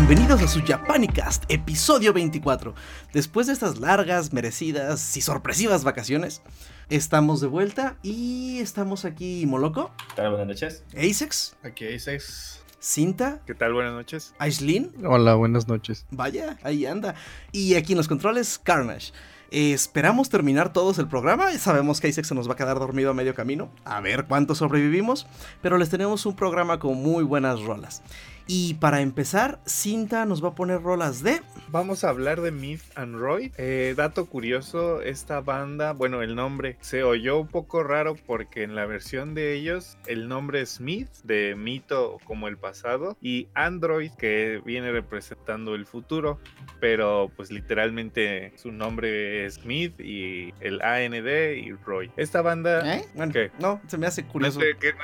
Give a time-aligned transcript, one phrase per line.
[0.00, 2.72] Bienvenidos a su Japanicast, episodio 24.
[3.12, 6.40] Después de estas largas, merecidas y sorpresivas vacaciones,
[6.88, 10.30] estamos de vuelta y estamos aquí Moloco, ¿Qué tal?
[10.30, 10.84] Buenas noches.
[10.96, 12.62] Asex, Aquí seis.
[12.78, 13.74] Cinta, ¿Qué tal?
[13.74, 14.34] Buenas noches.
[14.38, 16.06] Aislin, Hola, buenas noches.
[16.12, 17.16] vaya, ahí anda.
[17.50, 19.12] Y aquí en los controles, Carnage.
[19.50, 21.50] Eh, esperamos terminar todos el programa.
[21.58, 23.72] Sabemos que Isaac se nos va a quedar dormido a medio camino.
[23.84, 25.26] A ver cuánto sobrevivimos.
[25.60, 28.02] Pero les tenemos un programa con muy buenas rolas.
[28.50, 31.42] Y para empezar, Cinta nos va a poner rolas de.
[31.70, 33.52] Vamos a hablar de Myth and Roy.
[33.58, 38.74] Eh, dato curioso, esta banda, bueno, el nombre se oyó un poco raro porque en
[38.74, 44.12] la versión de ellos el nombre es Myth, de mito como el pasado, y Android,
[44.12, 46.38] que viene representando el futuro,
[46.80, 51.14] pero pues literalmente su nombre es Myth y el AND
[51.54, 52.10] y Roy.
[52.16, 52.96] Esta banda...
[52.96, 53.04] ¿Eh?
[53.14, 53.50] Bueno, ¿Qué?
[53.60, 54.60] no, se me hace No curioso.
[54.60, 54.94] sé qué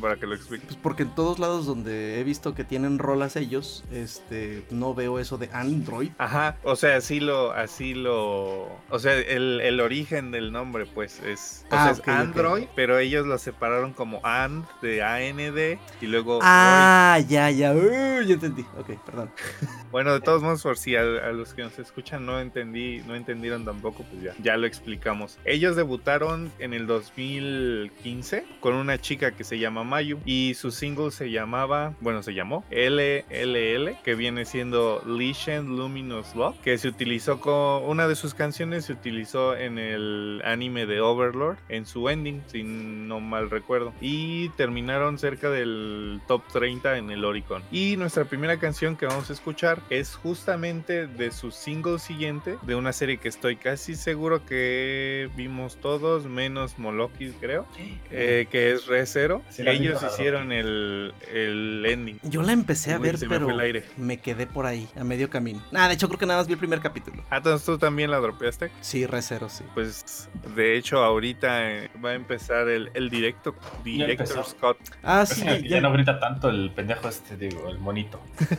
[0.00, 0.68] para que lo expliques.
[0.68, 5.18] Pues porque en todos lados donde he visto que tienen rolas ellos, este, no veo
[5.18, 6.10] eso de Android.
[6.16, 11.20] Ajá, o sea, así lo, así lo, o sea, el, el origen del nombre, pues,
[11.24, 12.14] es, o Ah, sea, es ok, ok.
[12.14, 18.22] Android, pero ellos lo separaron como And de AND y luego Ah, ya, ya, uh,
[18.22, 18.62] ya entendí.
[18.78, 19.30] Ok, perdón.
[19.90, 23.14] Bueno, de todos modos, por si a, a los que nos escuchan no entendí, no
[23.14, 25.38] entendieron tampoco, pues ya, ya lo explicamos.
[25.46, 31.10] Ellos debutaron en el 2015 con una chica que se llama Mayu y su single
[31.10, 37.40] se llamaba, bueno, se llamó LLL, que viene siendo Legion Luminous Love, que se utilizó
[37.40, 42.42] con una de sus canciones se utilizó en el anime de Overlord en su ending,
[42.46, 47.62] si no mal recuerdo, y terminaron cerca del top 30 en el Oricon.
[47.70, 52.74] Y nuestra primera canción que vamos a escuchar es justamente de su single siguiente, de
[52.74, 57.66] una serie que estoy casi seguro que vimos todos, menos Moloki, creo,
[58.10, 59.42] eh, que es Re Zero.
[59.58, 62.18] Ellos hicieron el, el ending.
[62.22, 63.84] Yo la empecé a Uy, ver, se me pero fue el aire.
[63.96, 65.62] me quedé por ahí, a medio camino.
[65.72, 67.22] Nada, de hecho creo que nada más vi el primer capítulo.
[67.30, 68.70] Ah, entonces tú también la dropeaste.
[68.80, 69.64] Sí, recero, sí.
[69.74, 73.54] Pues de hecho ahorita eh, va a empezar el, el directo,
[73.84, 74.44] Director.
[74.44, 74.78] Scott.
[75.02, 78.20] Ah, sí, ya- ya no grita tanto el pendejo este, digo, el monito.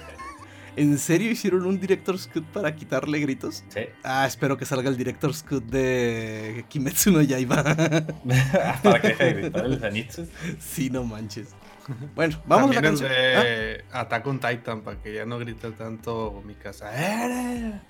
[0.76, 3.66] ¿En serio hicieron un Director's Cut para quitarle gritos?
[3.68, 3.82] Sí.
[4.04, 7.64] Ah, espero que salga el Director's Cut de Kimetsu no Yaiba.
[8.84, 10.28] Para que deje de gritar el Zenitsu.
[10.60, 11.50] sí, no manches.
[12.16, 13.10] Bueno, vamos a la canción.
[13.12, 16.92] Ah, de Attack on Titan para que ya no grite tanto mi casa.
[16.94, 17.82] ¡Ere!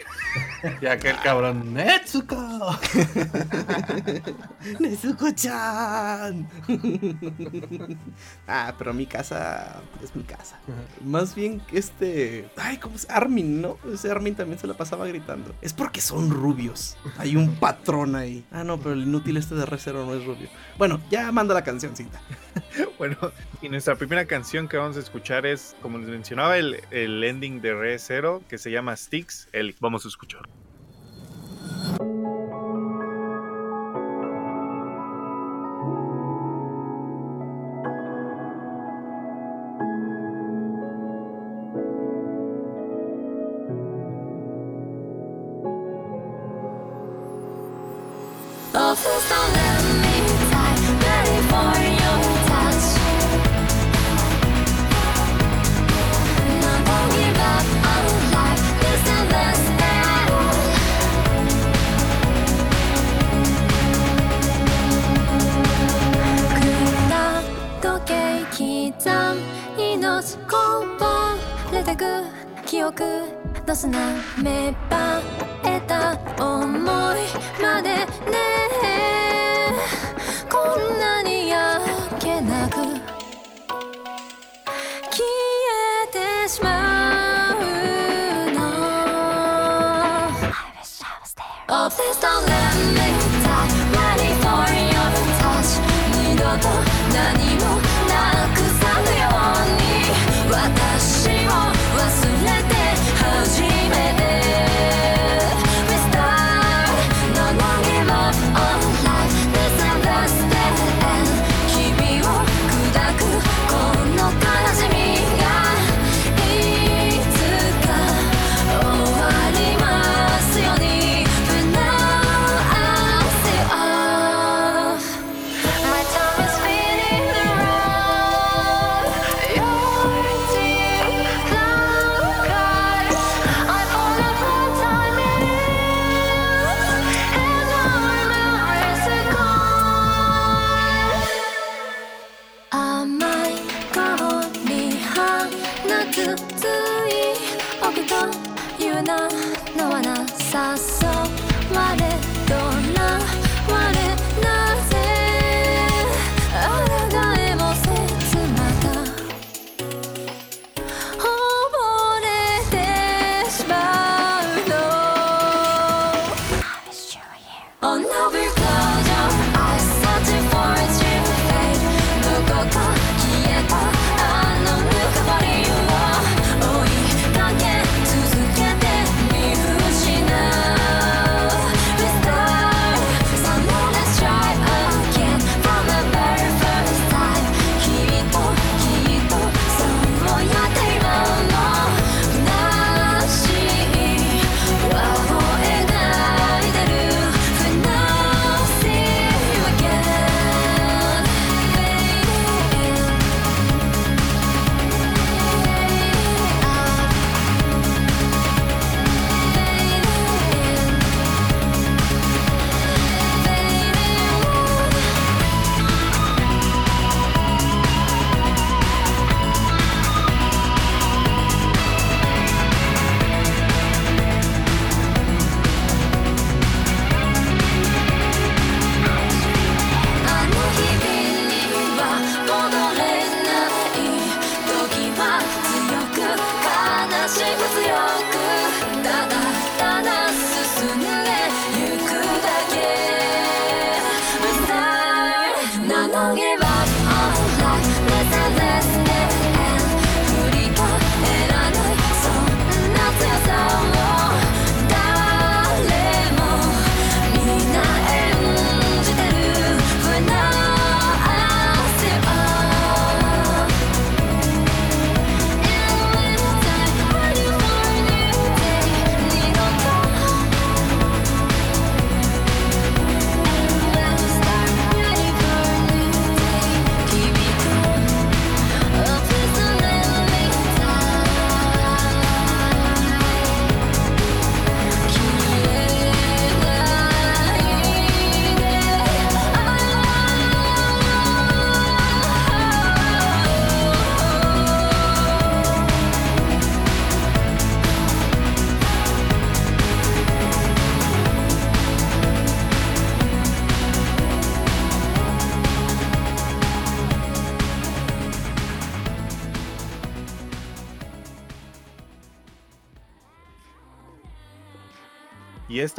[0.82, 2.38] Ya que el cabrón Netsuko.
[4.80, 6.48] Nezuko-chan.
[8.48, 10.60] ah, pero mi casa es mi casa.
[11.04, 12.50] Más bien que este.
[12.58, 13.10] Ay, ¿cómo es?
[13.10, 13.78] Armin, ¿no?
[13.92, 15.56] Ese Armin también se la pasaba gritando.
[15.62, 16.98] Es porque son rubios.
[17.18, 18.46] Hay un patrón ahí.
[18.52, 20.50] Ah, no, pero el inútil este de Recero no es rubio.
[20.78, 22.20] Bueno, ya manda la canción, cinta.
[23.00, 23.16] Bueno,
[23.62, 27.62] y nuestra primera canción que vamos a escuchar es, como les mencionaba, el, el ending
[27.62, 29.48] de Re Zero, que se llama Sticks.
[29.54, 30.42] El, vamos a escuchar.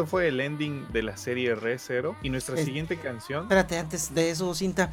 [0.01, 2.17] Esto fue el ending de la serie Re Zero.
[2.23, 3.43] Y nuestra Eh, siguiente canción.
[3.43, 4.91] Espérate, antes de eso, Cinta.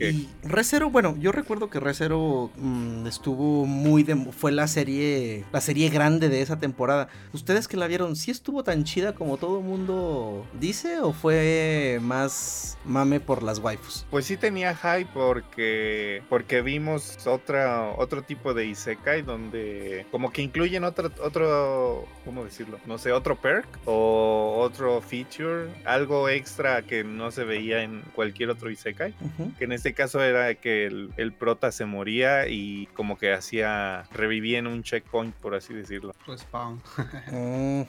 [0.00, 0.10] ¿Qué?
[0.10, 5.60] Y Recero, bueno, yo recuerdo que Recero mm, estuvo muy de, fue la serie la
[5.60, 7.08] serie grande de esa temporada.
[7.32, 11.98] Ustedes que la vieron, ¿sí estuvo tan chida como todo el mundo dice o fue
[12.00, 14.06] más mame por las waifus?
[14.10, 20.42] Pues sí tenía hype porque porque vimos otra otro tipo de isekai donde como que
[20.42, 27.04] incluyen otro otro cómo decirlo no sé otro perk o otro feature algo extra que
[27.04, 29.14] no se veía en cualquier otro isekai
[29.58, 34.04] que en este caso era que el, el prota se moría y como que hacía
[34.12, 36.80] revivía en un checkpoint por así decirlo Respawn.
[37.30, 37.82] Mm.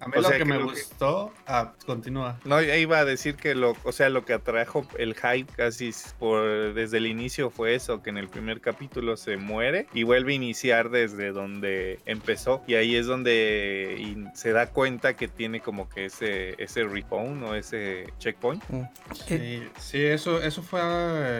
[0.00, 1.32] A mí O lo sea, que me que- gustó.
[1.46, 2.38] Ah, continúa.
[2.44, 6.74] No, iba a decir que lo, o sea, lo que atrajo el hype casi por
[6.74, 10.36] desde el inicio fue eso, que en el primer capítulo se muere y vuelve a
[10.36, 15.88] iniciar desde donde empezó y ahí es donde y se da cuenta que tiene como
[15.88, 18.62] que ese ese respawn o ese checkpoint.
[18.70, 20.80] Eh, Sí, sí, eso, eso fue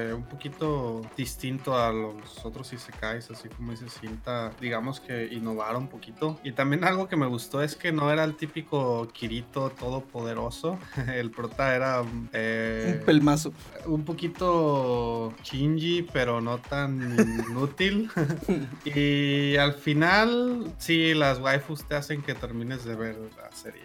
[0.04, 4.52] eh, un poquito distinto a los otros Isekais, así como dice Cinta.
[4.61, 6.38] Digamos que innovaron un poquito.
[6.44, 10.78] Y también algo que me gustó es que no era el típico Kirito todopoderoso.
[11.14, 13.52] El prota era eh, un pelmazo.
[13.87, 17.16] un poquito Shinji, pero no tan
[17.50, 18.11] inútil.
[18.84, 23.84] y al final, sí, las waifus te hacen que termines de ver la serie.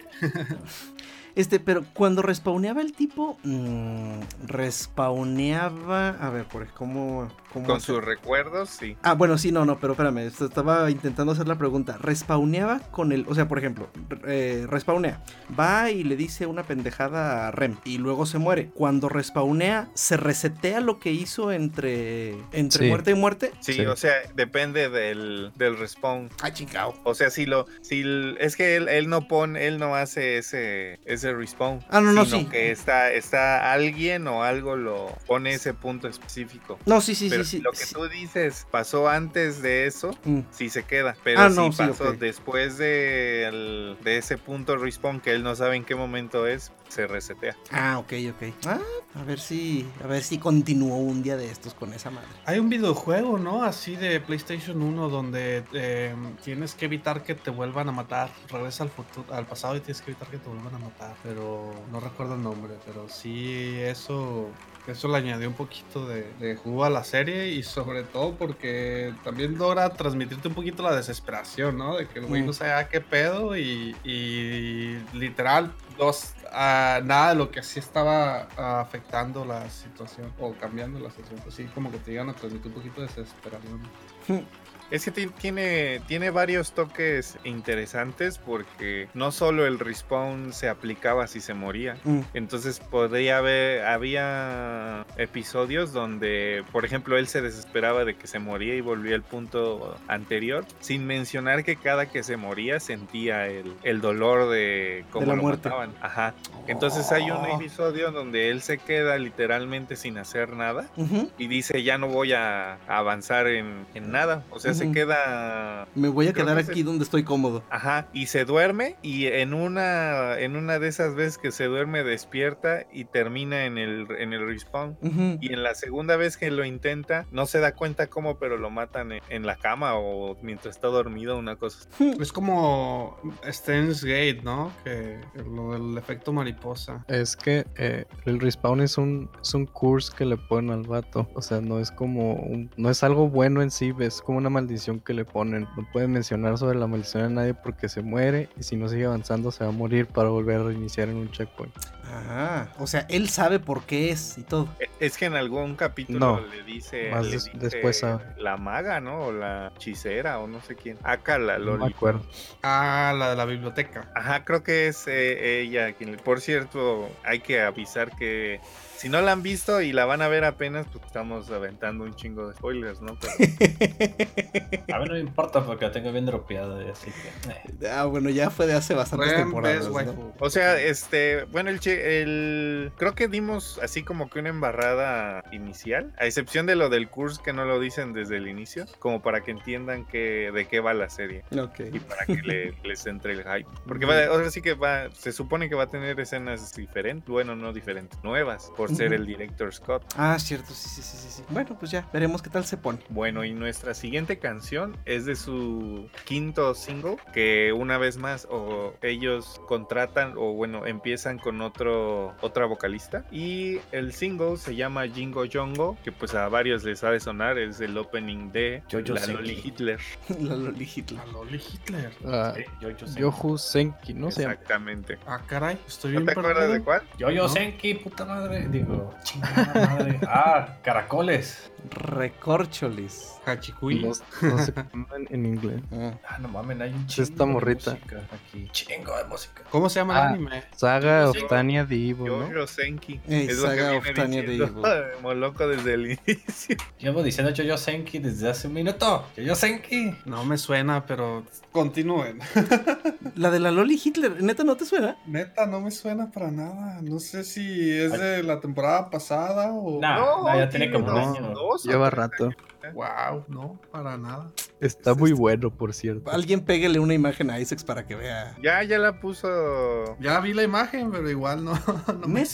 [1.36, 6.10] Este, pero cuando respawneaba el tipo, mm, respawneaba.
[6.10, 7.32] A ver, por cómo.
[7.54, 8.96] cómo Con hacer- sus recuerdos, sí.
[9.02, 11.98] Ah, bueno, sí, no, no, pero espérame, esto- estaba intentando hacer la pregunta.
[12.00, 13.90] ¿Respawneaba con el, o sea, por ejemplo,
[14.28, 15.24] eh, respawnea,
[15.60, 18.70] va y le dice una pendejada a Rem y luego se muere.
[18.76, 22.90] Cuando respawnea, se resetea lo que hizo entre, entre Sí.
[22.90, 23.52] muerte y muerte.
[23.62, 23.86] Sí, Sí.
[23.86, 26.30] o sea, depende del, del respawn.
[26.44, 26.94] Ah, chingado.
[27.04, 30.38] O sea, si lo, si el- es que él, él no pone, él no hace
[30.38, 31.84] ese, ese ese respawn.
[31.90, 32.46] Ah, no, no, sino sí.
[32.48, 36.80] que está, está alguien o algo lo pone ese punto específico.
[36.86, 37.62] No, sí, sí, pero sí, sí.
[37.62, 37.94] lo que sí.
[37.94, 40.40] tú dices pasó antes de eso, Mm.
[40.52, 41.16] sí se queda.
[41.24, 45.56] Pero Ah, no, sí, pasó después de, el- de ese punto respawn que él no
[45.56, 47.56] sabe en qué momento es, se resetea.
[47.72, 48.54] Ah, ok, ok.
[48.68, 48.80] Ah,
[49.16, 52.28] a ver si, a ver si continúo un día de estos con esa madre.
[52.46, 53.64] Hay un videojuego, ¿no?
[53.64, 58.30] Así de PlayStation 1 donde eh, tienes que evitar que te vuelvan a matar.
[58.50, 61.16] Regresa al futuro, al pasado y tienes que evitar que te vuelvan a matar.
[61.24, 62.74] Pero no recuerdo el nombre.
[62.86, 64.50] Pero sí, eso,
[64.88, 69.14] eso le añadió un poquito de, de jugo a la serie y sobre todo porque
[69.24, 71.98] también logra transmitirte un poquito la desesperación, ¿no?
[71.98, 72.46] De que el güey Mm.
[72.48, 78.48] no sabe qué pedo y, y literal dos ah, nada de lo que sí estaba
[78.58, 82.34] ah, afectando la situación o cambiando la situación, pues sí, como que te llegan a
[82.34, 83.82] transmitir un poquito de desesperación.
[84.92, 91.28] Es que ti- tiene, tiene varios toques interesantes porque no solo el respawn se aplicaba
[91.28, 91.98] si se moría.
[92.04, 92.22] Mm.
[92.34, 98.76] Entonces podría haber, había episodios donde, por ejemplo, él se desesperaba de que se moría
[98.76, 104.02] y volvía al punto anterior, sin mencionar que cada que se moría sentía el, el
[104.02, 105.70] dolor de cómo la lo muerte.
[105.70, 105.94] mataban.
[106.02, 106.34] Ajá.
[106.68, 107.56] Entonces hay un Oh.
[107.60, 111.32] episodio donde él se queda literalmente sin hacer nada Ujú.
[111.38, 114.44] y dice ya no voy a avanzar en, en nada.
[114.50, 117.64] O sea, se queda Me voy a quedar que se- aquí donde estoy cómodo.
[117.70, 122.04] Ajá, y se duerme y en una en una de esas veces que se duerme
[122.04, 124.98] despierta y termina en el en el respawn.
[125.42, 128.70] Y en la segunda vez que lo intenta, no se da cuenta cómo, pero lo
[128.70, 131.88] matan en, en la cama o mientras está dormido, una cosa.
[131.94, 132.14] así.
[132.20, 133.18] Es como
[133.50, 134.72] Steins Gate, ¿no?
[134.84, 135.20] Que
[135.52, 137.04] lo del efecto mariposa.
[137.08, 141.28] Es que eh, el respawn es un, es un curse que le ponen al vato.
[141.36, 144.50] O sea, no es como un- no es algo bueno en sí, es como una
[144.50, 144.69] maldición
[145.06, 145.68] que le ponen.
[145.76, 149.06] No pueden mencionar sobre la maldición a nadie porque se muere y si no sigue
[149.06, 151.74] avanzando se va a morir para volver a reiniciar en un checkpoint.
[152.12, 154.68] Ah, o sea, él sabe por qué es y todo.
[154.80, 158.24] E- Es que en algún capítulo No, le dice, más le des- dice después sabe.
[158.38, 159.26] la maga, ¿no?
[159.28, 160.98] O la hechicera o no sé quién.
[161.04, 161.94] Acá la No me Loli.
[161.94, 162.22] acuerdo.
[162.64, 164.12] Ah, la de la biblioteca.
[164.16, 166.16] Aja, creo que es eh, ella quien.
[166.18, 168.60] Por cierto, hay que avisar que
[169.00, 172.16] si no la han visto y la van a ver apenas, pues estamos aventando un
[172.16, 173.18] chingo de spoilers, ¿no?
[173.20, 173.34] Pero-
[174.94, 177.86] A mí no me importa porque la tengo bien dropeada, y así que.
[177.86, 177.90] eh.
[177.92, 179.86] Ah, bueno, ya fue de hace bastantes Ren, temporadas.
[179.88, 179.92] ¿no?
[179.94, 180.34] waifu.
[180.40, 185.44] o sea, este, bueno, el, che- el creo que dimos así como que una embarrada
[185.52, 189.22] inicial, a excepción de lo del curso que no lo dicen desde el inicio, como
[189.22, 191.44] para que entiendan que de qué va la serie.
[191.58, 191.80] Ok.
[191.94, 193.70] y para que le- les entre el hype.
[193.88, 197.56] Porque va, ahora sí que va, se supone que va a tener escenas diferentes, bueno,
[197.56, 200.04] no diferentes, nuevas, por ser el director Scott.
[200.18, 201.44] Ah, cierto, sí, sí, sí, sí, sí.
[201.50, 203.00] Bueno, pues ya, veremos qué tal se pone.
[203.10, 208.94] Bueno, y nuestra siguiente canción es de su quinto single, que una vez más o
[209.02, 215.44] ellos contratan o bueno, empiezan con otro otra vocalista y el single se llama Jingo
[215.52, 219.26] Jongo, que pues a varios les ha de sonar, es el opening de La.
[219.28, 220.00] Loli Hitler.
[220.40, 221.20] La Loli Hitler.
[221.26, 222.12] La Loli Hitler.
[222.26, 223.20] Ah, Sí, Jojo Senki.
[223.22, 224.28] Yohu Senki, ¿no?
[224.30, 225.18] Exactamente.
[225.28, 226.86] Ah, caray, estoy ¿No bien te acuerdas de perdido.
[226.86, 227.02] cuál?
[227.20, 227.50] Jojo ¿No?
[227.50, 228.68] Senki, puta madre.
[228.80, 230.20] Digo, chingada madre.
[230.28, 231.72] Ah, caracoles.
[231.92, 233.36] Recorcholis.
[233.46, 234.00] Hachikuy.
[234.04, 235.82] No, no sé cómo en, en inglés.
[235.92, 236.14] Ah.
[236.28, 237.92] Ah, no mames, hay un Es chingo esta de morrita.
[237.92, 238.70] música Aquí.
[238.72, 239.64] Chingo de música.
[239.72, 240.28] ¿Cómo se llama Ah.
[240.28, 240.64] el anime?
[240.76, 241.44] Saga Yo of sé.
[241.48, 242.48] Tanya the Evil, ¿no?
[242.48, 243.20] Jojo Senki.
[243.28, 244.82] Ey, es Saga of Tanya the diciendo
[245.22, 246.76] Moloco desde el inicio.
[247.00, 249.26] Llevo diciendo Jojo Senki desde hace un minuto.
[249.38, 250.14] Jojo Senki.
[250.26, 252.40] No me suena, pero continúen.
[253.36, 255.16] La de la Loli Hitler, ¿neta no te suena?
[255.26, 257.00] Neta, no me suena para nada.
[257.02, 260.00] No sé si es de la temporada pasada o.
[260.00, 261.54] Nah, no, ya tiene como un año.
[261.54, 262.52] dos Lleva rato.
[262.94, 264.52] Wow, no, para nada.
[264.80, 266.32] Está muy bueno, por cierto.
[266.32, 268.56] Alguien péguele una imagen a Isaacs para que vea.
[268.64, 270.18] Ya, ya la puso.
[270.20, 271.74] Ya vi la imagen, pero igual no,
[272.22, 272.46] no me.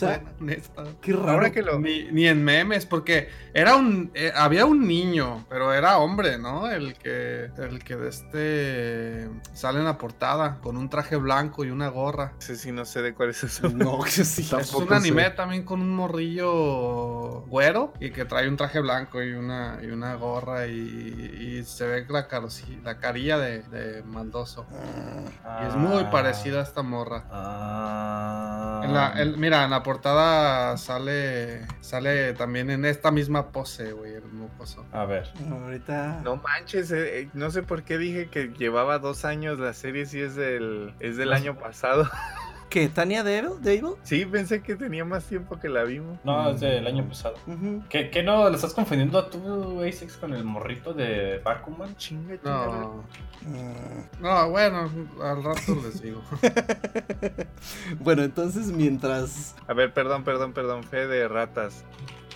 [1.01, 1.29] Qué raro.
[1.29, 1.79] Ahora que lo.
[1.79, 4.12] Ni, ni en memes, porque era un.
[4.15, 6.70] eh, había un niño, pero era hombre, ¿no?
[6.70, 7.51] El que.
[7.58, 9.29] El que de este.
[9.53, 12.34] Sale en la portada con un traje blanco y una gorra.
[12.39, 13.70] Ese sí, no sé de cuál es ese.
[13.70, 14.48] No, que sí.
[14.60, 14.94] Es un sé.
[14.96, 19.88] anime también con un morrillo güero y que trae un traje blanco y una, y
[19.88, 24.65] una gorra y, y se ve la, carosi- la carilla de, de maldoso.
[25.63, 26.10] Y es muy Ah.
[26.10, 27.24] parecida a esta morra.
[27.31, 28.81] Ah.
[28.84, 34.13] En la- el- mira, en la portada sale sale también en esta misma pose, güey,
[34.15, 34.86] el mocoso.
[34.91, 35.31] A ver.
[35.51, 36.22] Ahorita.
[36.24, 40.05] No manches, eh, eh, no sé por qué dije que llevaba dos años la serie
[40.05, 42.10] si es del, es del año pasado.
[42.75, 42.89] ¿Qué?
[42.89, 43.51] ¿Tania Devil?
[43.62, 43.94] ¿Devil?
[44.03, 46.20] Sí, pensé que tenía más tiempo que la vimos.
[46.25, 47.36] No, es del año pasado.
[47.88, 48.50] ¿Qué, qué no?
[48.50, 51.96] ¿Le estás confundiendo a tú, Asex, con el morrito de Bakuman?
[51.96, 52.65] Chinga, chinga.
[52.67, 53.03] No,
[54.20, 54.91] no, bueno,
[55.24, 56.22] al rato les digo.
[58.01, 59.55] bueno, entonces mientras...
[59.67, 61.86] A ver, perdón, perdón, perdón, fe de ratas.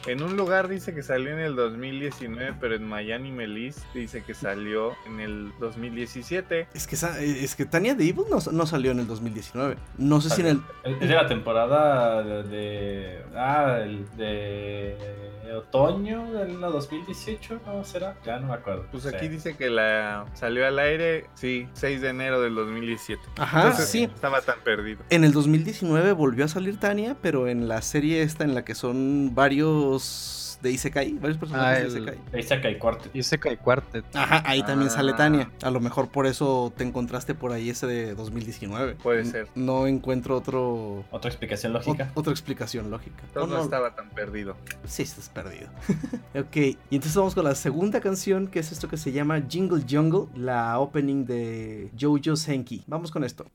[0.07, 4.33] En un lugar dice que salió en el 2019, pero en Miami Melis dice que
[4.33, 6.67] salió en el 2017.
[6.73, 9.75] Es que, esa- es que Tania de Evil no, no salió en el 2019.
[9.97, 10.61] No sé si en el...
[10.83, 12.43] Es de la temporada de.
[12.43, 15.28] de- ah, el de.
[15.53, 18.15] Otoño de la 2018, ¿no será?
[18.25, 18.85] Ya no me acuerdo.
[18.91, 19.09] Pues Sí.
[19.13, 23.21] aquí dice que la salió al aire, sí, 6 de enero del 2017.
[23.37, 24.03] Ajá, Entonces, sí.
[24.03, 25.01] Estaba tan perdido.
[25.09, 28.75] En el 2019 volvió a salir Tania, pero en la serie esta en la que
[28.75, 32.19] son varios de Isekai, varios personajes Ah, de el- Isekai.
[32.33, 33.09] Ahí saca el cuarto.
[33.13, 34.05] Isekai Quartet.
[34.15, 35.17] Ajá, ahí también sale Ah.
[35.17, 35.51] Tania.
[35.63, 38.95] A lo mejor por eso te encontraste por ahí ese de 2019.
[38.95, 39.47] Puede ser.
[39.55, 42.11] No encuentro otro Otra explicación ot- lógica.
[42.13, 43.23] otra explicación lógica.
[43.33, 44.55] Todo O no no, estaba tan perdido.
[44.85, 45.69] Sí, estás perdido.
[46.35, 49.83] ok, y entonces vamos con la segunda canción, que es esto que se llama Jingle
[49.89, 52.83] Jungle, la opening de Jojo Senki.
[52.87, 53.45] Vamos con esto.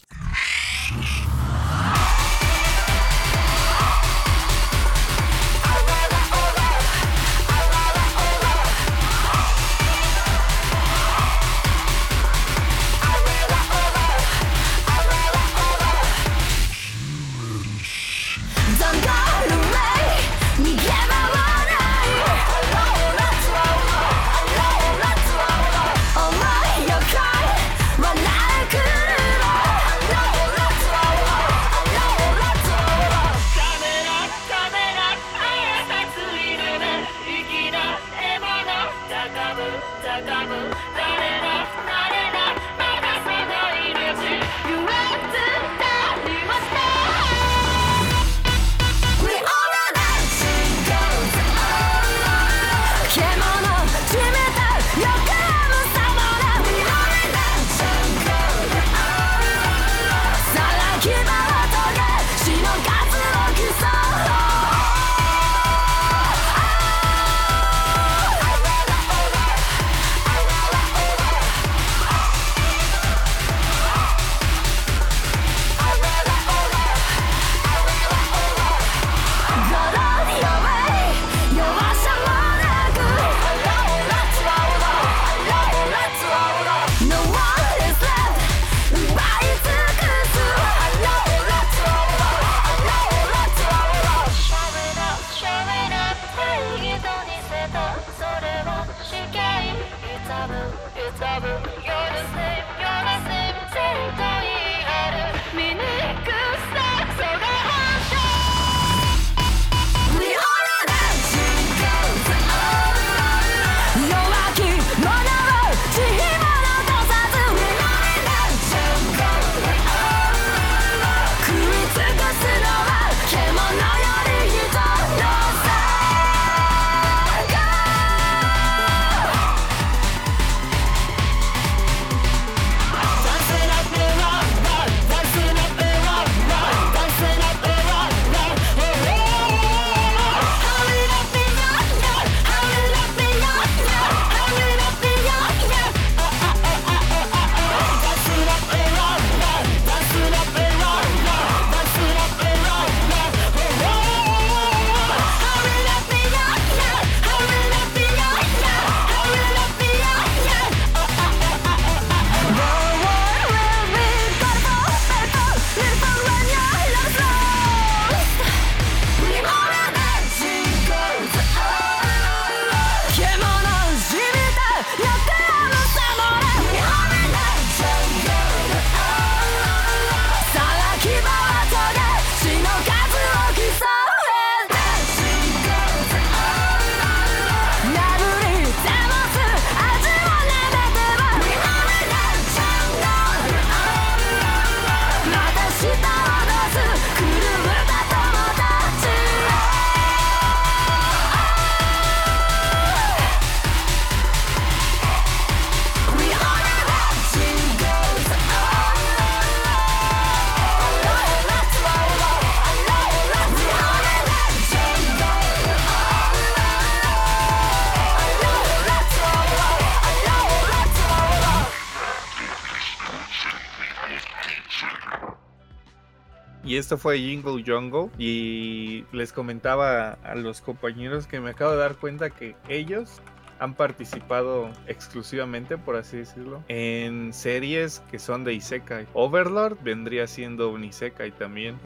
[226.75, 228.11] Y esto fue Jingle Jungle.
[228.19, 233.23] Y les comentaba a los compañeros que me acabo de dar cuenta que ellos
[233.61, 239.07] han participado exclusivamente, por así decirlo, en series que son de Isekai.
[239.13, 241.79] Overlord vendría siendo un Isekai también.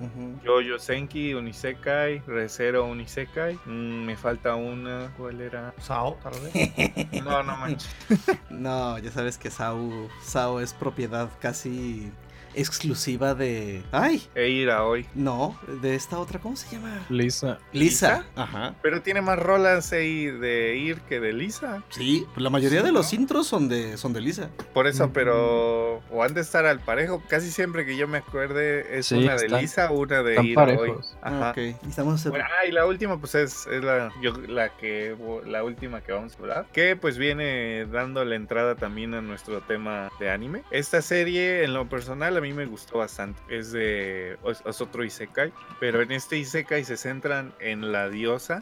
[0.42, 2.22] Yoyo Senki, un Isekai.
[2.27, 3.59] Recero, un Isekai.
[3.66, 5.12] Mm, me falta una.
[5.18, 5.74] ¿Cuál era?
[5.81, 7.22] Sao, tal vez.
[7.22, 7.94] No, no manches.
[8.48, 12.11] No, ya sabes que Sao, Sao es propiedad casi
[12.54, 13.82] exclusiva de...
[13.92, 14.22] ¡Ay!
[14.34, 15.06] Eira hoy.
[15.14, 17.04] No, de esta otra, ¿cómo se llama?
[17.08, 17.58] Lisa.
[17.72, 18.24] Lisa.
[18.37, 18.74] Ajá.
[18.82, 21.82] Pero tiene más rolas ahí de Ir que de Lisa.
[21.90, 24.50] Sí, pues la mayoría Sí, de los intros son de, son de Lisa.
[24.74, 25.12] Por eso, Mm.
[25.12, 26.02] pero.
[26.11, 27.22] O han de estar al parejo.
[27.28, 30.38] Casi siempre que yo me acuerde es Sí, una de están- Lisa, una de Ir
[30.40, 30.54] hoy.
[30.54, 31.16] parejos.
[31.22, 31.50] Ajá.
[31.50, 31.58] Ok,
[31.88, 32.24] estamos...
[32.28, 36.12] Bueno, ah, y la última, pues es, es la, yo, la que la última que
[36.12, 36.66] vamos a hablar.
[36.72, 40.62] Que pues viene dando la entrada también a nuestro tema de anime.
[40.70, 43.40] Esta serie, en lo personal, a mí me gustó bastante.
[43.48, 44.37] Es de.
[44.42, 45.53] Otro Isekai.
[45.81, 48.61] Pero en este Isekai se centran en la diosa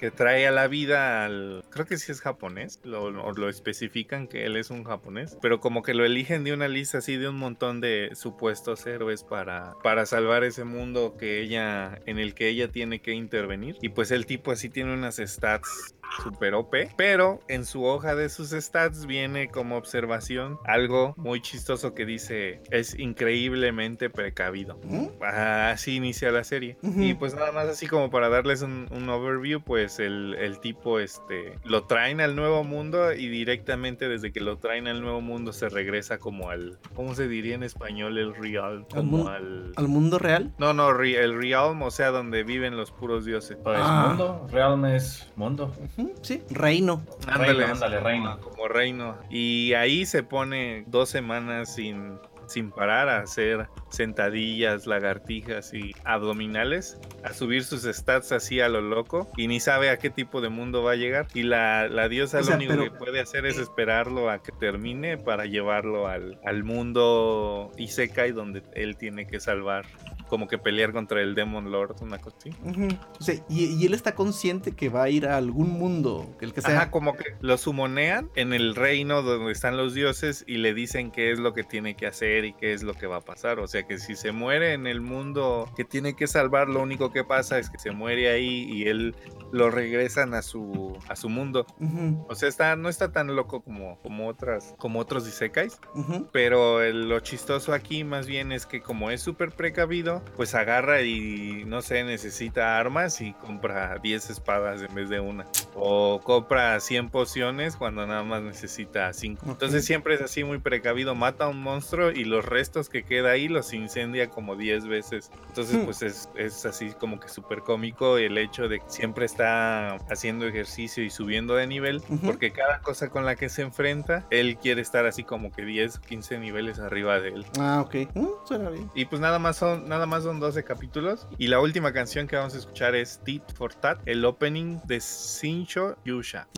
[0.00, 1.62] que trae a la vida al...
[1.68, 5.60] Creo que sí es japonés, lo, lo, lo especifican que él es un japonés, pero
[5.60, 9.74] como que lo eligen de una lista así de un montón de supuestos héroes para,
[9.82, 13.76] para salvar ese mundo que ella, en el que ella tiene que intervenir.
[13.82, 18.28] Y pues el tipo así tiene unas stats super OP, pero en su hoja de
[18.28, 24.78] sus stats viene como observación algo muy chistoso que dice es increíblemente precavido.
[24.84, 25.06] ¿Mm?
[25.22, 26.76] Así inicia la serie.
[26.82, 30.98] Y pues nada más así como para darles un, un overview, pues el, el tipo
[31.00, 35.52] este lo traen al nuevo mundo y directamente desde que lo traen al nuevo mundo
[35.52, 38.18] se regresa como al, ¿cómo se diría en español?
[38.18, 39.72] El real, Al como mu- al...
[39.76, 40.52] ¿Al mundo real?
[40.58, 43.56] No, no, re- el realm, o sea, donde viven los puros dioses.
[43.64, 44.06] Ah.
[44.08, 45.72] mundo, Realm es mundo.
[46.22, 47.04] Sí, reino.
[47.26, 48.40] Ándale, Reino, ándale, como- reino.
[48.40, 49.18] Como reino.
[49.30, 56.98] Y ahí se pone dos semanas sin, sin parar a hacer sentadillas, lagartijas y abdominales,
[57.24, 60.48] a subir sus stats así a lo loco y ni sabe a qué tipo de
[60.48, 61.26] mundo va a llegar.
[61.34, 64.42] Y la, la diosa O sea, lo único pero- que puede hacer es esperarlo a
[64.42, 69.86] que termine para llevarlo al, al mundo Isekai donde él tiene que salvar.
[70.30, 72.50] Como que pelear contra el Demon Lord, una cosa así.
[72.64, 72.88] Ujú.
[73.18, 76.52] O sea, y, y él está consciente que va a ir a algún mundo, el
[76.54, 76.76] que sea.
[76.76, 81.10] Ajá, como que lo sumonean en el reino donde están los dioses y le dicen
[81.10, 83.58] qué es lo que tiene que hacer y qué es lo que va a pasar.
[83.58, 87.12] O sea que si se muere en el mundo que tiene que salvar, lo único
[87.12, 89.14] que pasa es que se muere ahí y él
[89.52, 91.66] lo regresan a su a su mundo.
[91.80, 96.28] Ujú, O sea, está no está tan loco como como otras como otros isekais, ujú.
[96.32, 101.02] pero el- lo chistoso aquí más bien es que como es súper precavido, pues agarra
[101.02, 105.46] y no sé, necesita armas y compra 10 espadas en vez de una.
[105.74, 109.42] O compra 100 pociones cuando nada más necesita 5.
[109.44, 109.50] Ok.
[109.52, 113.30] Entonces siempre es así muy precavido, mata a un monstruo y los restos que queda
[113.30, 115.30] ahí los incendia como 10 veces.
[115.48, 115.84] Entonces Hmm.
[115.84, 120.46] pues es, es así como que súper cómico el hecho de que siempre está haciendo
[120.46, 124.80] ejercicio y subiendo de nivel porque cada cosa con la que se enfrenta, él quiere
[124.82, 127.46] estar así como que 10 o 15 niveles arriba de él.
[127.58, 128.14] Ah, ok.
[128.14, 128.90] Mm, suena bien.
[128.94, 132.34] Y pues nada más son nada más son 12 capítulos y la última canción que
[132.34, 136.48] vamos a escuchar es Tit for Tat, el opening de Shincho Yusha.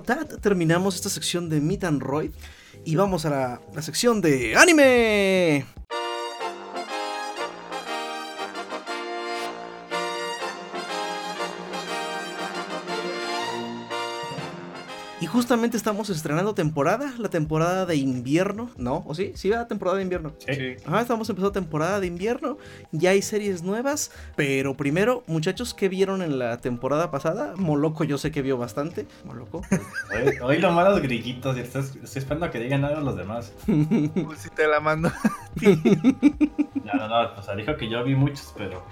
[0.00, 2.32] Terminamos esta sección de Meet and Roy
[2.84, 5.66] y vamos a la sección de anime.
[15.32, 19.02] Justamente estamos estrenando temporada, la temporada de invierno, ¿no?
[19.06, 19.32] ¿O sí?
[19.34, 20.34] Sí, va temporada de invierno.
[20.38, 20.76] Sí.
[20.84, 22.58] Ajá, estamos empezando temporada de invierno,
[22.92, 27.54] ya hay series nuevas, pero primero, muchachos, ¿qué vieron en la temporada pasada?
[27.56, 29.62] Moloco yo sé que vio bastante, Moloco.
[30.10, 33.16] Hoy, hoy lo malo los grillitos y estoy, estoy esperando a que digan algo los
[33.16, 33.52] demás.
[33.66, 35.10] Pues si te la mando.
[36.82, 38.84] No, no, no, o sea, dijo que yo vi muchos, pero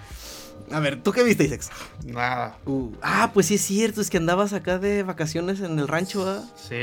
[0.72, 1.70] A ver, ¿tú qué viste, Isex?
[2.04, 2.56] Nada.
[2.64, 6.28] Uh, ah, pues sí es cierto, es que andabas acá de vacaciones en el rancho,
[6.28, 6.44] ¿ah?
[6.54, 6.76] Sí,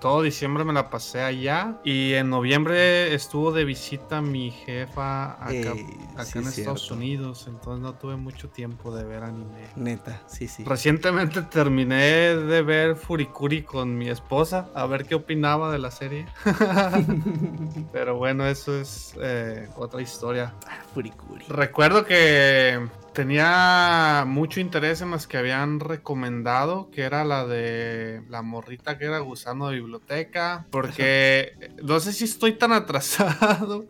[0.00, 5.52] todo diciembre me la pasé allá y en noviembre estuvo de visita mi jefa acá,
[5.52, 6.48] Eh, acá sí, en.
[6.48, 9.68] Estados Unidos, entonces no tuve mucho tiempo de ver anime.
[9.76, 10.64] Neta, sí, sí.
[10.64, 16.26] Recientemente terminé de ver Furikuri con mi esposa, a ver qué opinaba de la serie.
[17.92, 20.54] Pero bueno, eso es eh, otra historia.
[20.68, 21.44] Ah, Furikuri.
[21.48, 28.42] Recuerdo que tenía mucho interés en las que habían recomendado, que era la de la
[28.42, 33.86] morrita que era gusano de biblioteca, porque no sé si estoy tan atrasado.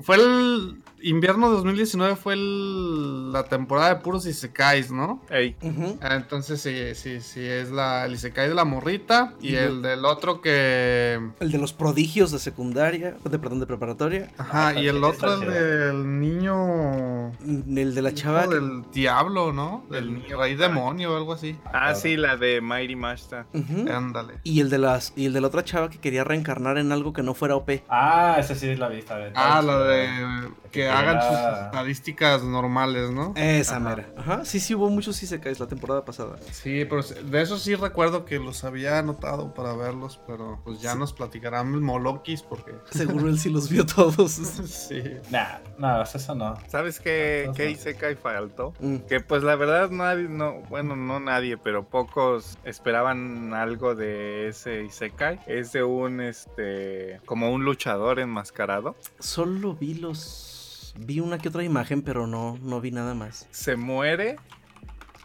[0.00, 5.22] Fue el invierno 2019, fue el- la temporada de puros isekais, ¿no?
[5.30, 5.56] Ey,
[6.02, 10.40] Entonces sí, sí, sí, es la, el isekai de la morrita y el del otro
[10.40, 11.20] que...
[11.40, 14.28] El de los prodigios de secundaria, de, perdón, de preparatoria.
[14.38, 17.30] Ajá, Ah, y el otro es del niño...
[17.46, 18.42] El de la chava.
[18.42, 19.84] Hijo del diablo, ¿no?
[19.90, 21.56] Del rey demonio o algo así.
[21.72, 23.46] ah, sí, la de Mighty Mashta.
[23.54, 23.90] Ujú.
[23.90, 24.34] Ándale.
[24.42, 27.12] Y el de las y el de la otra chava que quería reencarnar en algo
[27.12, 27.82] que no fuera OP.
[27.88, 29.32] Ah, esa sí la vi, está bien.
[29.36, 33.32] Ah, la de que hagan sus estadísticas normales, ¿no?
[33.36, 33.88] Esa Ajá.
[33.88, 34.08] mera.
[34.16, 36.36] Ajá, sí, sí hubo muchos Isekais la temporada pasada.
[36.52, 40.94] Sí, pero de eso sí recuerdo que los había anotado para verlos, pero pues ya
[40.94, 42.74] nos platicarán Molokis porque...
[42.90, 44.32] Seguro él sí los vio todos.
[44.66, 45.02] sí.
[45.30, 46.56] Nah, no, eso no.
[46.68, 48.74] ¿Sabes qué, qué Isekai faltó?
[48.80, 48.96] Mm.
[49.08, 54.84] Que pues la verdad nadie, no, bueno, no nadie, pero pocos esperaban algo de ese
[54.84, 55.40] Isekai.
[55.46, 58.96] Es de un, este, como un luchador enmascarado.
[59.18, 60.67] Solo vi los.
[60.96, 63.46] Vi una que otra imagen, pero no, no vi nada más.
[63.50, 64.36] Se muere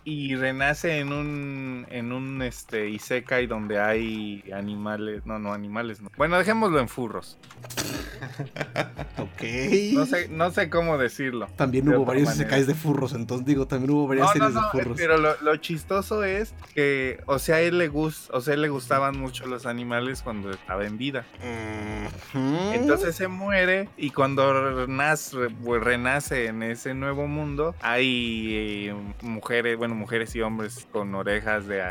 [0.06, 6.10] y renace en un, en un, este, Isekai donde hay animales, no, no, animales, no.
[6.18, 7.38] Bueno, dejémoslo en furros.
[9.18, 9.44] Ok.
[9.94, 11.48] No sé, no sé cómo decirlo.
[11.58, 12.44] También de hubo varios manera.
[12.46, 14.98] Isekais de furros, entonces digo, también hubo varias No, no, series no, de furros.
[14.98, 18.56] pero lo, lo chistoso es que, o sea, a él le gus- o sea, a
[18.56, 21.26] él le gustaban mucho los animales cuando estaba en vida.
[22.74, 29.78] Entonces se muere y cuando renace, re- renace en ese nuevo mundo hay eh, mujeres,
[29.78, 31.82] bueno, mujeres y hombres con orejas de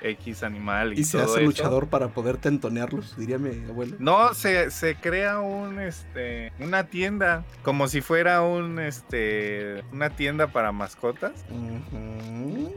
[0.00, 1.44] X animal y, Y se todo hace eso.
[1.46, 3.96] luchador para poder tentonearlos, diría mi abuelo.
[3.98, 10.48] No, se, se crea un este una tienda como si fuera un este una tienda
[10.48, 11.32] para mascotas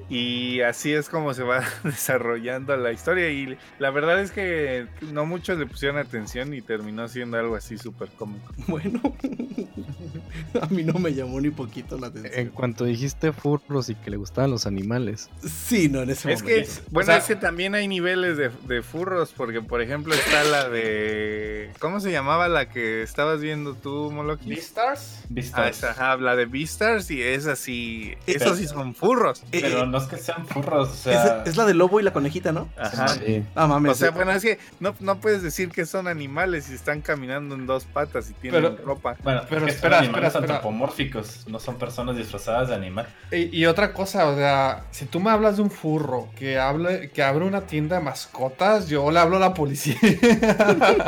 [0.10, 5.26] y así es como se va desarrollando la historia y la verdad es que no
[5.26, 8.54] muchos le pusieron atención y terminó siendo algo así súper cómico.
[8.68, 9.02] Bueno,
[10.62, 12.50] a mí no me llamó ni poquito la En atención.
[12.50, 16.68] cuanto dijiste furros y que le gustaban los animales, Sí, no, en ese Es que,
[16.92, 20.44] bueno, O sea- es que también hay niveles de, de furros, porque por ejemplo está
[20.44, 21.70] la de...
[21.80, 24.50] ¿Cómo se llamaba la que estabas viendo tú, Moloki?
[24.50, 25.20] ¿Beastars?
[25.22, 25.70] Ah, Vistas.
[25.78, 28.14] esa, ajá, la de Beastars y es así...
[28.28, 29.44] Eh, Esos sí son furros.
[29.52, 31.44] Eh, Pero eh, no es que sean furros, o es, sea.
[31.46, 32.70] es la del lobo y la conejita, ¿no?
[32.78, 33.08] Ajá.
[33.10, 33.44] sí.
[33.56, 33.92] Ah, mames.
[33.94, 37.56] O sea, bueno, es que no, no puedes decir que son animales y están caminando
[37.56, 39.16] en dos patas y tienen Pero- ropa.
[39.24, 40.56] Bueno, Pero pero espera, espera, animales espera, espera.
[40.58, 43.08] antropomórficos, no son personas disfrazadas de animal.
[43.32, 44.61] Y, y otra cosa, o sea,
[44.92, 48.88] si tú me hablas de un furro que hable, que abre una tienda de mascotas,
[48.88, 49.96] yo le hablo a la policía.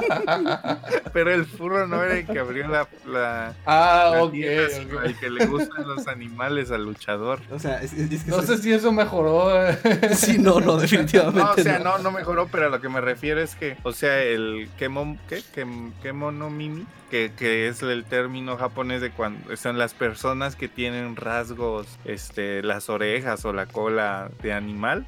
[1.13, 2.87] Pero el furro no era el que abrió la...
[3.05, 4.31] la ah, la ok.
[4.31, 5.05] tienda, sino ok.
[5.05, 7.39] el que le gustan los animales al luchador.
[7.51, 9.51] O sea, es, es- es que No sé si eso mejoró.
[10.15, 13.01] Sí, no, no, definitivamente No, o sea, no, no mejoró, pero a lo que me
[13.01, 15.41] refiero es que, o sea, el kemon, ¿qué?
[15.55, 21.15] Kem- kemonomimi, que, que es el término japonés de cuando son las personas que tienen
[21.15, 25.05] rasgos, este, las orejas o la cola de animal.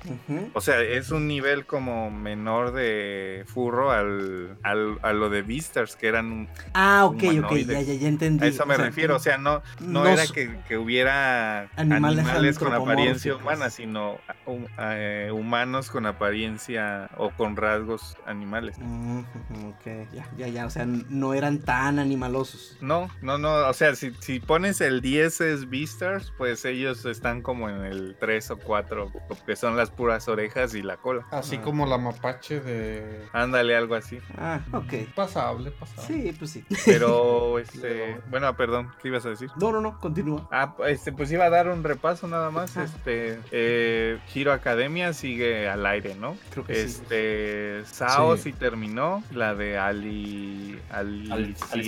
[0.53, 5.95] O sea, es un nivel como menor de furro al, al- a lo de Beastars,
[5.95, 6.47] que eran.
[6.75, 8.45] Ah, ok, ok, ya, ya, ya entendí.
[8.45, 11.61] A eso me O sea, refiero, o sea, no, no, no era que, que hubiera
[11.75, 18.75] Animales animales, con apariencia humana, sino hum- eh, humanos con apariencia o con rasgos animales.
[18.77, 22.77] Ujú, ok, ya, ya, ya, o sea, no eran tan animalosos.
[22.81, 27.41] No, no, no, o sea, si, si pones el 10 es Beastars, pues ellos están
[27.41, 29.11] como en el 3 o 4,
[29.45, 31.25] que son las puras orejas y la cola.
[31.31, 31.61] Así Ah.
[31.61, 33.21] como la mapache de.
[33.33, 34.19] Ándale, algo así.
[34.37, 34.93] Ah, ok.
[35.15, 36.07] Pasable, pasable.
[36.23, 36.65] Sí, pues sí.
[36.85, 39.49] Pero, este, bueno, perdón, ¿qué ibas a decir?
[39.59, 40.47] No, no, no, continúa.
[40.51, 42.75] Ah, este, pues iba a dar un repaso nada más.
[42.77, 46.35] Este, eh, Hero Academia sigue al aire, ¿no?
[46.51, 46.81] Creo que sí.
[46.81, 48.43] Este, Sao Sí.
[48.43, 51.79] sí terminó, la de Ali, Aliciation,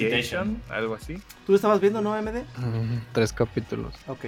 [0.69, 1.15] Algo así.
[1.45, 2.43] ¿Tú lo estabas viendo, no, MD?
[2.57, 3.93] Mm, Tres capítulos.
[4.07, 4.25] Ok.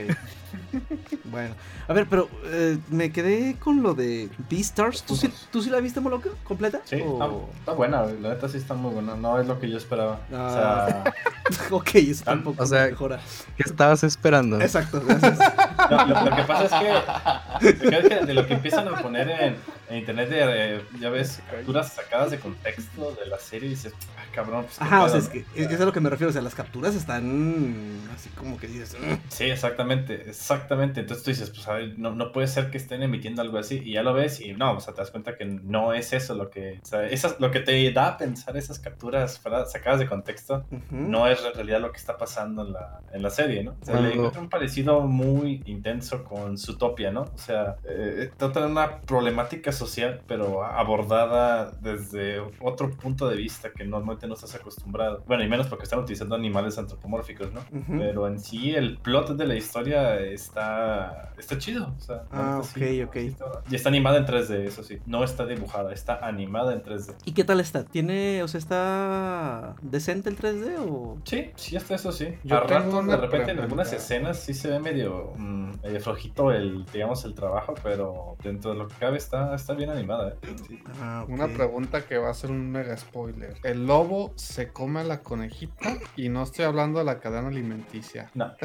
[1.26, 1.54] bueno.
[1.88, 5.04] A ver, pero eh, me quedé con lo de Beastars.
[5.04, 6.30] ¿Tú sí, ¿Tú sí la viste, Moloco?
[6.44, 6.82] ¿Completa?
[6.86, 9.16] Sí, O- está, está buena, la neta sí está muy buena.
[9.16, 10.22] No es lo que yo esperaba.
[10.34, 11.04] Ah.
[11.50, 13.20] O sea, ok, eso tampoco O sea, me mejora.
[13.58, 14.60] ¿Qué estabas esperando?
[14.62, 15.40] Exacto, gracias.
[15.90, 19.28] No, lo, lo que pasa es que es que de lo que empiezan a poner
[19.28, 19.56] en,
[19.90, 24.24] en internet, eh, ya ves, capturas sacadas de contexto de la serie y dices, ah,
[24.34, 26.30] cabrón, pues Ajá, o sea, es que es es a lo que me refiero.
[26.30, 28.96] O sea, las capturas están así como que dices.
[29.00, 29.14] "Mm".
[29.30, 31.00] Sí, exactamente, exactamente.
[31.02, 33.82] Entonces tú dices, pues a ver, no, no puede ser que estén emitiendo algo así
[33.84, 36.36] y ya lo ves y no, o sea, te das cuenta que no es eso
[36.36, 40.08] lo que, o sea, esas, lo que te da a pensar esas capturas sacadas de
[40.08, 40.66] contexto.
[40.92, 43.76] No es en realidad lo que está pasando en la, en la serie, ¿no?
[43.82, 47.22] O sea, le Cuando- encuentro un parecido muy intenso con Zootopia, ¿no?
[47.22, 53.72] O sea, eh, trata de una problemática social, pero abordada desde otro punto de vista
[53.72, 55.24] que normalmente no estás acostumbrado.
[55.28, 57.62] Bueno, y menos porque están utilizando animales antropomórficos, ¿no?
[57.98, 61.94] Pero en sí el plot de la historia está, está chido.
[61.98, 63.14] O sea, Ah, sí, ok, ok.
[63.16, 65.00] sí está- y está animada en 3D, eso sí.
[65.06, 67.16] No está dibujada, está animada en 3D.
[67.26, 67.84] ¿Y qué tal está?
[67.86, 71.18] ¿Tiene, o sea, está decente el 3D o...?
[71.24, 72.34] Sí, sí está eso sí.
[72.44, 76.86] Yo a de repente, en algunas escenas sí se ve medio, mm, medio flojito el,
[76.92, 80.30] digamos, el trabajo, pero dentro de lo que cabe está, está bien animada.
[80.30, 80.36] ¿eh?
[80.68, 80.80] Sí.
[81.02, 81.26] Ah.
[81.28, 83.56] Una pregunta que va a ser un mega spoiler.
[83.64, 88.30] El lobo se come a la conejita y no estoy hablando de la cadena alimenticia.
[88.34, 88.54] No.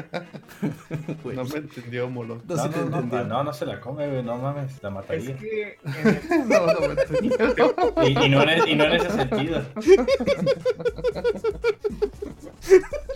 [1.25, 2.41] No me entendió, Molo.
[2.47, 5.35] No, no, no, no, no, no se la come, güey, no mames, la mataría.
[5.35, 5.77] que
[6.47, 7.75] no, no me entendió.
[8.03, 9.61] Y, y no en, y no en ese sentido.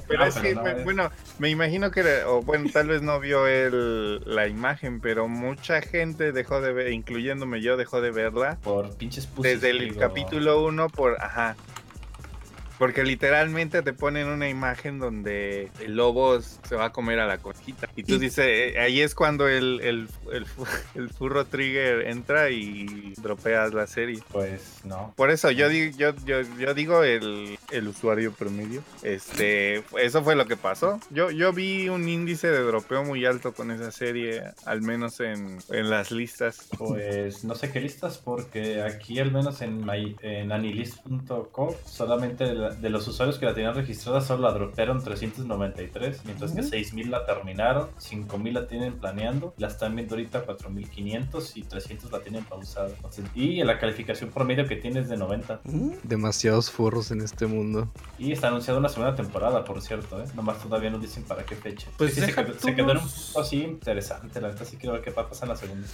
[0.08, 3.20] Pero No, es pero no, bueno, me imagino que, era- o bueno, tal vez no
[3.20, 8.58] vio el, la imagen, pero mucha gente dejó de ver, incluyéndome yo, dejó de verla
[8.64, 10.00] Por pinches pussies, desde el digo.
[10.00, 11.56] capítulo 1 por, ajá.
[12.80, 17.38] Porque literalmente te ponen una imagen donde el lobo se va a comer a la
[17.38, 17.90] conejita.
[17.96, 20.46] Y tú Y- dices, eh, ahí es cuando el, el, el,
[20.96, 24.20] el furro trigger entra y dropeas la serie.
[24.32, 25.14] Pues no.
[25.18, 28.82] Por eso yo digo, yo, yo, yo digo el, el usuario promedio.
[29.04, 31.00] Este, eso fue lo que pasó.
[31.10, 35.58] Yo, yo vi un índice de dropeo muy alto con esa serie, al menos en,
[35.70, 36.70] en las listas.
[36.78, 42.69] Pues no sé qué listas, porque aquí al menos en, my- en anilist.com solamente de,
[42.70, 46.70] la- de los usuarios que la tenían registrada solo la dropearon 393, mientras que Ujú.
[46.70, 52.20] 6000 la terminaron, 5000 la tienen planeando, la están viendo ahorita 4500 y 300 la
[52.20, 52.90] tienen pausada.
[52.90, 55.62] Entonces, y la calificación promedio que tiene es de 90.
[55.66, 55.96] Ujú.
[56.04, 57.90] Demasiados furros en este mundo.
[58.18, 60.26] Y está anunciada una segunda temporada, por cierto, ¿eh?
[60.36, 61.88] Nomás todavía no dicen para qué fecha.
[61.98, 65.02] Pues Sí, se, quedó, se en un punto así interesante, la neta sí quiero ver
[65.04, 65.88] qué va a pasar en la segunda.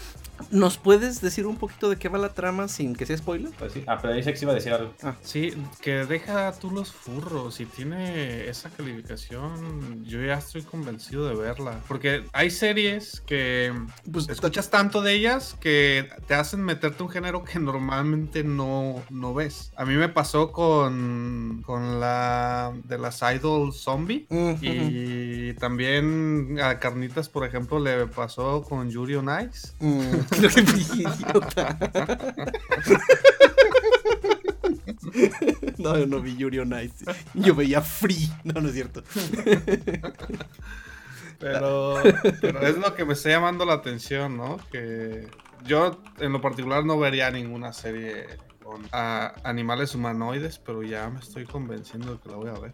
[0.51, 3.51] ¿Nos puedes decir un poquito de qué va la trama sin que sea spoiler?
[3.57, 3.84] Pues sí.
[3.88, 4.93] Ah, pero dice que sí iba a decir algo.
[5.21, 7.55] Sí, que deja tú los furros.
[7.55, 11.82] Si tiene esa calificación, yo ya estoy convencido de verla.
[11.88, 13.72] Porque hay series que
[14.11, 19.34] Pues escuchas tanto de ellas que te hacen meterte un género que normalmente no, no
[19.34, 19.72] ves.
[19.76, 24.26] A mí me pasó con, con la de las Idol Zombie.
[24.30, 24.57] Ujú.
[24.61, 29.74] Y también a Carnitas, por ejemplo, le pasó con Yuri on Ice.
[29.80, 30.01] Mm.
[35.91, 36.36] No, yo no vi.
[37.33, 38.29] Yo veía Free.
[38.43, 39.03] No, no es cierto.
[41.38, 41.95] Pero,
[42.41, 44.57] pero es lo que me está llamando la atención, ¿no?
[44.71, 45.27] Que
[45.65, 48.25] yo en lo particular no vería ninguna serie
[48.63, 52.73] con ah, animales humanoides, pero ya me estoy convenciendo de que la voy a ver.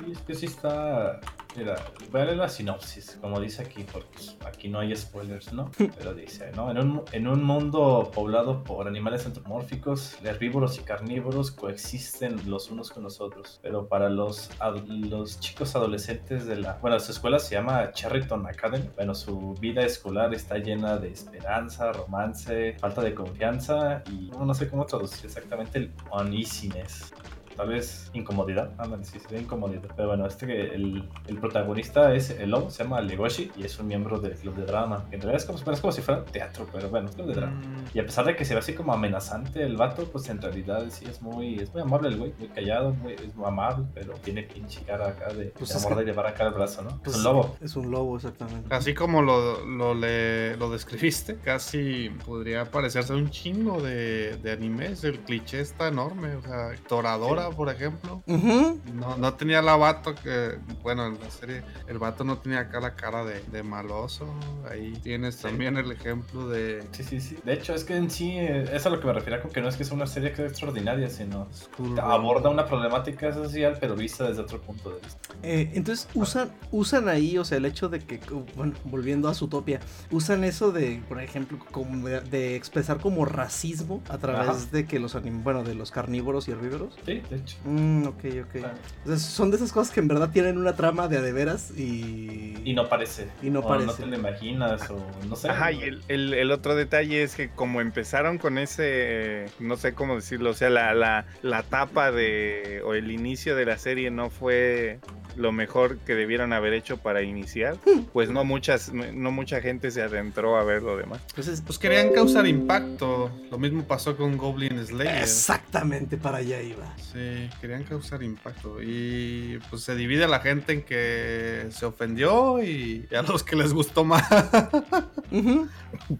[0.00, 1.20] Sí, es que sí está.
[1.56, 1.74] Mira,
[2.12, 5.68] voy a leer la sinopsis, como dice aquí, porque pues, aquí no hay spoilers, ¿no?
[5.98, 6.70] Pero dice, ¿no?
[6.70, 12.92] En un, en un mundo poblado por animales antropomórficos, herbívoros y carnívoros coexisten los unos
[12.92, 13.58] con los otros.
[13.62, 16.74] Pero para los, ad- los chicos adolescentes de la.
[16.74, 18.88] Bueno, su escuela se llama Cherryton Academy.
[18.94, 24.54] Bueno, su vida escolar está llena de esperanza, romance, falta de confianza y no, no
[24.54, 27.12] sé cómo traducir exactamente el uneasiness.
[27.56, 28.70] Tal vez incomodidad.
[28.78, 29.90] Ándale, sí, sería incomodidad.
[29.96, 33.78] Pero bueno, este que el, el protagonista es el lobo, se llama Legoshi y es
[33.78, 35.04] un miembro del club de drama.
[35.10, 37.52] En realidad es como, bueno, es como si fuera teatro, pero bueno, club de drama.
[37.60, 40.40] Mm, Y a pesar de que se ve así como amenazante el vato, pues en
[40.40, 43.84] realidad sí es muy, es muy amable el güey, muy callado, muy, es muy amable,
[43.94, 46.82] pero tiene pinche cara acá de, Pues de amor que- de llevar acá el brazo,
[46.82, 46.98] ¿no?
[47.02, 47.56] Pues es un lobo.
[47.60, 48.74] Es un lobo, exactamente.
[48.74, 54.52] Así como lo, lo, le- lo describiste, casi podría parecerse a un chingo de, de
[54.52, 55.04] animes.
[55.04, 56.34] El cliché está enorme.
[56.36, 58.22] O sea, Toradora, Por ejemplo.
[58.26, 62.80] No, no tenía la vato que, bueno, en la serie, el vato no tenía acá
[62.80, 64.26] la cara de, de maloso.
[64.70, 65.42] Ahí tienes Sí.
[65.44, 67.36] también el ejemplo de Sí, sí, sí.
[67.44, 69.50] De hecho, es que en sí, eh, eso es a lo que me refería con
[69.50, 73.32] que no es que sea una serie que sea extraordinaria, sino School aborda una problemática
[73.32, 75.18] social, pero vista desde otro punto de vista.
[75.42, 78.20] Eh, entonces usan, usan ahí, o sea, el hecho de que,
[78.56, 79.80] bueno, volviendo a Zootopia,
[80.10, 84.58] usan eso de, por ejemplo, como de, de expresar como racismo a través Ajá.
[84.72, 86.98] de que los anim- bueno, de los carnívoros y herbívoros.
[87.06, 87.56] Sí, de hecho.
[87.64, 88.50] Mm, ok, ok.
[88.52, 88.74] Claro.
[88.98, 91.70] Entonces, son de esas cosas que en verdad tienen una trama de a de veras
[91.76, 92.56] y...
[92.64, 93.28] Y no parece.
[93.42, 93.86] Y no o parece.
[93.86, 95.48] No te lo imaginas, o no sé.
[95.48, 99.94] Ajá, y el, el- el otro detalle es que como empezaron con ese, no sé
[99.94, 104.10] cómo decirlo, o sea, la, la, la tapa de, o el inicio de la serie
[104.10, 104.98] no fue
[105.36, 107.76] lo mejor que debieron haber hecho para iniciar,
[108.12, 111.20] pues no muchas, no mucha gente se adentró a ver lo demás.
[111.30, 113.30] Entonces, Pues querían causar impacto.
[113.50, 115.22] Lo mismo pasó con Goblin Slayer.
[115.22, 116.94] exactamente para allá iba.
[116.98, 118.82] Sí, querían causar impacto.
[118.82, 123.56] Y pues se divide la gente en que se ofendió y, y a los que
[123.56, 124.22] les gustó más.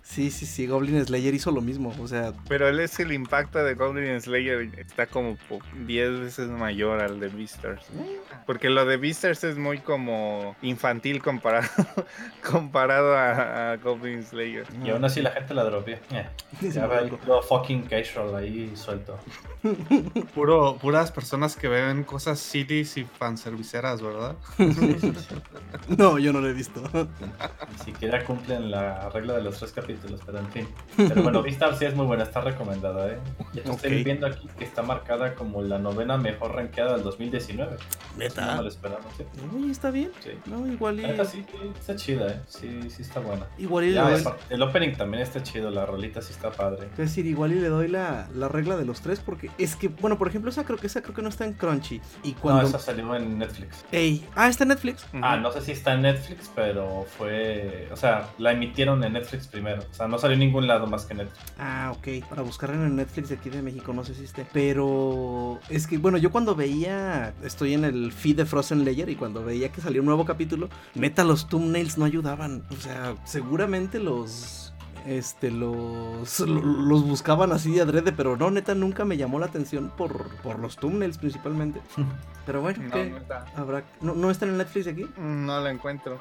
[0.02, 3.62] Sí, sí, sí, Goblin Slayer hizo lo mismo, o sea, Pero él es el impacto
[3.62, 7.84] de Goblin Slayer está como po- 10 veces mayor al de Beastars.
[8.46, 11.68] Porque lo de Beastars es muy como infantil comparado,
[12.51, 14.66] comparado a, a Goblin Slayer.
[14.84, 16.01] Y aún así la gente la dropea.
[16.61, 19.18] Sin ya ve todo fucking casual ahí suelto.
[20.34, 24.36] Puro, puras personas que ven cosas cities y fanserviceras, ¿verdad?
[25.88, 26.82] no, yo no lo he visto.
[26.92, 30.68] Ni siquiera cumplen la regla de los tres capítulos, pero en fin.
[30.96, 33.18] Pero bueno, Vistar sí es muy buena, está recomendada, ¿eh?
[33.53, 37.74] Ya te estoy viendo aquí que está marcada como la novena mejor rankeada del 2019.
[37.74, 38.57] Eso No Neta.
[38.57, 39.24] me lo esperamos, ¿sí?
[39.57, 40.11] Oye, está bien.
[40.22, 40.30] Sí.
[40.46, 41.03] No, igual y.
[41.03, 42.40] Neta sí, sí, está chida, ¿eh?
[42.46, 43.46] Sí, sí está buena.
[43.59, 44.32] Igual y Ya, le doy.
[44.51, 46.86] el opening también está chido, la rolita sí está padre.
[46.92, 49.88] Es decir, igual y le doy la, la regla de los tres porque es que,
[49.88, 52.01] bueno, por ejemplo, esa creo que esa creo que no está en Crunchy.
[52.22, 52.62] Y cuando.
[52.62, 53.84] No, esa salió en Netflix.
[53.90, 55.07] Ey, ah, está en Netflix.
[55.22, 57.88] Ah, no sé si está en Netflix, pero fue.
[57.92, 59.82] O sea, la emitieron en Netflix primero.
[59.90, 61.44] O sea, no salió en ningún lado más que Netflix.
[61.59, 62.28] Ah, ok.
[62.28, 64.47] Para buscarla en el Netflix de aquí de México no sé si esté.
[64.53, 69.16] Pero es que, bueno, yo cuando veía, estoy en el feed de Frozen Layer y
[69.16, 72.64] cuando veía que salió un nuevo capítulo, neta, los thumbnails no ayudaban.
[72.70, 74.69] O sea, seguramente los...
[75.07, 79.46] Este, los, lo- los buscaban así de adrede, pero no, neta, nunca me llamó la
[79.46, 81.80] atención por, por los thumbnails principalmente.
[82.46, 83.11] Pero bueno, No, ¿qué?
[83.11, 83.44] no está.
[83.55, 83.84] Habrá...
[84.01, 85.07] ¿No, ¿No está en el Netflix de aquí?
[85.18, 86.20] No la encuentro.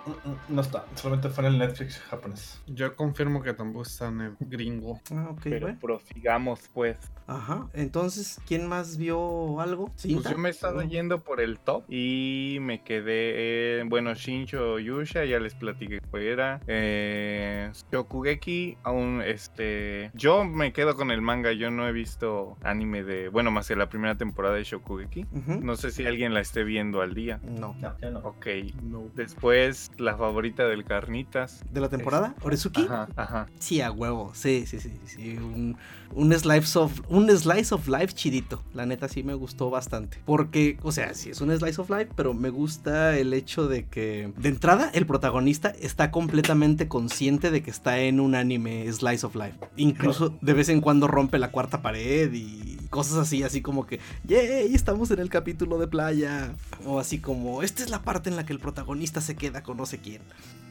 [0.49, 2.61] No está, solamente fue en el Netflix japonés.
[2.67, 4.99] Yo confirmo que tampoco está en el gringo.
[5.11, 5.79] Ah, ok, Pero bueno.
[5.81, 6.97] prosigamos pues.
[7.25, 9.85] Ajá, entonces, ¿quién más vio algo?
[10.01, 10.89] Pues yo me he estado No.
[10.89, 16.23] yendo por el top y me quedé en, bueno, Shincho Yusha, ya les platiqué cuál
[16.23, 16.59] era.
[16.67, 20.11] Eh, Shokugeki, aún este...
[20.13, 23.75] Yo me quedo con el manga, yo no he visto anime de, bueno, más que
[23.75, 25.25] la primera temporada de Shokugeki.
[25.61, 27.39] No sé si alguien la esté viendo al día.
[27.43, 27.75] No.
[27.79, 28.19] No, ya no.
[28.19, 28.47] Ok.
[29.15, 31.63] Después, la favorita del Carnitas.
[31.71, 32.35] ¿De la temporada?
[32.41, 32.83] ¿Orezuki?
[32.83, 33.47] Ajá, ajá.
[33.59, 34.31] Sí, a huevo.
[34.33, 34.99] Sí, sí, sí.
[35.05, 35.37] sí.
[35.37, 35.77] Un,
[36.13, 38.61] un, slice of, un slice of life chidito.
[38.73, 40.19] La neta sí me gustó bastante.
[40.25, 43.85] Porque, o sea, sí es un slice of life, pero me gusta el hecho de
[43.85, 48.58] que, de entrada, el protagonista está completamente consciente de que está en un anime
[48.91, 49.57] slice of life.
[49.75, 53.99] Incluso de vez en cuando rompe la cuarta pared y cosas así, así como que,
[54.25, 54.73] ¡yay!
[54.73, 56.53] Estamos en el capítulo de playa.
[56.85, 59.77] O así como, esta es la parte en la que el protagonista se queda con
[59.77, 60.21] no sé quién.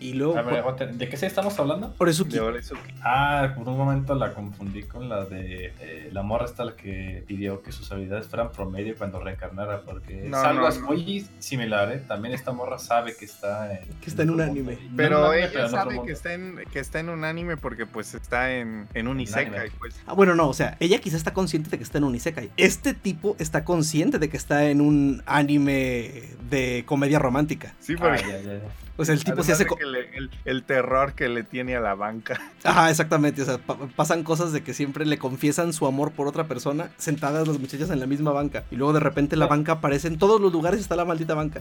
[0.00, 0.36] Y luego...
[0.38, 1.94] A ver, aguante, ¿de qué se estamos hablando?
[1.98, 2.32] Orezuki.
[2.34, 2.94] De Orezuki.
[3.02, 7.24] Ah, por un momento la confundí con la de eh, la morra esta la que
[7.26, 10.86] pidió que sus habilidades fueran promedio cuando reencarnara, porque No, es algo no, no.
[10.86, 12.02] muy similar, ¿eh?
[12.06, 13.88] También esta morra sabe que está en...
[14.00, 14.78] Que está en un anime.
[14.96, 18.14] Pero ella pero otro sabe que está, en, que está en un anime porque pues
[18.14, 20.00] está en, en un Isekai, pues.
[20.06, 22.50] Ah, bueno, no, o sea, ella quizá está consciente de que está en un isekai.
[22.56, 27.74] Este tipo está consciente de que está en un anime de comedia romántica.
[27.80, 28.60] Sí, Ah, porque ya, ya, ya.
[28.96, 29.64] O sea, el tipo se hace...
[29.88, 32.40] le- el, el terror que le tiene a la banca.
[32.64, 33.42] Ajá, exactamente.
[33.42, 36.90] O sea, pa- pasan cosas de que siempre le confiesan su amor por otra persona,
[36.96, 38.64] sentadas las muchachas en la misma banca.
[38.70, 41.60] Y luego de repente la banca aparece en todos los lugares, está la maldita banca.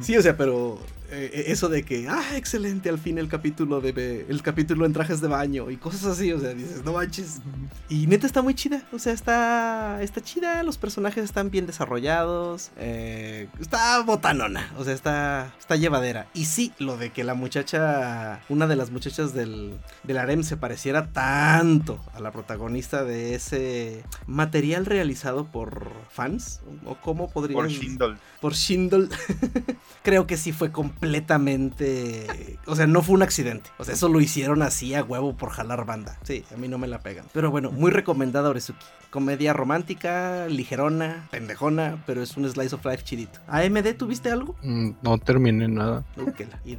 [0.00, 0.78] Sí, o sea, pero
[1.10, 3.92] eh, eso de que, ah, excelente, al fin el capítulo de
[4.28, 7.40] el capítulo en trajes de baño y cosas así, o sea, dices, no manches.
[7.88, 11.66] Y neta está muy chida, o sea, sea, está, está chida, los personajes están bien
[11.66, 16.26] desarrollados, eh, está botanona, o sea, está, está llevadera.
[16.34, 20.56] Y sí, lo de que la muchacha, una de las muchachas del, del harem se
[20.56, 27.68] pareciera tanto a la protagonista de ese material realizado por fans, o cómo podría Por
[27.68, 28.16] Shindle.
[28.40, 29.08] por Shindle,
[30.02, 32.58] creo que sí fue completamente.
[32.66, 33.70] O sea, no fue un accidente.
[33.78, 36.18] O sea, eso lo hicieron así a huevo por jalar banda.
[36.22, 37.26] Sí, a mí no me la pegan.
[37.32, 38.84] Pero bueno, muy recomendada Orezuki.
[39.12, 43.40] Comedia romántica, ligerona, pendejona, pero es un slice of life chidito.
[43.46, 44.56] ¿AMD tuviste algo?
[44.62, 46.02] Mm, No terminé nada.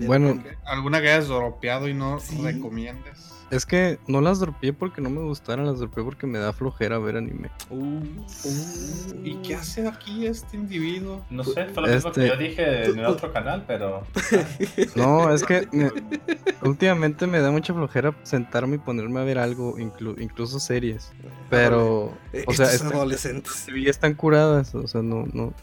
[0.08, 2.42] Bueno, ¿Alguna que hayas dropeado y no Sí.
[2.42, 3.43] recomiendes?
[3.54, 6.97] Es que no las dropeé porque no me gustaran, las dropeé porque me da flojera
[6.97, 7.51] ver anime.
[7.70, 7.99] Uh,
[9.24, 11.24] ¿Y qué hace aquí este individuo?
[11.30, 14.04] No sé, fue lo mismo que Este- yo dije en el otro canal, pero
[14.95, 15.91] No, es que me-
[16.64, 21.12] últimamente me da mucha flojera sentarme y ponerme a ver algo, inclu- incluso series.
[21.49, 22.06] Pero,
[22.47, 23.68] o sea, estos están, adolescentes.
[23.74, 25.54] y están curadas, o sea, no, no,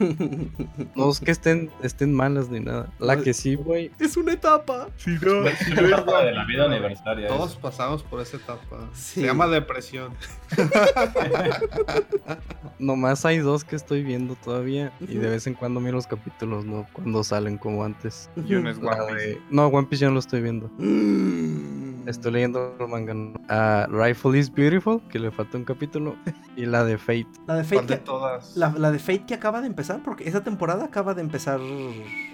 [0.94, 2.92] no es que estén, estén malas ni nada.
[3.00, 4.88] La que sí, güey, es una etapa.
[4.96, 7.26] Si no, es una etapa de la vida universitaria.
[7.28, 7.56] Todos es.
[7.80, 8.90] Pasamos por esa etapa.
[8.92, 9.22] Sí.
[9.22, 10.12] Se llama depresión.
[12.78, 16.66] nomás hay dos que estoy viendo todavía y de vez en cuando miro los capítulos,
[16.66, 16.86] ¿no?
[16.92, 18.28] Cuando salen como antes.
[18.36, 19.26] y uno es One Piece.
[19.28, 20.70] de- No, One Piece ya no lo estoy viendo.
[20.78, 22.08] Mm.
[22.08, 23.12] Estoy leyendo el manga.
[23.14, 23.34] ¿no?
[23.48, 26.16] Ah, Rifle is Beautiful, que le falta un capítulo.
[26.56, 27.26] Y la de Fate.
[27.46, 28.56] La de ¿Cuál Fate de que, todas?
[28.56, 31.60] la, la de Fate que acaba de empezar, porque esa temporada acaba de empezar.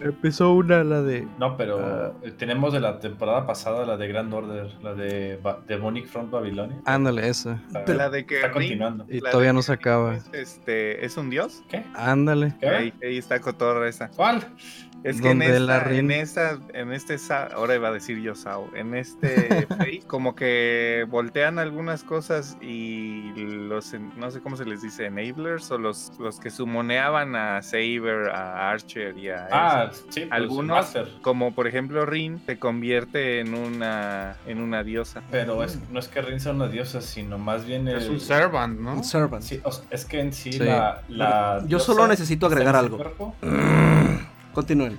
[0.01, 1.27] Empezó una, la de.
[1.39, 2.13] No, pero Ah.
[2.39, 6.81] tenemos de la temporada pasada la de Grand Order, la de Ba- Demonic from Babylonia.
[6.85, 7.63] Ándale, esa.
[7.87, 9.07] La de que está Rin- continuando.
[9.09, 10.17] Y todavía de no se acaba.
[10.17, 11.63] es, Este, ¿es un dios?
[11.69, 11.85] ¿Qué?
[11.95, 12.55] Ándale.
[12.61, 12.69] ¿Qué?
[12.69, 14.09] Ahí, ahí está cotorra esa.
[14.09, 14.43] ¿Cuál?
[15.07, 17.17] Es que en esta, Rin- en esta, en este,
[17.55, 19.67] ahora iba a decir yo Sao, en este
[20.07, 25.79] como que voltean algunas cosas y los, no sé cómo se les dice, enablers o
[25.79, 30.93] los, los que sumoneaban a Saber, a Archer y a Ah, ese, sí, pues, algunos,
[31.23, 35.23] como por ejemplo Rin, se convierte en una, en una diosa.
[35.31, 37.99] Pero es, no es que Rin sea una diosa, sino más bien el...
[37.99, 38.95] Es un servant, ¿no?
[38.95, 39.43] Un servant.
[39.43, 40.59] Sí, o sea, es que en sí, Sí.
[40.61, 42.99] la, la Yo solo necesito agregar algo.
[44.57, 44.97] Continúen.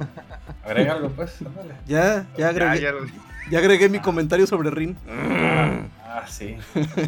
[0.64, 1.41] Agrega algo, pues.
[1.41, 1.74] ándale.
[1.88, 4.95] Ya, ya agregué, ya ya lo- agregué mi comentario sobre Rin.
[5.10, 6.58] Ah, ah, sí.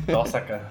[0.07, 0.61] Dos acá.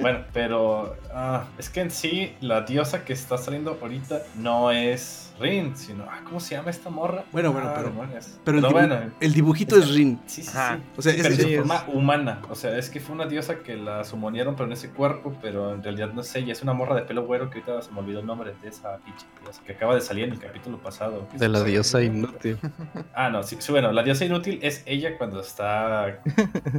[0.00, 5.23] Bueno, pero ah, es que en sí la diosa que está saliendo ahorita no es
[5.38, 7.24] Rin, sino ah, ¿cómo se llama esta morra?
[7.32, 8.38] Bueno, bueno, Ah, pero- demonios.
[8.44, 10.20] Pero el, Pero dibu- bueno, el dibujito es Rin.
[10.26, 10.76] sí, sí, Ajá.
[10.76, 10.82] sí.
[10.96, 12.42] O sea, Sí, es- pero es- de forma humana.
[12.50, 15.74] O sea, es que fue una diosa que la sumonieron, pero en ese cuerpo, pero
[15.74, 17.98] en realidad no sé, ella es una morra de pelo güero que ahorita se me
[18.00, 21.26] olvidó el nombre de esa pinche diosa que acaba de salir en el capítulo pasado.
[21.34, 22.58] De la diosa inútil.
[23.16, 26.20] Ah, no, sí, sí, bueno, la diosa inútil es ella cuando está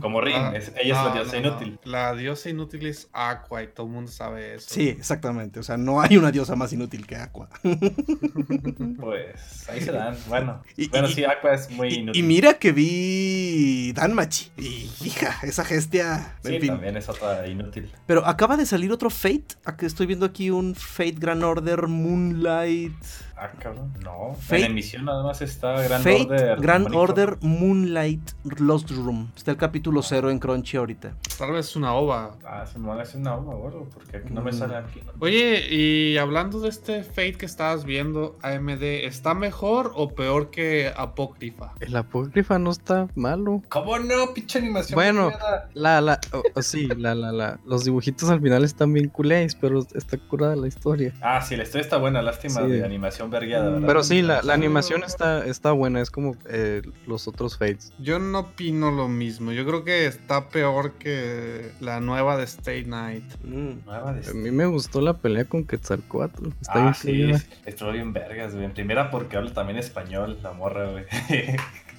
[0.02, 1.48] como Rin, Ah, es- ella es la diosa no, no.
[1.50, 1.80] inútil.
[1.84, 4.68] La diosa inútil es Aqua y todo el mundo sabe eso.
[4.74, 5.60] Sí, exactamente.
[5.60, 7.50] O sea, no hay una diosa más inútil que Aqua.
[9.00, 10.62] Pues ahí se dan, bueno.
[10.78, 12.24] Y- bueno, y- sí, Aqua es muy Y, inútil.
[12.24, 14.52] y mira que vi Danmachi.
[14.58, 16.36] Y hija, esa gestia.
[16.44, 16.70] Sí, En fin.
[16.72, 17.92] también es otra inútil.
[18.06, 19.56] Pero acaba de salir otro Fate.
[19.66, 22.94] Aquí estoy viendo aquí un Fate Grand Order Moonlight.
[23.38, 24.34] Ah, cabrón, no.
[24.40, 26.62] Fate- en emisión nada más está Grand Fate Order.
[26.62, 27.02] Grand Bonito.
[27.02, 29.30] Order Moonlight Lost Room.
[29.36, 31.16] Está el capítulo 0 en Crunchy ahorita.
[31.38, 32.38] Tal vez una ova.
[32.46, 34.54] Ah, se me van a hacer una uva, gordo, porque no me Mm.
[34.54, 35.02] sale aquí.
[35.20, 40.94] Oye, y hablando de este Fate que estabas viendo, AMD, ¿está mejor o peor que
[40.96, 41.74] Apócrifa?
[41.82, 43.62] El apócrifa no está malo.
[43.70, 44.34] ¿Cómo no?
[44.34, 44.96] Pinche animación.
[44.96, 45.32] Bueno.
[45.74, 46.20] La, la,
[46.62, 47.60] sí, la, la, la.
[47.66, 51.14] Los dibujitos al final están bien culés, pero está curada la historia.
[51.22, 52.68] Ah, sí, la historia está buena, lástima Sí.
[52.68, 53.88] de animación vergueada, ¿verdad?
[53.88, 57.94] Pero sí, la, la animación está, está buena, es como eh, los otros Fates.
[58.00, 59.52] Yo no opino lo mismo.
[59.52, 63.24] Yo creo que está peor que la nueva de Stay Night.
[63.44, 63.86] Mm.
[63.86, 66.50] Nueva de A mí me gustó la pelea con Quetzalcoatl.
[66.62, 68.66] Está Ah, bien sí, estuvo bien vergas, güey.
[68.66, 71.06] En primera porque habla también español, la morra, güey.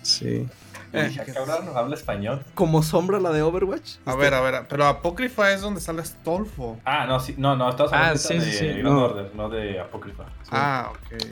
[0.02, 0.46] Sí.
[0.92, 2.44] Y dije, "Ah, cabrón, habla español.
[2.54, 3.96] Como sombra la de Overwatch.
[4.04, 6.78] A ver, a ver, pero Apócrifa es donde sale Stolfo.
[6.84, 9.04] Ah, no, sí, no, no, estamos Ah, hablando sí, de sí, sí, Grand no.
[9.04, 10.24] Order, no de Apócrifa.
[10.50, 11.22] Ah, ok.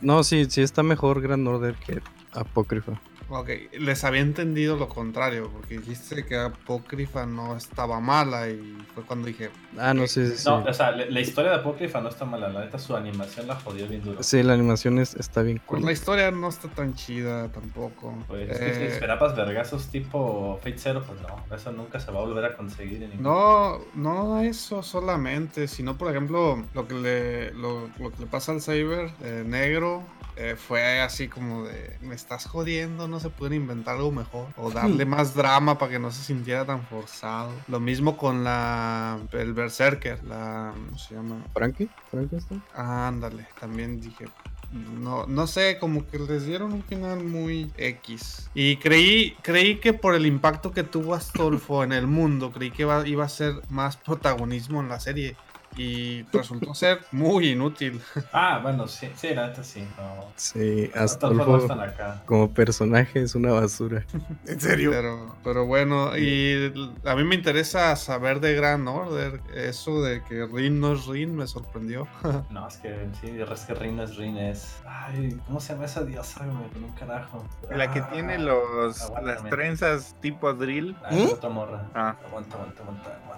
[0.00, 2.00] No, sí, sí está mejor Grand Order que
[2.32, 2.92] Apócrifa.
[3.34, 9.04] Ok, les había entendido lo contrario, porque dijiste que Apócrifa no estaba mala y fue
[9.04, 10.44] cuando dije, Ah, no, sí, sí, sí.
[10.46, 13.46] No, o sea, la, la historia de Apócrifa no está mala, la neta su animación
[13.46, 14.22] la jodió bien duro.
[14.22, 15.86] Sí, la animación es- está bien pues cool.
[15.86, 18.14] la historia no está tan chida tampoco.
[18.28, 22.10] Pues es que si Eh, esperabas vergazos tipo Fate Zero, pues no, eso nunca se
[22.12, 26.86] va a volver a conseguir en ningún- No, no eso solamente, sino por ejemplo lo
[26.86, 30.02] que le, lo, lo que le pasa al Saber eh, negro
[30.36, 34.48] eh, fue así como de, me estás jodiendo, no se pueden inventar algo mejor.
[34.56, 37.52] O darle más drama para que no se sintiera tan forzado.
[37.68, 41.44] Lo mismo con la, el Berserker, la, ¿cómo se llama?
[41.52, 41.88] ¿Frankie?
[42.10, 42.56] ¿Frankie está?
[42.74, 44.26] Ándale, también dije.
[44.72, 48.48] No, no sé, como que les dieron un final muy X.
[48.54, 52.82] Y creí, creí que por el impacto que tuvo Astolfo en el mundo, creí que
[52.82, 55.36] iba, iba a ser más protagonismo en la serie.
[55.76, 58.00] Y resultó ser muy inútil.
[58.32, 59.86] Ah, bueno, sí, sí, la neta sí.
[59.96, 60.26] No.
[60.36, 62.22] Sí, Astolfo están acá.
[62.26, 64.04] como personaje es una basura.
[64.46, 64.90] ¿En serio?
[64.90, 66.72] Pero, pero bueno, y
[67.04, 69.40] a mí me interesa saber de Grand Order.
[69.54, 72.06] Eso de que Rin no es Rin me sorprendió.
[72.50, 74.76] No, es que sí, es que Rin no es Rin, es.
[74.86, 76.40] Ay, ¿cómo se llama esa diosa?
[76.72, 77.44] Con un carajo.
[77.70, 80.96] La que Ah, tiene los, las trenzas tipo drill.
[81.04, 81.88] Ah, es otra morra.
[81.94, 82.16] Ah.
[82.26, 83.31] Aguanta, aguanta, aguanta, aguanta.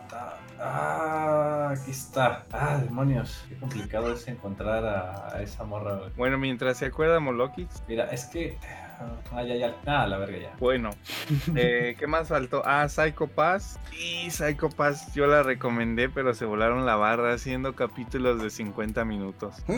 [0.61, 2.45] Ah, aquí está.
[2.53, 3.45] Ah, demonios.
[3.49, 6.11] Qué complicado es encontrar a, a esa morra, güey.
[6.17, 7.69] Bueno, mientras se acuerda Molokis.
[7.89, 8.59] Mira, es que.
[9.32, 9.76] Ah, ya, ya.
[9.86, 10.57] Ah, la verga ya.
[10.59, 10.90] Bueno,
[11.57, 12.62] eh, ¿qué más faltó?
[12.64, 13.78] Ah, Psycho Pass.
[13.92, 19.05] Y Psycho Pass yo la recomendé, pero se volaron la barra haciendo capítulos de 50
[19.05, 19.57] minutos.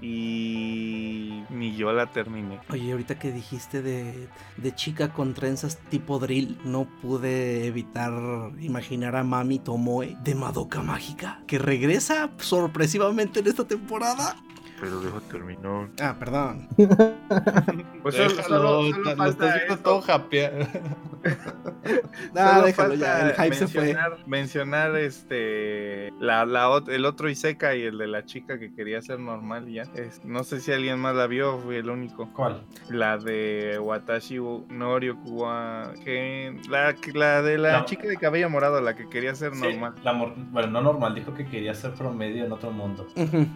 [0.00, 2.58] Y ni yo la terminé.
[2.68, 8.12] Oye, ahorita que dijiste de, de chica con trenzas tipo drill, no pude evitar
[8.60, 14.36] imaginar a Mami Tomoe de Madoka Mágica, que regresa sorpresivamente en esta temporada.
[14.84, 15.88] Pero dejo terminar.
[16.00, 16.68] Ah, perdón.
[18.02, 19.76] Pues Déjalo, solo- solo lo estás falta viendo esto.
[19.82, 20.40] todo happy-
[22.36, 23.82] Ah, Solo déjalo ya, el hype se fue.
[23.82, 29.00] mencionar, mencionar este la, la el otro Isekai y el de la chica que quería
[29.00, 29.82] ser normal ya.
[29.94, 32.30] Es- no sé si alguien más la vio, fui el único.
[32.34, 32.62] ¿Cuál?
[32.90, 34.36] La de Watashi
[34.68, 37.84] no Ryokuwa que la, la de la No.
[37.86, 39.94] chica de cabello morado, la que quería ser Sí, normal.
[40.02, 43.06] la bueno, no normal, dijo que quería ser promedio en otro mundo.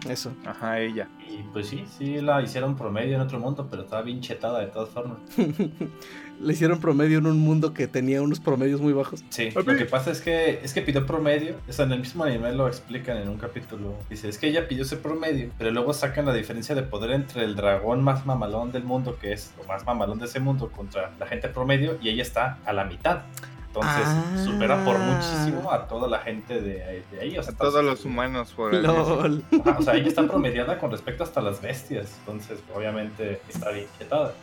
[0.09, 0.33] Eso.
[0.45, 1.07] Ajá, ella.
[1.27, 4.67] Y pues sí, sí la hicieron promedio en otro mundo, pero estaba bien chetada de
[4.67, 5.19] todas formas.
[6.39, 9.23] Le hicieron promedio en un mundo que tenía unos promedios muy bajos.
[9.29, 12.23] Sí, lo que pasa es que es que pidió promedio, o sea, en el mismo
[12.23, 13.93] anime lo explican en un capítulo.
[14.09, 17.43] Dice, es que ella pidió ese promedio, pero luego sacan la diferencia de poder entre
[17.43, 21.11] el dragón más mamalón del mundo, que es lo más mamalón de ese mundo, contra
[21.19, 23.23] la gente promedio, y ella está a la mitad.
[23.69, 24.43] Entonces, Ah.
[24.45, 27.37] supera por muchísimo a toda la gente de, de ahí.
[27.37, 29.43] O sea, A todos los humanos por así LOL.
[29.63, 32.15] Ajá, o sea, ella está promediada con respecto hasta las bestias.
[32.21, 34.33] Entonces, obviamente, está bien chetada.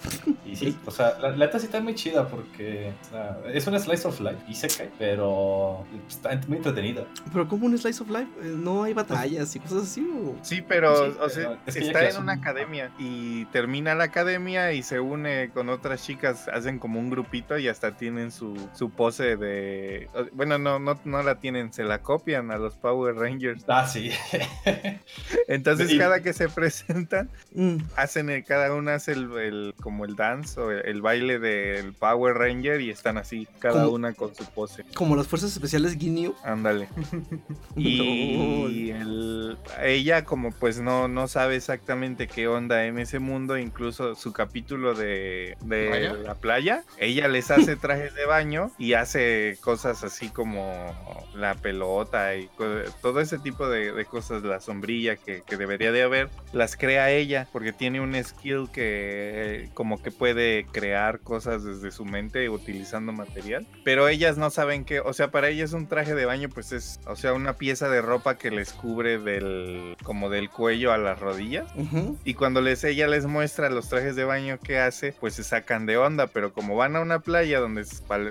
[0.45, 3.67] Y sí, o sea, la, la neta sí está muy chida porque o sea, es
[3.67, 7.03] una slice of life y se cae, pero está muy entretenida.
[7.33, 10.07] Pero como un slice of life, Eh, no hay batallas y cosas así.
[10.09, 13.45] o- Sí, pero, Sí, o sea, pero es que está en una un- academia y
[13.47, 17.97] termina la academia y se une con otras chicas, hacen como un grupito y hasta
[17.97, 20.09] tienen su, su pose de...
[20.33, 23.65] Bueno, no, no, no la tienen, se la copian a los Power Rangers.
[23.69, 24.11] Ah, sí.
[25.49, 30.05] Entonces Y- cada que se presentan, Mm, hacen el, cada una hace el, el- como
[30.05, 33.95] el dance o el, el baile del Power Ranger y están así, cada ¿Cómo?
[33.95, 34.85] una con su pose.
[34.95, 36.35] como las fuerzas especiales Ginyu.
[36.45, 36.89] Ándale.
[37.77, 44.15] Y el- ella como pues no, no sabe exactamente qué onda en ese mundo, incluso
[44.15, 46.13] su capítulo de, de ¿Playa?
[46.15, 49.06] la playa, ella les hace trajes de baño y hace
[49.61, 50.95] cosas así como
[51.35, 52.49] la pelota y
[53.03, 57.11] todo ese tipo de, de cosas, la sombrilla que, que debería de haber, las crea
[57.11, 62.49] ella porque tiene un skill que eh, como que puede crear cosas desde su mente
[62.49, 66.49] utilizando material, pero ellas no saben que, o sea, para ellas un traje de baño
[66.49, 70.93] pues es, o sea, una pieza de ropa que les cubre del como del cuello
[70.93, 71.71] a las rodillas.
[71.75, 72.19] Ujú.
[72.25, 75.87] Y cuando les ella les muestra los trajes de baño que hace, pues se sacan
[75.87, 77.85] de onda, pero como van a una playa donde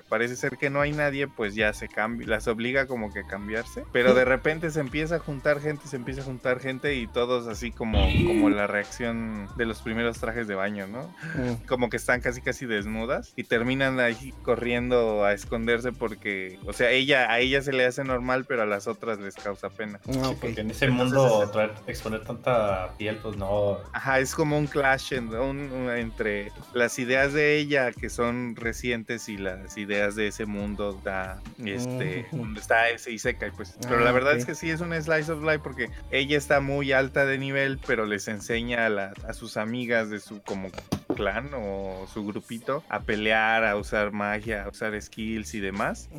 [0.10, 3.28] parece ser que no hay nadie, pues ya se cambia, las obliga como que a
[3.28, 3.84] cambiarse.
[3.92, 7.48] Pero de repente se empieza a juntar gente, se empieza a juntar gente y todos
[7.48, 11.04] así como, como la reacción de los primeros trajes de baño, ¿no?
[11.36, 11.66] Mm.
[11.68, 16.92] como que están casi casi desnudas y terminan ahí corriendo a esconderse porque, o sea,
[16.92, 20.00] ella a ella se le hace normal, pero a las otras les causa pena.
[20.08, 20.38] Ah, Sí, ok.
[20.42, 23.80] porque en ese mundo traer- exponer tanta piel, pues no.
[23.94, 28.56] Ajá, es como un clash en- un- un- entre las ideas de ella que son
[28.56, 30.55] recientes y las ideas de ese mundo
[31.04, 32.38] da este Ujú.
[32.38, 33.78] donde está ese Isekai pues.
[33.82, 34.40] Pero la Ah, verdad ok.
[34.40, 37.80] es que sí es un slice of life porque ella está muy alta de nivel,
[37.86, 40.70] pero les enseña a, la- a sus amigas de su como
[41.16, 46.10] clan o su grupito a pelear, a usar magia, a usar skills y demás.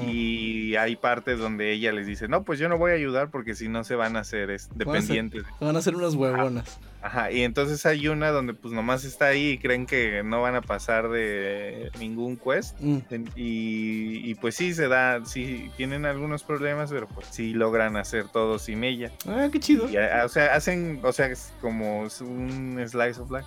[0.00, 3.54] Y hay partes donde ella les dice, no, pues yo no voy a ayudar porque
[3.54, 5.44] si no se van a hacer es, Van a ser- dependientes.
[5.60, 6.78] Van a ser unas huevonas.
[7.02, 10.54] Ajá, y entonces hay una donde pues nomás está ahí y creen que no van
[10.56, 12.76] a pasar de ningún quest.
[12.80, 12.98] Mm.
[13.36, 18.26] Y, y pues sí se da, sí tienen algunos problemas, pero pues sí logran hacer
[18.28, 19.12] todo sin ella.
[19.28, 19.88] Ah, qué chido.
[19.88, 23.46] Y, a- o sea, hacen, o sea, es como es un slice of life.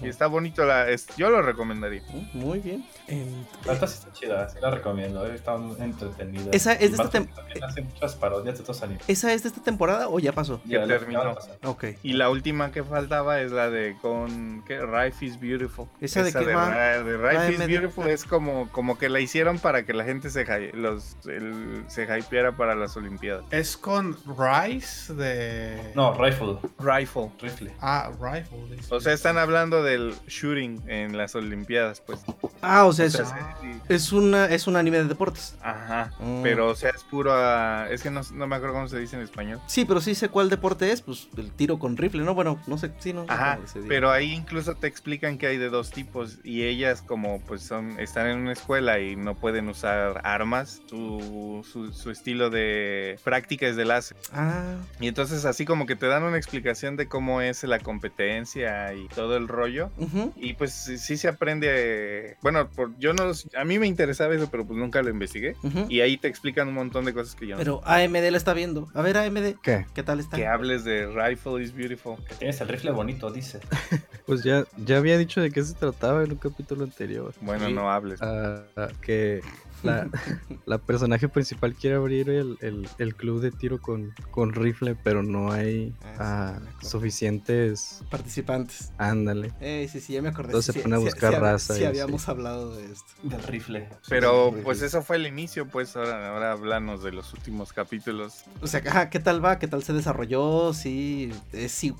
[0.00, 2.02] Y está bonito, la, es- yo lo recomendaría.
[2.12, 2.84] Mm, Muy bien.
[3.08, 3.26] Em,
[3.64, 6.50] La neta sí está chida, sí la recomiendo, eh, está muy entretenida.
[6.52, 9.02] Esa es de esta tem- porque También hace muchas parodias de otros animes.
[9.08, 10.60] ¿Esa es de esta temporada o ya pasó?
[10.64, 11.24] Ya la- terminó.
[11.24, 11.68] la.
[11.68, 11.84] Ok.
[12.02, 14.78] Y la última que faltaba es la de con ¿qué?
[14.80, 15.86] Life is Beautiful.
[16.00, 16.68] ¿Esa de qué de, va?
[16.72, 17.66] Ah, is.
[17.66, 22.04] Beautiful es como, como que la hicieron para que la gente se, los, el- se
[22.04, 23.44] hypeara para las Olimpiadas.
[23.50, 25.92] Es con Rice de.
[25.94, 27.30] No, Rifle, Rifle.
[27.40, 27.72] Rifle.
[27.80, 28.76] Ah, Rifle.
[28.76, 28.94] dice.
[28.94, 32.20] O sea, están hablando del shooting en las Olimpiadas, pues.
[32.60, 33.56] Ah, o sea, O es, sea, Ah.
[33.60, 33.80] sí.
[33.88, 35.56] es, una, es un anime de deportes.
[35.62, 36.12] Ajá.
[36.20, 36.42] Mm.
[36.42, 37.32] Pero, o sea, es puro.
[37.34, 39.60] ah, es que no, no me acuerdo cómo se dice en español.
[39.66, 42.34] Sí, pero sí sé cuál deporte es, pues el tiro con rifle, ¿no?
[42.34, 43.24] Bueno, no sé, sí, no.
[43.24, 43.86] sé Ajá, diga.
[43.88, 48.00] pero ahí incluso te explican que hay de dos tipos y ellas como pues son
[48.00, 53.66] están en una escuela y no pueden usar armas, su, su, su estilo de práctica
[53.66, 54.16] es de láser.
[54.32, 58.94] Ah, Y entonces así como que te dan una explicación de cómo es la competencia
[58.94, 59.90] y todo el rollo.
[60.36, 64.48] Y pues sí, sí se aprende, bueno, por, yo no, a mí me interesaba eso,
[64.50, 65.56] pero pues nunca lo investigué.
[65.88, 68.54] Y ahí te explican un montón de cosas que yo no Pero AMD la está
[68.54, 68.88] viendo.
[68.94, 69.84] A ver, AMD, ¿Qué?
[69.94, 70.36] ¿qué tal está?
[70.36, 72.16] Que hables de Rifle is Beautiful.
[72.28, 73.60] Que tienes el rifle bonito, dice.
[74.24, 77.34] Pues ya, ya había dicho de qué se trataba en un capítulo anterior.
[77.40, 77.72] Bueno, Sí.
[77.74, 78.22] no hables.
[78.22, 79.40] Ah, ah, que
[79.82, 80.08] la,
[80.64, 85.24] la personaje principal quiere abrir el, el- el club de tiro con, con rifle, pero
[85.24, 88.00] no hay Ah, sí, suficientes.
[88.10, 88.92] Participantes.
[88.96, 89.52] Ándale.
[89.60, 90.50] Eh, sí, sí, ya me acordé.
[90.50, 93.06] Entonces sí, se pone a buscar sí, raza Sí, y habíamos hablado de esto.
[93.24, 93.88] Del rifle.
[94.08, 98.44] Pero Sí, pues eso fue el inicio, pues ahora, ahora háblanos de los últimos capítulos.
[98.60, 99.58] O sea, ¿qué tal va?
[99.58, 100.72] ¿Qué tal se desarrolló?
[100.74, 101.92] Sí, es, sí,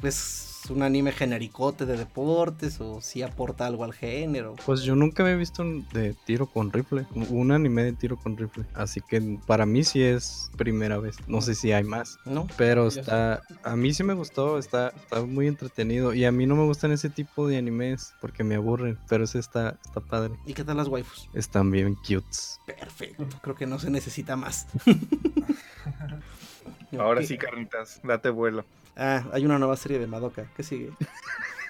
[0.63, 4.55] es un anime genericote de deportes o sí aporta algo al género.
[4.65, 8.37] Pues yo nunca había visto un de tiro con rifle, un- anime de tiro con
[8.37, 8.65] rifle.
[8.75, 11.17] Así que para mí sí es primera vez.
[11.27, 12.19] No sé si hay más.
[12.25, 12.47] ¿No?
[12.57, 16.15] Pero está, a mí sí me gustó, está, está muy entretenido.
[16.15, 18.99] Y a mí no me gustan ese tipo de animes porque me aburren.
[19.09, 20.35] Pero ese está, está padre.
[20.47, 21.29] ¿Y qué tal las waifus?
[21.35, 22.61] Están bien cutes.
[22.65, 24.67] Perfecto, creo que no se necesita más.
[26.99, 28.65] Ahora sí, carnitas, date vuelo.
[28.97, 30.47] Ah, hay una nueva serie de Madoka.
[30.57, 30.91] ¿Qué sigue?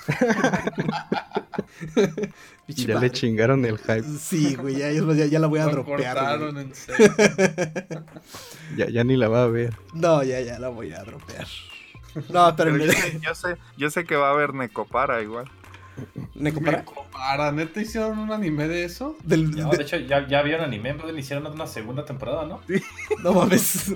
[2.68, 4.02] Ya le chingaron el hype.
[4.18, 6.16] Sí, güey, ya, ya- ya la voy a Lo dropear.
[6.58, 7.14] en serio.
[8.76, 9.74] Ya, ya ni la va a ver.
[9.92, 11.46] No, ya, ya la voy a dropear.
[12.30, 15.50] No, pero Pero yo, sé, yo sé, yo sé que va a haber Necopara igual.
[16.34, 16.84] ¿Necopara?
[17.12, 19.16] Para, ¿neta hicieron un anime de eso?
[19.24, 22.04] Del, No, de- de hecho, ya, ya había un anime, pero le hicieron una segunda
[22.06, 22.60] temporada, ¿no?
[23.22, 23.92] no mames.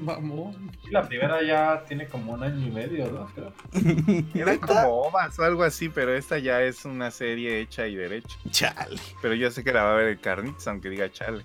[0.00, 0.70] Mamón.
[0.90, 3.26] La primera ya tiene como un año y medio, ¿no?
[3.34, 3.52] Creo.
[4.34, 8.36] Era como ovas o algo así, pero esta ya es una serie hecha y derecha.
[8.50, 8.98] Chale.
[9.22, 11.44] Pero yo sé que la va a ver el carnitas, aunque diga chale.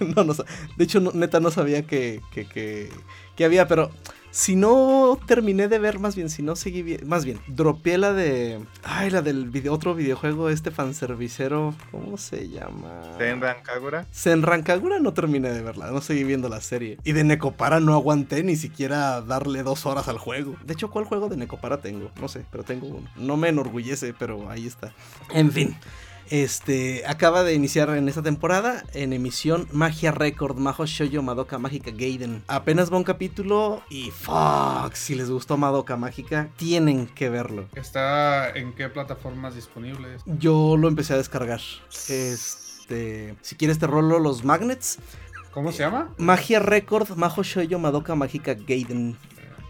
[0.16, 2.90] No, no, de hecho, no- neta no sabía que, que, que,
[3.36, 3.90] que había, pero
[4.30, 8.12] si no terminé de ver, más bien, si no seguí bien, más bien, dropeé la
[8.12, 13.02] de, ay, la del video, otro videojuego, este fanservicero, ¿cómo se llama?
[13.18, 14.06] Senran Kagura.
[14.10, 16.98] Senran Kagura no terminé de verla, no seguí viendo la serie.
[17.04, 20.56] Y de Necopara no aguanté ni siquiera darle dos horas al juego.
[20.64, 22.10] De hecho, ¿cuál juego de Necopara tengo?
[22.20, 23.08] No sé, pero tengo uno.
[23.16, 24.92] No me enorgullece, pero ahí está.
[25.32, 25.76] En fin.
[26.30, 31.90] Este acaba de iniciar en esta temporada en emisión Magia Record Majo Shoujo Madoka Mágica
[31.90, 32.42] Gaiden.
[32.48, 37.66] Apenas va un capítulo y fuck, si les gustó Madoka Mágica, tienen que verlo.
[37.74, 40.22] ¿Está en qué plataformas disponibles?
[40.26, 41.60] Yo lo empecé a descargar.
[42.08, 44.98] Este, si quieres te rolo los magnets.
[45.52, 46.12] ¿Cómo se llama?
[46.18, 49.16] Magia Record, Majo Shoujo Madoka Mágica Gaiden.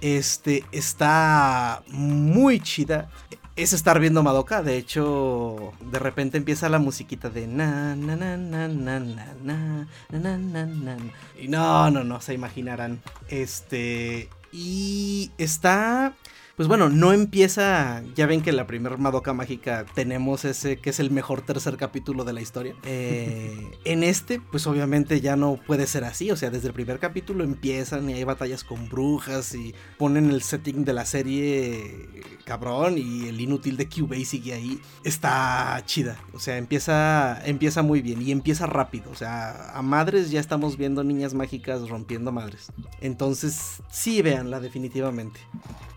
[0.01, 3.11] Este está muy chida.
[3.59, 4.63] Es estar viendo Madoka.
[4.63, 9.89] De hecho, de repente empieza la musiquita de na na na na na na na
[10.11, 10.97] na na na.
[11.37, 13.03] Y no, no, no, se imaginarán.
[13.29, 14.29] Este.
[14.53, 16.15] Y está.
[16.59, 18.03] Pues bueno, no empieza.
[18.17, 21.77] Ya ven que en la primer Madoka Mágica tenemos ese que es el mejor tercer
[21.77, 22.75] capítulo de la historia.
[22.83, 26.33] Eh, en este, pues obviamente ya no puede ser así.
[26.33, 30.43] O sea, desde el primer capítulo empiezan y hay batallas con brujas y ponen el
[30.43, 34.81] setting de la serie cabrón y el inútil de Cubase sigue ahí.
[35.05, 36.17] Está chida.
[36.33, 39.13] O sea, empieza, empieza muy bien y empieza rápido.
[39.13, 42.73] O sea, a madres ya estamos viendo niñas mágicas rompiendo madres.
[43.01, 45.39] Entonces, sí, véanla definitivamente.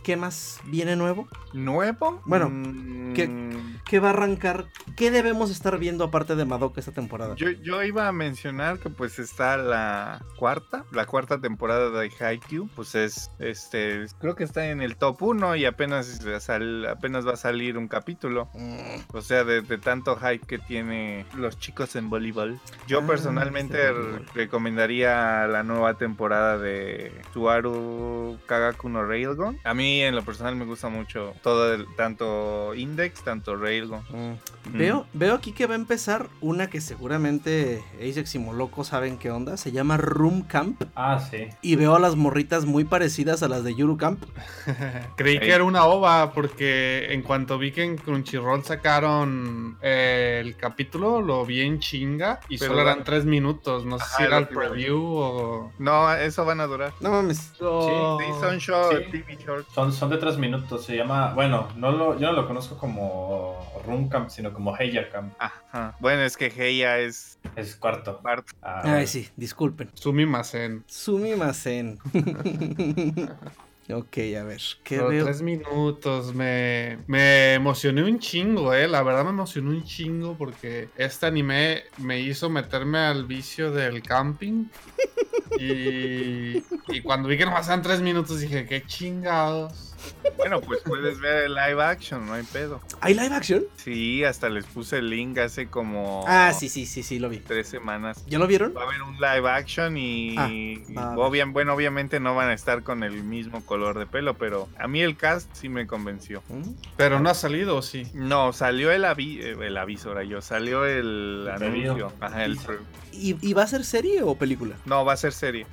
[0.04, 1.28] ¿Qué más viene nuevo?
[1.54, 2.22] ¿Nuevo?
[2.26, 3.52] Bueno, Mm, ¿qué-
[3.86, 4.68] ¿Qué va a arrancar?
[4.96, 7.36] ¿Qué debemos estar viendo aparte de Madoka esta temporada?
[7.36, 12.70] Yo, yo iba a mencionar que pues está la cuarta, la cuarta temporada de Haikyuu,
[12.76, 17.34] pues es, este, creo que está en el top 1 y apenas, sal- apenas va
[17.34, 18.48] a salir un capítulo.
[18.54, 22.60] Mm, O sea, de, de tanto hype que tiene los chicos en voleibol.
[22.88, 23.92] Yo Ah, personalmente
[24.34, 29.60] recomendaría la nueva temporada de Tuaru Kagaku no Railgun.
[29.64, 34.00] A mí en lo personal me gusta mucho todo el, tanto Index, tanto Railgun.
[34.10, 34.78] mm.
[34.78, 39.32] Veo, veo aquí que va a empezar una que seguramente Ajax y Moloco saben qué
[39.32, 39.58] onda.
[39.58, 40.84] Se llama Room Camp.
[40.96, 41.48] Ah, sí.
[41.62, 44.24] Y veo a las morritas muy parecidas a las de Yuru Camp.
[45.18, 50.56] Creí que era una ova porque en cuanto vi que en Crunchyroll sacaron eh, el
[50.56, 53.86] capítulo, lo vi en chinga y Pero solo eran tres minutos.
[53.86, 55.72] No sé Ajá, si era el preview o...
[55.80, 56.94] No, eso van a durar.
[57.00, 57.38] No mames.
[57.38, 57.60] Sí,
[58.40, 59.12] son short, sí.
[59.12, 59.68] TV short.
[59.82, 60.86] Son, son de tres minutos.
[60.86, 61.34] Se llama.
[61.34, 63.58] Bueno, no lo, yo no lo conozco como
[63.88, 65.34] Room Camp, sino como Heya Camp.
[65.40, 65.96] Ajá.
[66.00, 68.22] Bueno, es que Heia es Es cuarto.
[68.22, 68.54] parte.
[68.62, 69.90] Ah, Ay, sí, disculpen.
[69.96, 70.84] Sumimasen.
[70.88, 71.98] Sumimasen.
[73.90, 74.62] ok, a ver.
[74.84, 75.26] ¿Qué Pero veo?
[75.26, 78.88] tres minutos, me, me emocioné un chingo, eh.
[78.88, 84.02] La verdad me emocionó un chingo porque este anime me hizo meterme al vicio del
[84.04, 84.70] camping.
[85.58, 89.91] Y, y cuando vi que nomás eran tres minutos dije, qué chingados.
[90.38, 92.82] Bueno, pues puedes ver el live action, no hay pedo.
[93.00, 93.64] ¿Hay live action?
[93.76, 97.38] Sí, hasta les puse el link hace como Ah, sí, sí, sí, sí, lo vi.
[97.40, 98.24] tres semanas.
[98.28, 98.74] ¿Ya lo vieron?
[98.76, 102.54] Va a haber un live action y, Ah, y obvia- bueno, obviamente no van a
[102.54, 106.42] estar con el mismo color de pelo, pero a mí el cast sí me convenció.
[106.50, 106.62] Mm.
[106.98, 108.08] Pero no ha salido, ¿o sí.
[108.14, 112.12] No, salió el, avi- eh, el aviso, ahora yo, salió el, El anuncio.
[112.20, 112.58] Ajá, el
[113.12, 114.76] ¿Y, y va a ser serie o película?
[114.86, 115.66] No, va a ser serie.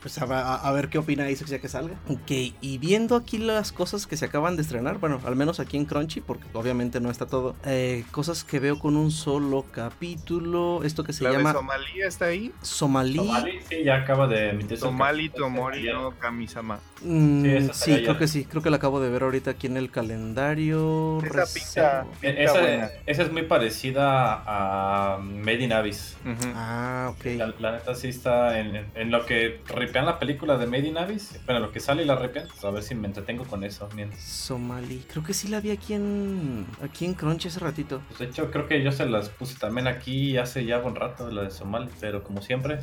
[0.00, 1.94] Pues a, a- a ver qué opina Isaac ya que salga.
[2.08, 2.30] Ok,
[2.60, 5.86] y viendo aquí las cosas que se acaban de estrenar, bueno, al menos aquí en
[5.86, 7.56] Crunchy, porque obviamente no está todo.
[7.64, 10.82] eh, cosas que veo con un solo capítulo.
[10.84, 12.52] Esto que se La de llama Somalia está ahí.
[12.62, 13.16] Somalí.
[13.16, 14.74] Somali, sí, ya acaba de emitirse.
[14.74, 15.28] el Somali.
[15.30, 16.80] Tomori no Kamisama.
[17.02, 18.44] Mm, Sí, creo que sí.
[18.44, 21.18] Creo que la acabo de ver ahorita aquí en el calendario.
[21.22, 22.90] Esa pinta, pinta Esa, buena.
[23.06, 26.16] esa es muy parecida a Made in Abyss.
[26.54, 26.73] Ah,
[27.10, 27.24] ok.
[27.36, 30.86] La, la neta sí está en, en- en lo que ripean la película de Made
[30.88, 31.38] in Abyss.
[31.46, 32.48] Bueno, lo que sale y la ripean.
[32.48, 33.88] pues a ver si me entretengo con eso.
[33.94, 34.22] mientras.
[34.22, 35.04] Somalí.
[35.10, 38.00] Creo que sí la vi aquí en aquí en Crunchy hace ratito.
[38.08, 41.30] Pues de hecho, creo que yo se las puse también aquí hace ya buen rato,
[41.30, 41.88] la de Somali.
[42.00, 42.78] Pero como siempre,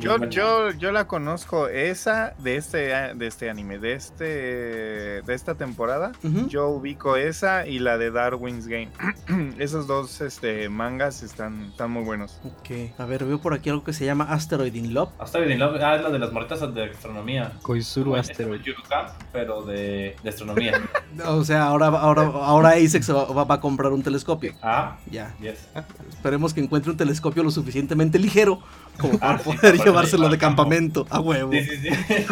[0.00, 2.78] Yo, Uh, yo, yo la conozco, esa de este,
[3.14, 4.24] de este anime, de este,
[5.22, 6.12] de esta temporada.
[6.22, 6.48] ujú.
[6.48, 8.90] Yo ubico esa y la de Darwin's Game.
[9.58, 12.40] Esos dos este, mangas están, están muy buenos.
[12.44, 15.10] Ok, a ver, veo por aquí algo que se llama Asteroid in Love.
[15.18, 17.52] hasta Love, ah, es la de las morritas de astronomía.
[17.62, 18.60] Koizuru en- Asteroid.
[18.62, 20.80] Yuru-Camp, pero de, de astronomía.
[21.26, 24.52] O sea, ahora, ahora, ahora Isaac se va, va- a comprar un telescopio.
[24.62, 25.66] ah, Ya, yes.
[26.10, 28.60] esperemos que encuentre un telescopio lo suficientemente ligero
[29.00, 31.52] como para Ah, sí, poder para llevárselo de campamento a huevo.
[31.52, 31.90] Sí, sí, sí.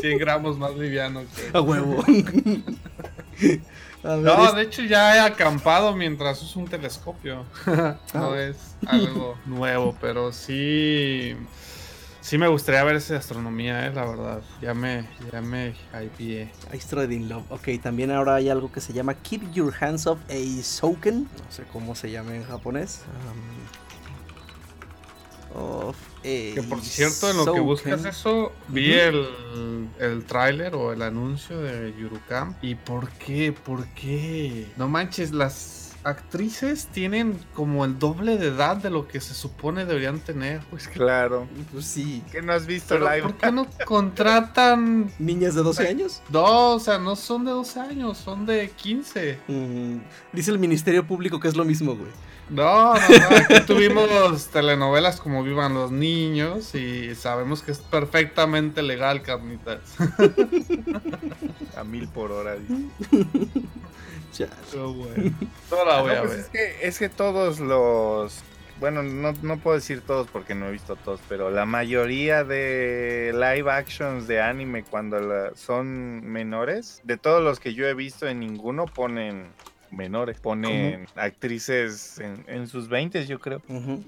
[0.00, 1.56] 100 gramos más liviano que...
[1.56, 2.04] A huevo.
[4.04, 7.44] A ver, No, es- de hecho ya he acampado mientras uso un telescopio.
[7.66, 7.96] no
[8.32, 8.36] Ah.
[8.38, 11.36] es algo nuevo, pero sí.
[12.20, 14.42] Sí me gustaría ver esa astronomía, eh, la verdad.
[14.62, 16.50] Ya me, ya me hypeé.
[17.10, 17.44] In Love.
[17.50, 21.24] Ok, también ahora hay algo que se llama Keep Your Hands Off a Souken.
[21.24, 23.02] No sé cómo se llama en japonés.
[23.30, 23.83] Um,
[25.54, 29.26] of Que por cierto, en lo que buscas eso, vi el,
[29.98, 32.54] el tráiler o el anuncio de Yurukam.
[32.62, 33.52] ¿Y por qué?
[33.52, 34.66] ¿Por qué?
[34.76, 39.86] No manches, las actrices tienen como el doble de edad de lo que se supone
[39.86, 40.60] deberían tener.
[40.70, 41.48] Pues claro.
[41.72, 42.22] Pues sí.
[42.30, 43.22] ¿Qué no has visto Pero live?
[43.22, 46.22] ¿por qué no contratan ¿Niñas de 12 años?
[46.28, 49.38] No, o sea, no son de 12 años, son de 15.
[49.48, 49.96] Mm,
[50.32, 52.10] dice el Ministerio Público que es lo mismo, güey.
[52.50, 53.36] No, no, no.
[53.36, 59.80] Aquí tuvimos telenovelas como Vivan los Niños y sabemos que es perfectamente legal, carnitas.
[61.76, 62.56] A mil por hora.
[62.56, 62.84] dice.
[64.36, 64.48] Ya.
[64.72, 65.32] Pero bueno.
[65.70, 66.40] No la voy No, a pues ver.
[66.40, 68.40] es, que, es que todos los.
[68.80, 73.30] Bueno, no, no puedo decir todos porque no he visto todos, pero la mayoría de
[73.32, 78.26] live actions de anime cuando la- son menores, de todos los que yo he visto,
[78.26, 79.46] en ninguno ponen
[79.94, 80.38] menores.
[80.40, 83.62] Ponen actrices en, en sus 20 yo creo.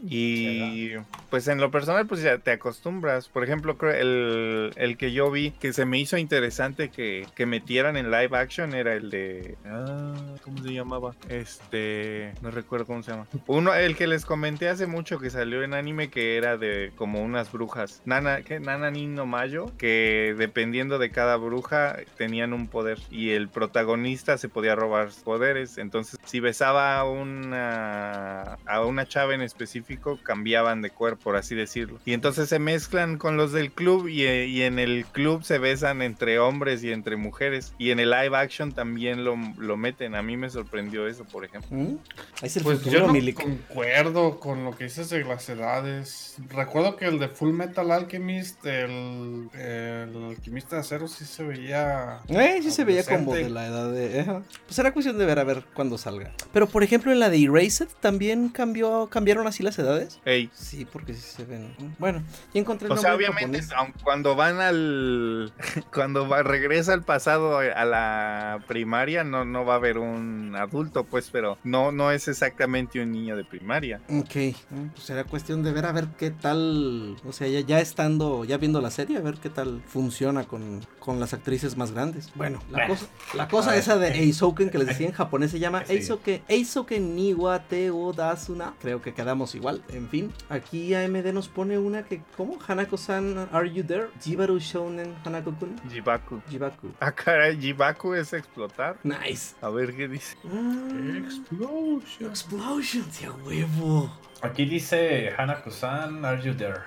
[0.09, 0.93] Y
[1.31, 3.29] pues en lo personal, pues ya te acostumbras.
[3.29, 7.97] Por ejemplo, el, el que yo vi que se me hizo interesante que, que metieran
[7.97, 9.57] en live action era el de.
[9.67, 11.15] ah, ¿Cómo se llamaba?
[11.29, 12.33] Este.
[12.43, 13.27] No recuerdo cómo se llama.
[13.47, 17.23] Uno, el que les comenté hace mucho que salió en anime que era de como
[17.23, 18.03] unas brujas.
[18.05, 18.61] Nana, ¿qué?
[18.61, 19.73] Nana Nino Mayo.
[19.79, 22.99] Que dependiendo de cada bruja tenían un poder.
[23.11, 25.76] Y el protagonista se podía robar poderes.
[25.79, 31.55] Entonces, si besaba a una, a una chava en específico, cambiaban de cuerpo, por así
[31.55, 31.99] decirlo.
[32.05, 35.59] Y entonces se mezclan con los del club y, eh, y en el club se
[35.59, 37.75] besan entre hombres y entre mujeres.
[37.79, 40.15] Y en el live action también lo, lo meten.
[40.15, 41.77] A mí me sorprendió eso, por ejemplo.
[41.77, 41.99] ¿Mm?
[42.43, 46.37] Es el Pues futuro, yo no concuerdo con lo que dices de las edades.
[46.49, 52.21] Recuerdo que el de Full Metal Alchemist, el, el alquimista de acero, sí se veía.
[52.29, 54.43] Eh, sí se veía como de la edad de...
[54.67, 56.33] Pues era cuestión de ver a ver cuándo salga.
[56.53, 60.21] Pero por ejemplo en la de Erased también cambió, cambiaron así las edades.
[60.25, 60.51] Ey.
[60.55, 61.75] Sí, porque sí se ven.
[61.99, 62.23] Bueno,
[62.55, 63.61] ya encontré el O sea, obviamente,
[64.03, 65.53] cuando van al.
[65.93, 71.05] Cuando va, regresa al pasado a la primaria, no, no va a haber un adulto,
[71.05, 74.01] pues, pero no, no es exactamente un niño de primaria.
[74.09, 74.35] Ok,
[74.71, 78.45] mm, pues será cuestión de ver a ver qué tal, o sea, ya, ya estando,
[78.45, 82.31] ya viendo la serie, a ver qué tal funciona con, con las actrices más grandes.
[82.35, 82.95] Bueno, la Bueno.
[82.95, 83.81] cosa, la cosa A ver.
[83.83, 85.95] esa de Eisouken que les decía en japonés se llama Sí.
[85.95, 88.75] Eisouken, Eisouken ni wa te o dasuna.
[88.81, 90.31] Creo que quedamos igual, en fin.
[90.51, 92.59] Aquí AMD nos pone una que, ¿cómo?
[92.69, 94.09] Hanako-san, are you there?
[94.23, 95.81] Jibaru Shounen Hanako-kun.
[95.91, 96.43] Jibaku.
[96.51, 96.89] Jibaku.
[97.01, 98.99] Ah, caray, Jibaku es explotar.
[99.03, 99.55] Nice.
[99.63, 100.37] A ver qué dice.
[100.45, 102.31] Ah, Explosion.
[102.31, 104.11] Explosion, tío huevo.
[104.43, 106.81] Aquí dice Hanako-san, are you there?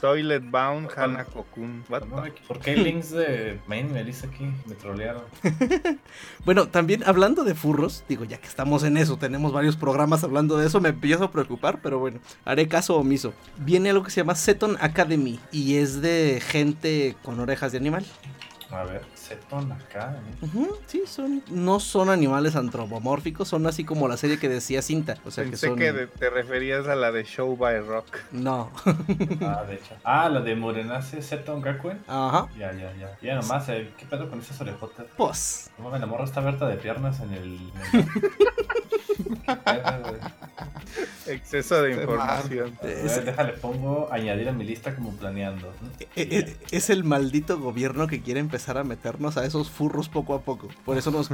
[0.00, 0.94] Toilet Bound the-
[2.06, 4.50] me- ¿Por qué hay links de main me dice aquí?
[4.66, 5.22] Me trolearon.
[6.44, 10.56] Bueno, también hablando de furros, digo, ya que estamos en eso, tenemos varios programas hablando
[10.58, 13.32] de eso, me empiezo a preocupar, pero bueno, haré caso omiso.
[13.58, 18.04] Viene algo que se llama Seton Academy y es de gente con orejas de animal.
[18.70, 20.16] A ver, Seton acá.
[20.42, 20.44] ¿eh?
[20.44, 25.16] Ujú, sí, son, no son animales antropomórficos, son así como la serie que decía Cinta.
[25.24, 25.78] O sea que Pensé son.
[25.78, 28.18] que de- te referías a la de Show by Rock.
[28.32, 28.70] No.
[29.42, 29.94] Ah, de hecho.
[30.04, 32.00] Ah, la de Morenace Seton Gakuen.
[32.06, 32.48] Ajá.
[32.58, 33.16] Ya, ya, ya.
[33.22, 35.06] Ya nomás, eh, ¿qué pedo con esas orejotas?
[35.16, 35.70] Pues.
[35.78, 37.72] No mames, la morra está abierta de piernas en el.
[41.26, 42.78] Exceso de información.
[42.82, 45.72] Es- déjale, pongo añadir a mi lista como planeando.
[46.00, 50.34] Eh, eh, Es el maldito gobierno que quiere empezar a meternos a esos furros poco
[50.34, 50.68] a poco.
[50.84, 51.30] Por eso nos,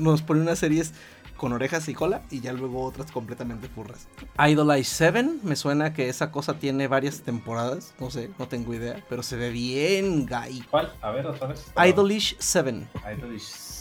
[0.00, 0.92] nos pone unas series
[1.36, 4.06] con orejas y cola y ya luego otras completamente furras.
[4.38, 7.94] Idolize 7, me suena que esa cosa tiene varias temporadas.
[7.98, 9.02] No sé, no tengo idea.
[9.08, 10.62] Pero se ve bien gay.
[10.70, 10.92] ¿Cuál?
[11.02, 11.66] A ver, otra vez.
[11.84, 12.86] Idolish 7.
[13.16, 13.71] Idolish 7.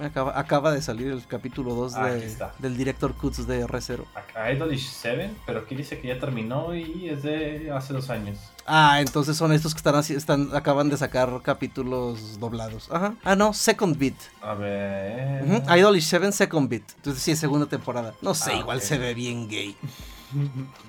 [0.00, 4.04] Acaba, acaba de salir el capítulo 2 Ah, de- del director Cuts de R0.
[4.14, 8.38] Acá Idolish 7, pero aquí dice que ya terminó y es de hace dos años.
[8.66, 12.88] Ah, entonces son estos que están, así- están acaban de sacar capítulos doblados.
[12.90, 13.14] Ajá.
[13.22, 14.14] Ah, no, Second Beat.
[14.42, 15.44] A ver.
[15.44, 16.82] Ujú, Idolish 7 Second Beat.
[16.96, 18.14] Entonces sí es segunda temporada.
[18.22, 19.76] No sé, Ah, igual se ve bien gay.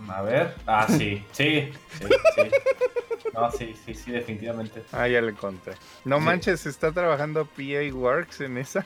[0.10, 0.56] A ver.
[0.66, 1.24] Ah, sí.
[1.32, 1.72] Sí.
[2.00, 2.42] Sí, sí.
[3.34, 4.84] No, sí, sí, sí, definitivamente.
[4.92, 5.74] Ah, ya le conté.
[6.06, 6.24] No Sí.
[6.26, 8.86] manches, está trabajando PA Works en esa.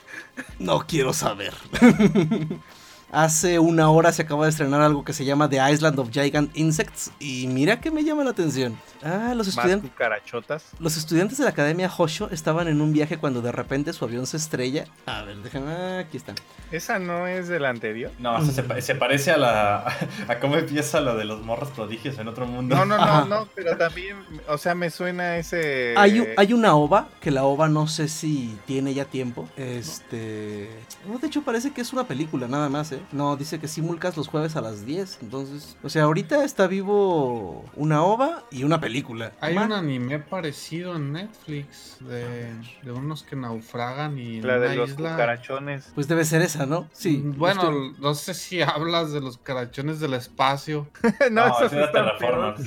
[0.60, 1.54] No quiero saber.
[3.12, 6.56] Hace una hora se acaba de estrenar algo que se llama The Island of Gigant
[6.58, 7.12] Insects.
[7.20, 8.78] Y mira que me llama la atención.
[9.04, 9.90] Ah, los estudiantes.
[9.92, 10.64] cucarachotas.
[10.80, 14.26] Los estudiantes de la Academia Hosho estaban en un viaje cuando de repente su avión
[14.28, 14.86] se estrella.
[15.08, 15.72] A ver, déjame.
[15.72, 16.36] ah, aquí están.
[16.72, 18.12] ¿Esa no es de la anterior?
[18.20, 19.78] No, se, pa- se parece a la.
[20.30, 22.76] a cómo empieza lo de los morros prodigios en otro mundo.
[22.76, 23.26] No, no, Ajá.
[23.26, 24.16] no, no, pero también,
[24.48, 25.94] o sea, me suena ese...
[25.98, 29.50] Hay, hay una ova, que la ova no sé si tiene ya tiempo.
[29.58, 30.70] Este.
[31.08, 33.00] No, de hecho parece que es una película, nada más, ¿eh?
[33.12, 35.20] No, dice que simulcas los jueves a las 10.
[35.22, 39.32] Entonces, o sea, ahorita está vivo una ova y una película.
[39.42, 42.48] Hay un anime parecido en Netflix de,
[42.84, 45.12] de unos que naufragan y en La de una los isla.
[45.12, 45.92] cucarachones.
[45.96, 46.88] Pues debe ser esa, ¿no?
[46.92, 47.18] Sí.
[47.18, 50.88] Mm, Bueno, no sé si hablas de los carachones del espacio.
[51.32, 52.62] No, eso ese era Terraformers.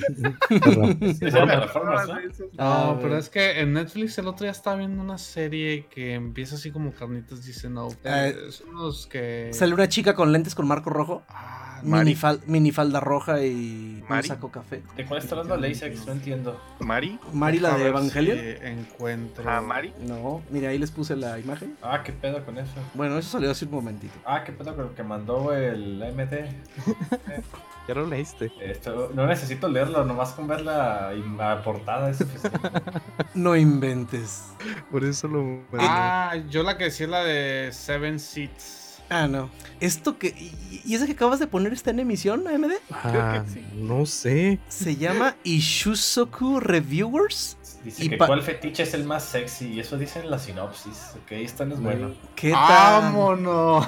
[1.19, 2.07] Terraformers,
[2.39, 2.45] ¿no?
[2.57, 6.13] Ah, No, pero es que en Netflix el otro día estaba viendo una serie que
[6.13, 7.89] empieza así como carnitas dice no.
[8.03, 9.49] Eh, son los que.
[9.53, 11.23] Sale una chica con lentes con marco rojo.
[11.29, 11.51] Ah.
[11.83, 14.81] Minifal- minifalda roja y un saco café.
[14.97, 16.07] ¿De cuál está hablando Lasex?
[16.07, 16.59] No entiendo.
[16.79, 17.19] ¿Mari?
[17.31, 18.39] Mari, la a de Evangelion.
[18.39, 19.43] si encuentro.
[19.47, 19.93] ¿Ah, Mari?
[19.99, 21.77] No, mira, ahí les puse la imagen.
[21.83, 22.71] Ah, qué pedo con eso.
[22.95, 24.13] Bueno, eso salió hace un momentito.
[24.25, 26.45] Ah, qué pedo con lo que mandó el AMD.
[27.87, 28.51] Ya lo leíste.
[28.61, 32.17] Esto, no necesito leerlo, nomás con ver la, la portada es.
[33.35, 34.45] No inventes.
[34.89, 35.59] Por eso lo.
[35.77, 38.84] Ah, yo la que decía es la de Seven Seats.
[39.09, 39.49] Ah, no.
[39.79, 40.27] Esto que.
[40.29, 42.71] ¿Y, y ese que acabas de poner está en emisión, AMD?
[42.91, 43.43] Ah,
[43.75, 44.59] no sé.
[44.67, 47.57] Se llama Ishusoku Reviewers.
[47.83, 49.73] Dice Y que cuál fetiche es el más sexy.
[49.73, 51.11] Y eso dice en la sinopsis.
[51.21, 52.15] Ok, esta no es bueno.
[52.35, 53.03] ¿Qué tal?
[53.03, 53.87] ¡Vámonos!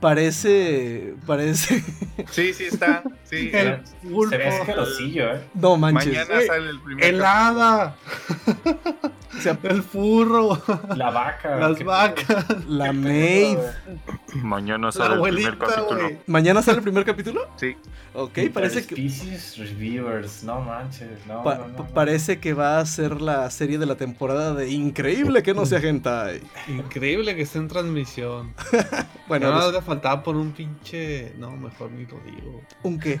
[0.00, 1.14] Parece.
[1.26, 1.82] Parece.
[2.30, 3.02] Sí, sí está.
[3.24, 4.30] Sí, El pulpo.
[4.30, 5.40] Se ve asquerosillo, ¿eh?
[5.54, 6.06] No manches.
[6.06, 7.96] mañana sale el primer El hada.
[8.46, 10.60] O sea, El furro.
[10.96, 11.56] La vaca.
[11.56, 12.66] Las ¿qué vacas.
[12.68, 13.58] la maid.
[14.42, 16.00] Mañana La sale el primer abuelita, capítulo.
[16.02, 16.18] güey.
[16.26, 17.48] ¿Mañana sale el primer capítulo?
[17.56, 17.76] Sí.
[18.14, 18.94] Ok, parece que.
[18.94, 20.44] Species Reviewers.
[20.44, 21.08] No manches.
[21.26, 21.88] No, pa- no, no, pa- no.
[21.94, 25.78] parece que va a ser la serie de la temporada de Increíble que no sea
[25.80, 26.42] hentai.
[26.68, 28.52] Increíble que esté en transmisión.
[29.28, 31.32] Bueno, Bueno, pues, le faltaba por un pinche.
[31.38, 32.60] No, mejor ni lo digo.
[32.82, 33.18] ¿un qué?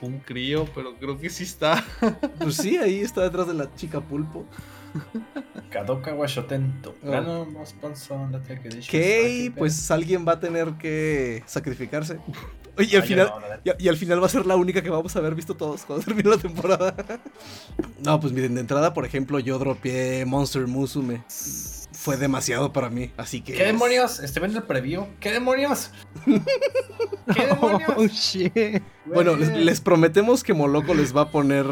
[0.00, 1.82] Un crío, pero creo que sí está.
[2.38, 4.44] Pues sí, ahí está detrás de la chica pulpo.
[5.70, 6.94] Kadoka wa Shotento.
[7.04, 7.46] Oh.
[8.64, 8.80] Edition.
[8.80, 12.18] Ok, pues alguien va a tener que sacrificarse.
[12.78, 13.32] Oye, y al Ay, final.
[13.64, 13.72] no.
[13.78, 15.84] Y, y al final va a ser la única que vamos a haber visto todos
[15.84, 16.94] cuando termine la temporada.
[18.04, 21.24] No, pues miren, de entrada, por ejemplo, yo dropeé Monster Musume.
[22.06, 23.52] Fue demasiado para mí, así que.
[23.54, 24.20] ¿Qué demonios?
[24.20, 25.08] Estoy viendo el preview.
[25.18, 25.90] ¿Qué demonios?
[27.34, 27.90] ¿Qué demonios?
[27.96, 28.52] Oh, shit.
[29.06, 31.66] Bueno, les, prometemos que Moloco les va a poner.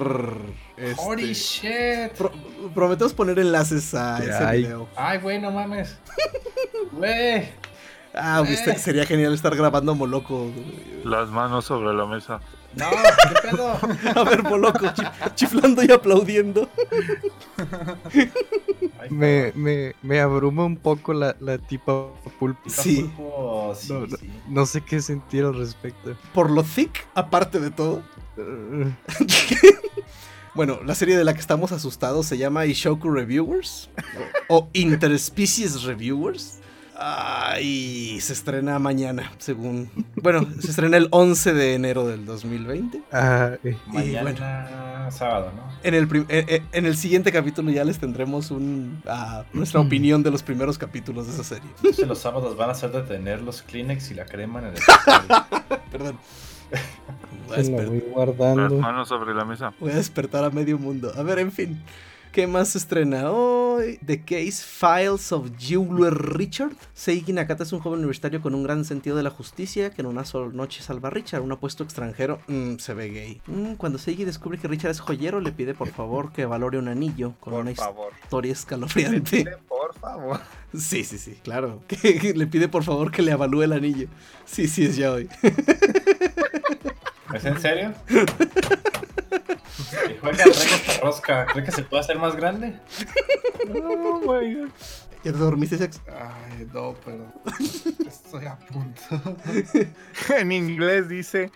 [0.77, 2.11] este, Holy shit.
[2.19, 2.33] pro-
[2.75, 4.63] prometemos poner enlaces a ese Ay.
[4.65, 4.89] video.
[4.97, 5.97] Ay, güey, no mames.
[6.91, 7.51] Güey.
[8.13, 8.53] Ah, Eh.
[8.55, 10.51] este- sería genial estar grabando a Moloco.
[11.05, 12.41] Las manos sobre la mesa.
[12.75, 13.69] No, ¿qué pedo?
[14.21, 15.05] A ver, Moloco chi-
[15.37, 16.69] chiflando y aplaudiendo.
[19.11, 22.61] Me, me, me abruma un poco la, la tipa pulpo.
[22.69, 23.03] Sí.
[23.17, 24.17] pulpo, sí, No, no.
[24.17, 24.31] sí.
[24.49, 26.17] No sé qué sentir al respecto.
[26.33, 28.03] Por lo thick, aparte de todo.
[30.55, 33.91] Bueno, la serie de la que estamos asustados se llama Ishoku Reviewers
[34.49, 36.61] o Interspecies Reviewers.
[36.97, 39.91] Ah, y se estrena mañana, según...
[40.17, 43.03] Bueno, se estrena el 11 de enero del 2020.
[43.13, 45.65] ah, eh, Mañana sábado, ¿no?
[45.83, 50.23] En el, eh, eh, en el siguiente capítulo ya les tendremos un, ah, nuestra opinión
[50.23, 51.69] de los primeros capítulos de esa serie.
[51.79, 54.75] Entonces los sábados van a ser de tener los Kleenex y la crema en el.
[55.93, 56.19] Perdón.
[57.49, 59.75] Voy a, se la desper- voy Las manos sobre la mesa.
[59.79, 61.13] voy a despertar a medio mundo.
[61.17, 61.83] A ver, en fin.
[62.35, 63.97] ¿Qué más se estrena hoy?
[64.05, 66.73] The Case Files of Julia Richard.
[66.93, 70.07] Seiji Nakata es un joven universitario con un gran sentido de la justicia que en
[70.07, 72.41] una sola noche salva a Richard, un apuesto extranjero.
[72.49, 73.41] Mm, se ve gay.
[73.47, 76.89] Mm, cuando Seiji descubre que Richard es joyero, le pide por favor que valore un
[76.89, 78.13] anillo con Por una favor.
[78.25, 79.47] historia escalofriante.
[79.69, 80.41] Por favor.
[80.77, 81.83] Sí, sí, sí, claro.
[81.87, 84.09] Que le pide por favor que le avalúe el anillo.
[84.45, 85.29] Sí, sí, es ya hoy.
[87.35, 87.95] ¿Es en serio?
[90.09, 91.47] Y juega esta rosca.
[91.47, 92.79] ¿Cree que se puede hacer más grande?
[93.69, 94.69] Oh my god.
[95.25, 96.01] ¿Ya te dormiste, Sex?
[96.09, 97.33] Ay, no, pero.
[98.07, 99.01] Estoy a punto.
[100.37, 101.51] En inglés dice.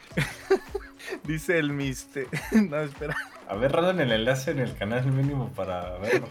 [1.24, 2.26] dice el mister.
[2.52, 3.14] No, espera.
[3.46, 6.22] A ver, randen el enlace en el canal mínimo para ver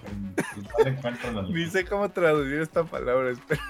[0.86, 3.32] el Ni sé cómo traducir esta palabra.
[3.32, 3.62] Espera.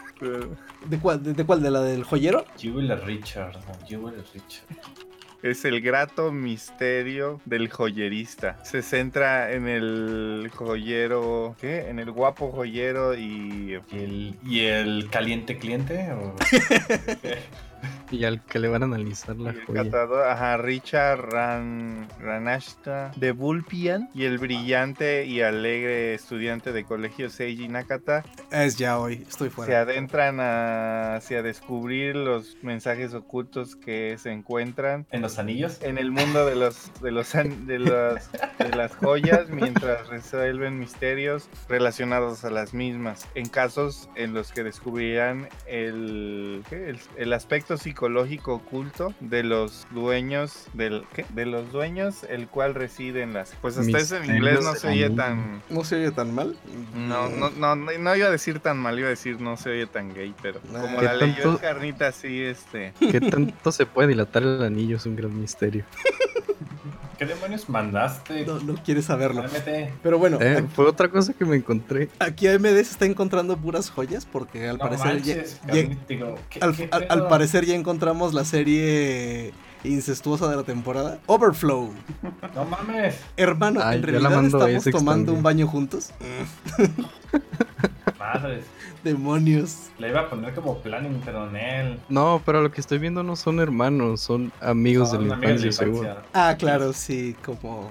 [0.85, 1.23] ¿De cuál?
[1.23, 1.61] ¿De, de cuál?
[1.61, 2.45] ¿De la del joyero?
[2.61, 3.55] Jubilee Richard.
[3.67, 5.06] no, Jubilee Richard.
[5.43, 8.63] Es el grato misterio del joyerista.
[8.63, 11.55] Se centra en el joyero.
[11.61, 11.89] ¿Qué?
[11.89, 13.79] En el guapo joyero y.
[13.91, 16.11] ¿Y el, y el caliente cliente?
[16.11, 16.35] ¿O
[18.09, 19.83] Y al que le van a analizar la el joya.
[19.83, 27.29] catador, ajá, Richard Ran, Ranashta de Vulpian y el brillante y alegre estudiante de colegio
[27.29, 29.81] Seiji Nakata Es ya hoy, estoy se fuera.
[29.81, 35.79] adentran a- hacia descubrir los mensajes ocultos que se encuentran ¿En los anillos?
[35.81, 40.79] en el mundo de los de los an- de las de las joyas mientras resuelven
[40.79, 47.66] misterios relacionados a las mismas en casos en los que descubrirán el el, el aspecto
[47.75, 51.25] psicológico oculto de los dueños del ¿qué?
[51.33, 54.87] de los dueños el cual reside en las pues hasta eso en inglés no se
[54.87, 56.55] oye tan No se oye tan mal.
[56.95, 59.87] no, no, no, no, iba a decir tan mal, iba a decir no se oye
[59.87, 61.51] tan gay, pero como ¿Qué la leyó tanto?
[61.53, 64.95] el carnita así, este, ¿Qué tanto se puede dilatar el anillo?
[64.97, 65.83] Es un gran misterio.
[67.17, 68.45] ¿Qué demonios mandaste?
[68.45, 69.41] No, no quieres saberlo.
[69.41, 69.91] Cálmate.
[70.03, 72.09] Pero bueno, Eh, aquí- fue otra cosa que me encontré.
[72.19, 76.01] aquí AMD se está encontrando puras joyas porque al No parecer ya- manches, ya- Carnita,
[76.07, 77.29] digo, ¿qué- al, qué al- al pedo?
[77.29, 79.51] parecer ya encontramos la serie
[79.83, 81.19] incestuosa de la temporada.
[81.25, 81.91] Overflow.
[82.55, 83.15] No mames.
[83.35, 85.37] Hermano, Ay, en realidad estamos tomando también.
[85.37, 86.11] un baño juntos.
[88.19, 88.63] Madres.
[89.07, 89.89] Demonios.
[89.97, 91.99] Le iba a poner como planning, pero en él.
[92.09, 96.17] No, pero lo que estoy viendo no son hermanos, son amigos de la infancia, seguro.
[96.33, 97.89] Ah, claro, sí, como...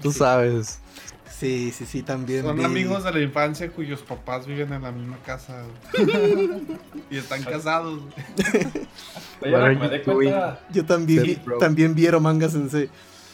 [0.00, 0.18] Tú sí.
[0.18, 0.80] sabes.
[1.30, 2.42] Sí, sí, sí, también.
[2.42, 5.64] Son vi- amigos de la infancia cuyos papás viven en la misma casa.
[7.10, 8.00] y están casados.
[9.40, 12.90] Oye, me cuenta, Yo también, vi, también vieron manga sensei.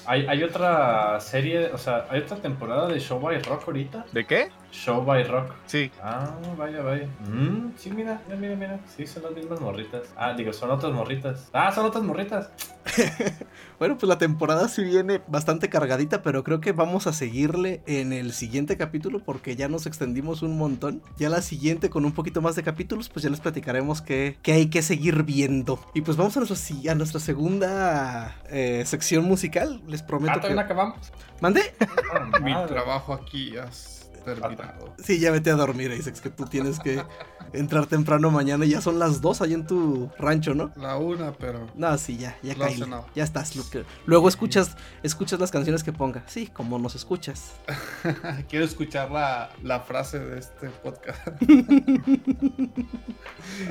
[0.08, 4.06] Hay, hay otra serie, o sea, hay otra temporada de Show by Rock ahorita.
[4.10, 4.48] ¿De qué?
[4.72, 5.52] Show by Rock.
[5.66, 5.90] Sí.
[6.02, 7.06] Ah, vaya, vaya.
[7.28, 8.80] Mm, sí, mira, mira, mira, mira.
[8.86, 10.04] Sí, son las mismas morritas.
[10.16, 11.50] Ah, digo, son otras morritas.
[11.52, 12.50] Ah, son otras morritas.
[13.78, 18.12] Bueno, pues la temporada sí viene bastante cargadita, pero creo que vamos a seguirle en
[18.12, 21.00] el siguiente capítulo porque ya nos extendimos un montón.
[21.16, 24.52] Ya la siguiente, con un poquito más de capítulos, pues ya les platicaremos qué, qué
[24.54, 25.78] hay que seguir viendo.
[25.94, 29.80] Y pues vamos a nuestra, si- a nuestra segunda eh, sección musical.
[29.86, 30.64] Les prometo Ah, también que...
[30.64, 31.12] acabamos.
[31.40, 31.62] ¿Mandé?
[32.42, 33.97] Mi trabajo aquí has
[34.34, 34.94] terminado.
[35.02, 37.02] Sí, ya vete a dormir, Isaac, que tú tienes que
[37.52, 38.64] entrar temprano mañana.
[38.64, 40.70] y Ya son las dos ahí en tu rancho, ¿no?
[40.76, 41.66] La una, pero.
[41.74, 42.82] No, sí, ya, ya caí.
[43.14, 43.54] Ya estás.
[44.06, 46.24] Luego escuchas, escuchas las canciones que ponga.
[46.26, 47.52] Sí, como nos escuchas.
[48.48, 51.18] Quiero escuchar la, la frase de este podcast.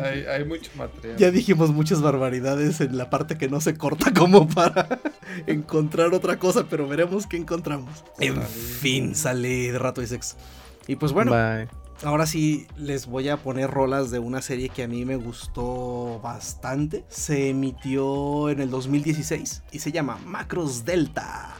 [0.03, 1.17] hay, hay mucho material.
[1.17, 4.99] Ya dijimos muchas barbaridades en la parte que no se corta como para
[5.47, 8.03] encontrar otra cosa, pero veremos qué encontramos.
[8.19, 10.35] En fin, sale de rato y sexo.
[10.87, 11.67] Y pues bueno, Bye.
[12.03, 16.19] ahora sí les voy a poner rolas de una serie que a mí me gustó
[16.21, 17.03] bastante.
[17.09, 21.53] Se emitió en el 2016 y se llama Macros Delta.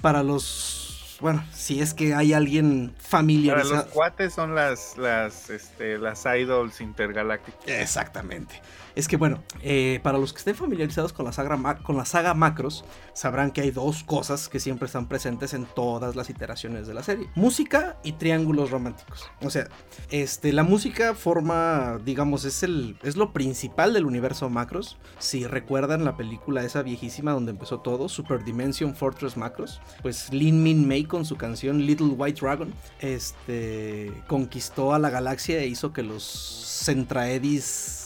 [0.00, 1.16] Para los...
[1.20, 3.74] Bueno, si es que hay alguien Para familiarizado.
[3.76, 7.60] los cuates son las, las, este, las idols intergalácticas.
[7.68, 8.60] Exactamente.
[8.94, 12.34] Es que bueno, eh, para los que estén familiarizados con la, saga, con la saga
[12.34, 16.94] Macros, sabrán que hay dos cosas que siempre están presentes en todas las iteraciones de
[16.94, 17.28] la serie.
[17.34, 19.30] Música y triángulos románticos.
[19.42, 19.68] O sea,
[20.10, 24.98] este, la música forma, digamos, es, el, es lo principal del universo Macros.
[25.18, 30.62] Si recuerdan la película esa viejísima donde empezó todo, Super Dimension Fortress Macros, pues Lin
[30.62, 35.92] Min Mei con su canción Little White Dragon, este, conquistó a la galaxia e hizo
[35.92, 38.01] que los Centraedis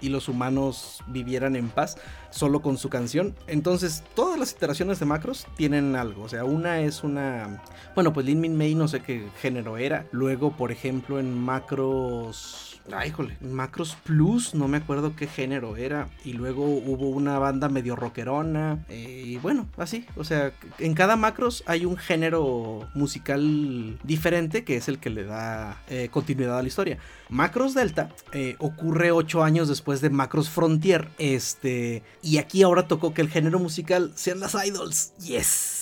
[0.00, 1.96] y los humanos vivieran en paz
[2.30, 3.34] solo con su canción.
[3.46, 6.22] Entonces, todas las iteraciones de Macros tienen algo.
[6.22, 7.62] O sea, una es una.
[7.94, 10.06] Bueno, pues Lin Min Mei no sé qué género era.
[10.12, 12.67] Luego, por ejemplo, en Macros.
[12.92, 16.08] Ay, híjole, Macros Plus, no me acuerdo qué género era.
[16.24, 18.84] Y luego hubo una banda medio rockerona.
[18.88, 20.06] eh, y bueno, así.
[20.16, 25.24] O sea, en cada Macros hay un género musical diferente que es el que le
[25.24, 26.98] da eh, continuidad a la historia.
[27.28, 31.08] Macros Delta eh, ocurre ocho años después de Macros Frontier.
[31.18, 32.02] Este.
[32.22, 35.12] Y aquí ahora tocó que el género musical sean las idols.
[35.18, 35.77] Yes.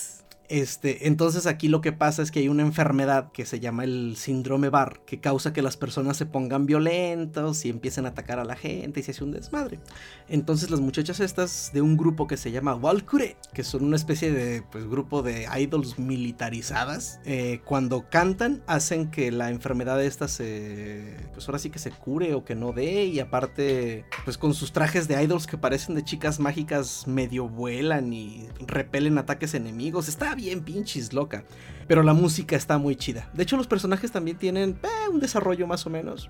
[0.48, 4.16] Este, entonces aquí lo que pasa es que hay una enfermedad que se llama el
[4.16, 8.44] síndrome Bar, que causa que las personas se pongan violentos y empiecen a atacar a
[8.44, 9.80] la gente y se hace un desmadre.
[10.28, 14.32] Entonces las muchachas estas de un grupo que se llama Valkyrie, que son una especie
[14.32, 21.16] de pues, grupo de idols militarizadas, eh, cuando cantan hacen que la enfermedad esta se,
[21.32, 24.72] pues ahora sí que se cure o que no dé y aparte pues con sus
[24.72, 30.35] trajes de idols que parecen de chicas mágicas medio vuelan y repelen ataques enemigos, está
[30.36, 31.44] bien pinches loca.
[31.88, 33.30] Pero la música está muy chida.
[33.32, 36.28] De hecho, los personajes también tienen eh, un desarrollo más o menos.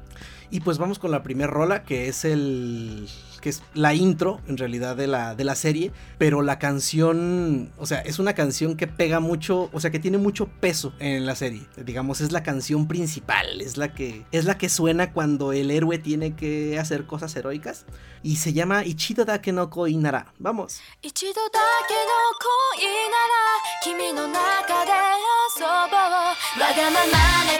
[0.51, 3.09] Y pues vamos con la primera rola, que es el
[3.47, 7.87] que es la intro en realidad de la, de la serie, pero la canción, o
[7.87, 11.37] sea, es una canción que pega mucho, o sea, que tiene mucho peso en la
[11.37, 11.65] serie.
[11.77, 15.99] Digamos, es la canción principal, es la que, es la que suena cuando el héroe
[15.99, 17.87] tiene que hacer cosas heroicas.
[18.25, 20.35] Y se llama Ichido Dake no Koinara.
[20.41, 20.81] Vamos.
[21.01, 23.45] Ichido Dake no Koinara,
[23.85, 24.85] kimi no naka
[27.53, 27.56] de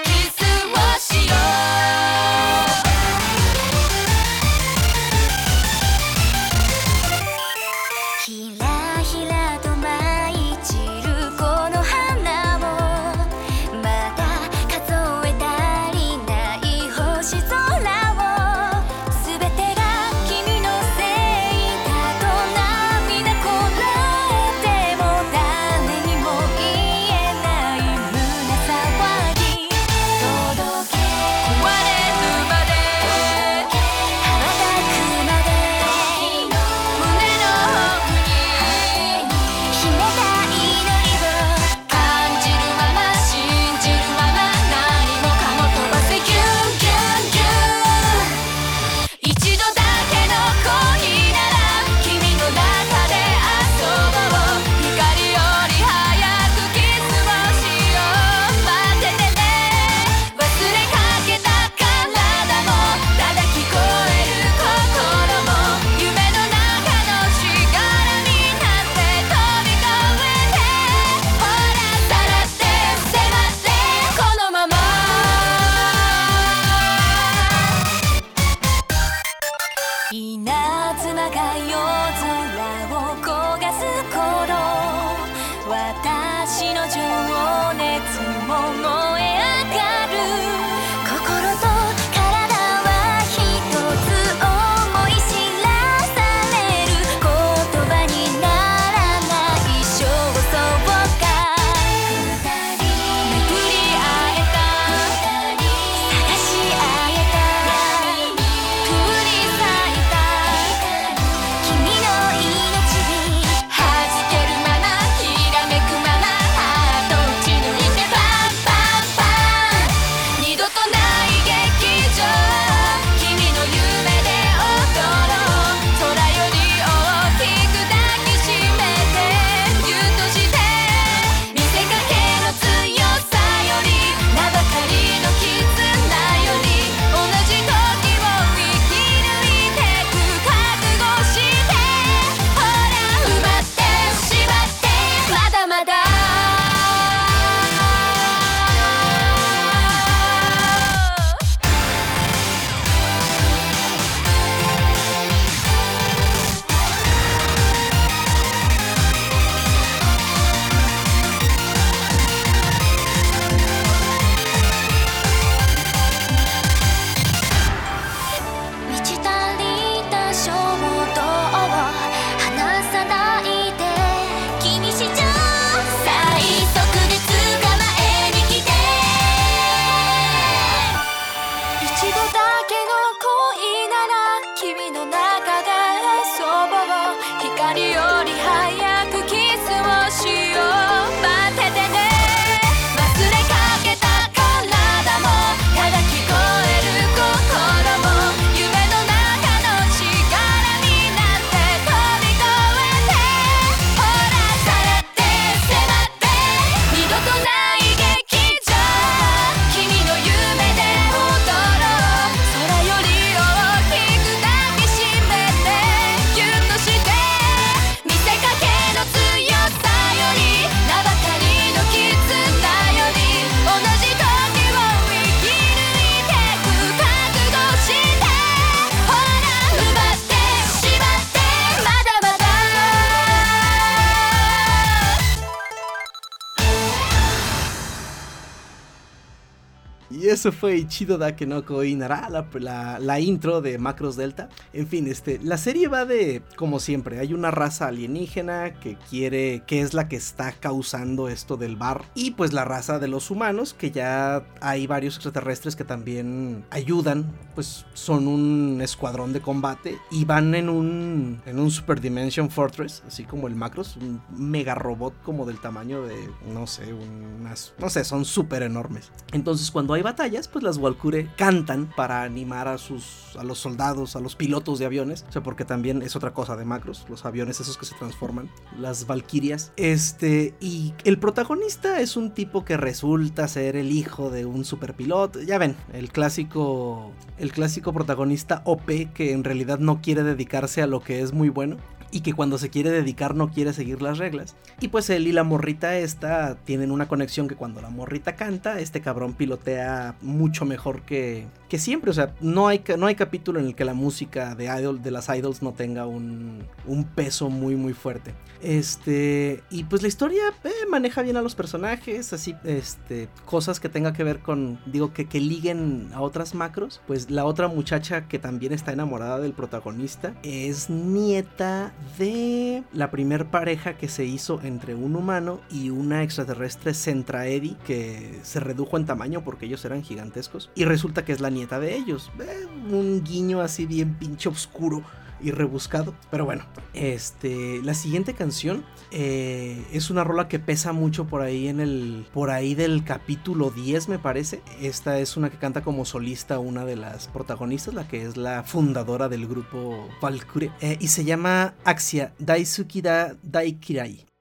[240.53, 244.49] fue Ichido da Kenoko Inara, la, la, intro de Macros Delta.
[244.73, 249.63] En fin, este, la serie va de, como siempre, hay una raza alienígena que quiere,
[249.67, 252.03] que es la que está causando esto del bar.
[252.15, 257.33] Y pues la raza de los humanos, que ya hay varios extraterrestres que también ayudan,
[257.55, 263.03] pues son un escuadrón de combate y van en un, en un Super Dimension Fortress,
[263.07, 267.89] así como el Macros, un mega robot como del tamaño de, no sé, unas, no
[267.89, 269.11] sé, son súper enormes.
[269.33, 270.03] Entonces cuando hay
[270.45, 274.87] pues las Walkure cantan para animar a sus a los soldados, a los pilotos de
[274.87, 277.95] aviones, o sea, porque también es otra cosa de Macros, los aviones esos que se
[277.97, 279.73] transforman, las Valquirias.
[279.77, 285.43] Este, y el protagonista es un tipo que resulta ser el hijo de un superpiloto,
[285.43, 290.87] ya ven, el clásico el clásico protagonista OP que en realidad no quiere dedicarse a
[290.87, 291.77] lo que es muy bueno
[292.11, 294.57] y que cuando se quiere dedicar no quiere seguir las reglas.
[294.81, 298.81] Y pues él y la morrita esta tienen una conexión que cuando la morrita canta,
[298.81, 302.11] este cabrón pilotea mucho mejor que, que siempre.
[302.11, 305.11] O sea, no hay, no hay capítulo en el que la música de, idol, de
[305.11, 308.35] las idols no tenga un, un peso muy muy fuerte.
[308.63, 313.89] Este, y pues la historia eh, maneja bien a los personajes, así, este, cosas que
[313.89, 317.01] tenga que ver con, digo, que, que liguen a otras macros.
[317.07, 323.47] Pues la otra muchacha que también está enamorada del protagonista es nieta de la primer
[323.47, 329.07] pareja que se hizo entre un humano y una extraterrestre Centraedi que se redujo en
[329.07, 330.71] tamaño porque ellos eran gigantescos.
[330.75, 332.31] Y resulta que es la nieta de ellos.
[332.41, 335.03] Eh, un guiño así bien pinche oscuro
[335.41, 336.15] y rebuscado.
[336.31, 336.65] Pero bueno,
[336.95, 342.27] este, la siguiente canción eh, es una rola que pesa mucho por ahí en el,
[342.33, 344.63] por ahí del capítulo 10 me parece.
[344.81, 348.63] Esta es una que canta como solista una de las protagonistas, la que es la
[348.63, 354.36] fundadora del grupo Valkyrie eh, y se llama Axia Daisuki da Daikirai.「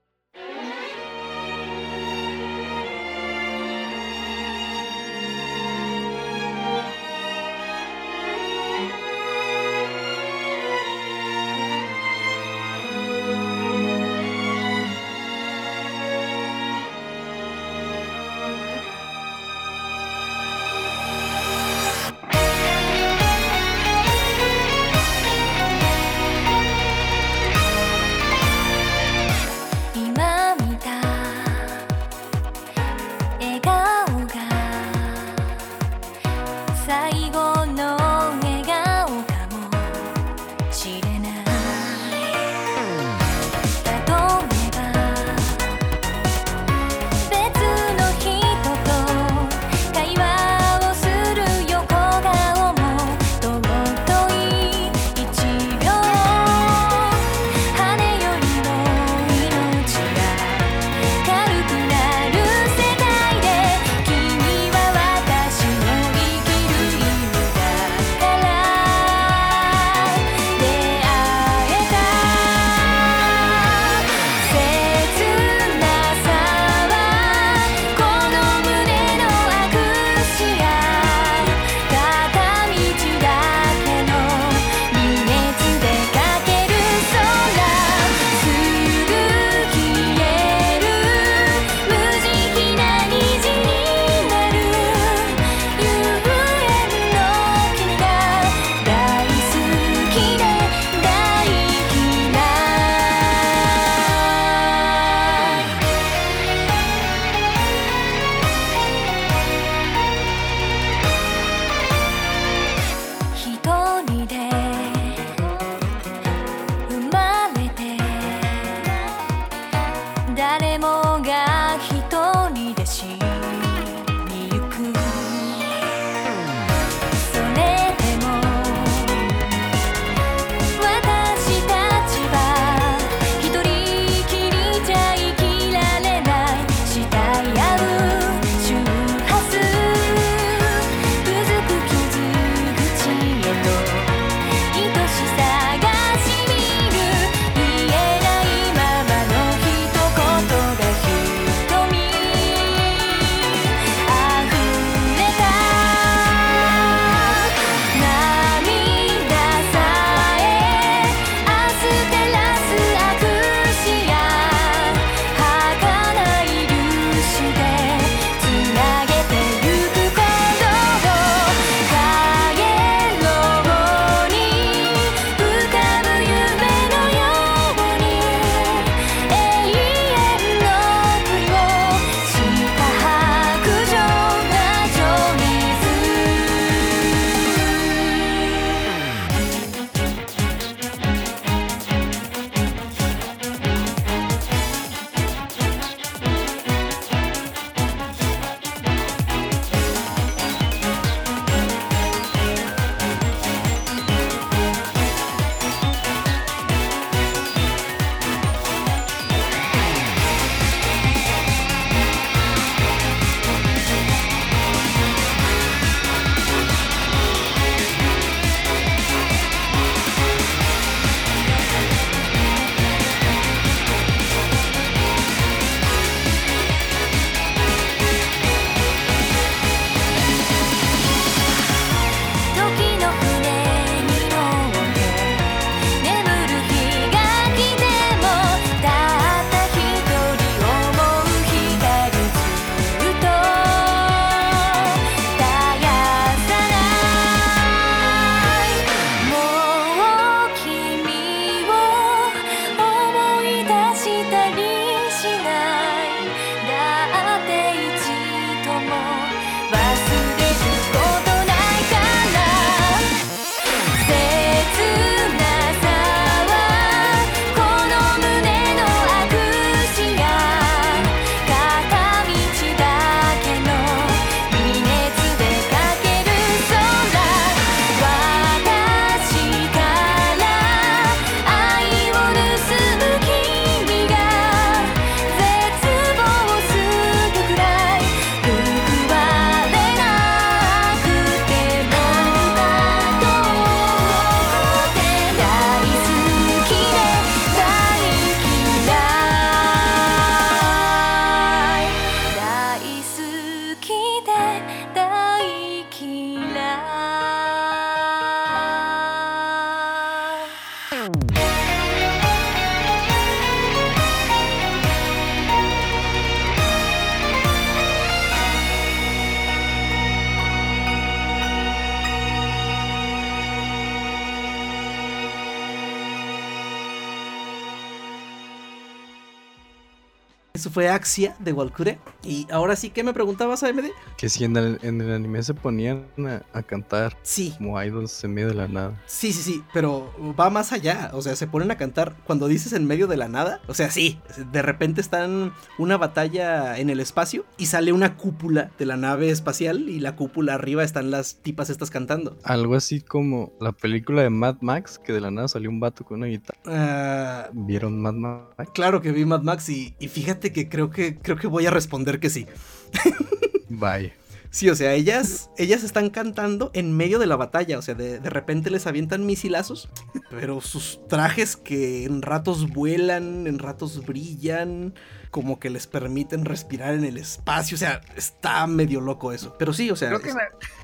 [330.75, 331.99] fue Axia de Walkure.
[332.21, 333.85] Y ahora sí, ¿qué me preguntabas, AMD?
[334.25, 338.23] Que si en el, en el anime se ponían a, a cantar Sí, como idols
[338.23, 338.99] en medio de la nada.
[339.05, 341.11] sí, sí, sí, pero va más allá.
[341.13, 343.61] O sea, se ponen a cantar cuando dices en medio de la nada.
[343.67, 344.19] O sea, sí,
[344.51, 349.29] de repente están una batalla en el espacio y sale una cúpula de la nave
[349.29, 352.35] espacial y la cúpula arriba están las tipas estas cantando.
[352.43, 356.03] Algo así como la película de Mad Max, que de la nada salió un vato
[356.03, 356.57] con una guitarra.
[356.65, 358.71] Ah, ¿Vieron Mad Max?
[358.73, 361.69] claro que vi Mad Max y, y fíjate que creo que creo que voy a
[361.69, 362.47] responder que sí.
[363.69, 364.13] Vaya.
[364.55, 367.77] Sí, o sea, ellas, ellas están cantando en medio de la batalla.
[367.77, 369.89] O sea, de, de repente les avientan misilazos.
[370.29, 374.93] Pero sus trajes que en ratos vuelan, en ratos brillan.
[375.35, 377.75] Como que les permiten respirar en el espacio.
[377.75, 379.53] O sea, está medio loco eso.
[379.59, 380.07] Pero sí, o sea.
[380.07, 380.35] Creo que es-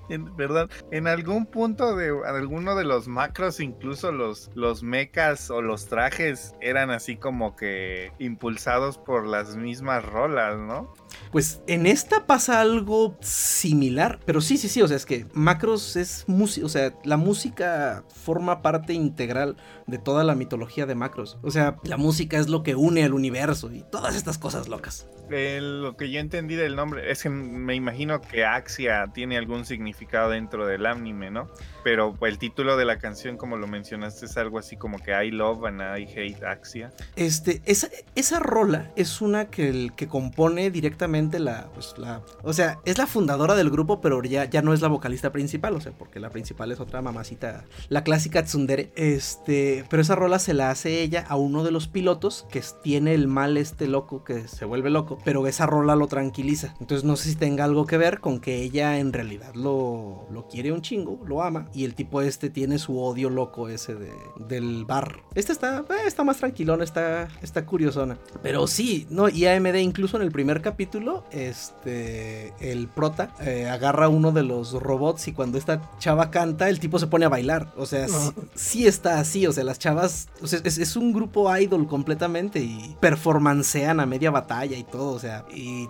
[0.10, 5.50] en, en- perdón, en algún punto de alguno de los macros, incluso los, los mechas
[5.50, 10.94] o los trajes eran así como que impulsados por las mismas rolas, ¿no?
[11.32, 15.96] Pues en esta pasa algo similar, pero sí, sí, sí, o sea, es que Macros
[15.96, 19.56] es música, o sea, la música forma parte integral
[19.88, 21.38] de toda la mitología de Macros.
[21.42, 25.08] O sea, la música es lo que une al universo y todas estas cosas locas.
[25.30, 29.66] Eh, lo que yo entendí del nombre es que me imagino que Axia tiene algún
[29.66, 31.50] significado dentro del anime, ¿no?
[31.86, 35.32] Pero el título de la canción, como lo mencionaste, es algo así como que I
[35.32, 36.92] love and I hate Axia.
[37.16, 42.52] Este, esa, esa rola es una que, el, que compone directamente la, pues, la, o
[42.52, 45.82] sea, es la fundadora del grupo, pero ya, ya no es la vocalista principal, o
[45.82, 50.54] sea, porque la principal es otra mamacita, la clásica Tsundere, este, pero esa rola se
[50.54, 54.31] la hace ella a uno de los pilotos que tiene el mal este loco que
[54.48, 57.98] se vuelve loco, pero esa rola lo tranquiliza, entonces no sé si tenga algo que
[57.98, 61.96] ver con que ella en realidad lo, lo quiere un chingo, lo ama, y el
[61.96, 65.22] tipo este tiene su odio loco ese de, del bar.
[65.36, 68.18] Este está, eh, está más tranquilón, está, está curiosona.
[68.42, 74.10] Pero sí, no, y AMD incluso en el primer capítulo, este, el prota eh, agarra
[74.10, 77.74] uno de los robots y cuando esta chava canta, el tipo se pone a bailar.
[77.78, 81.14] O sea, sí, sí está así, o sea, las chavas, o sea, es, es un
[81.14, 85.88] grupo idol completamente y performancean a batalla y todo, o sea, y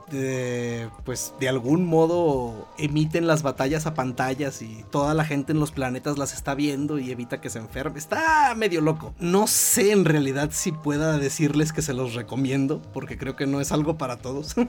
[1.03, 5.71] pues de algún modo emiten las batallas a pantallas y toda la gente en los
[5.71, 7.99] planetas las está viendo y evita que se enferme.
[7.99, 9.13] Está medio loco.
[9.19, 13.59] No sé en realidad si pueda decirles que se los recomiendo, porque creo que no
[13.59, 14.55] es algo para todos.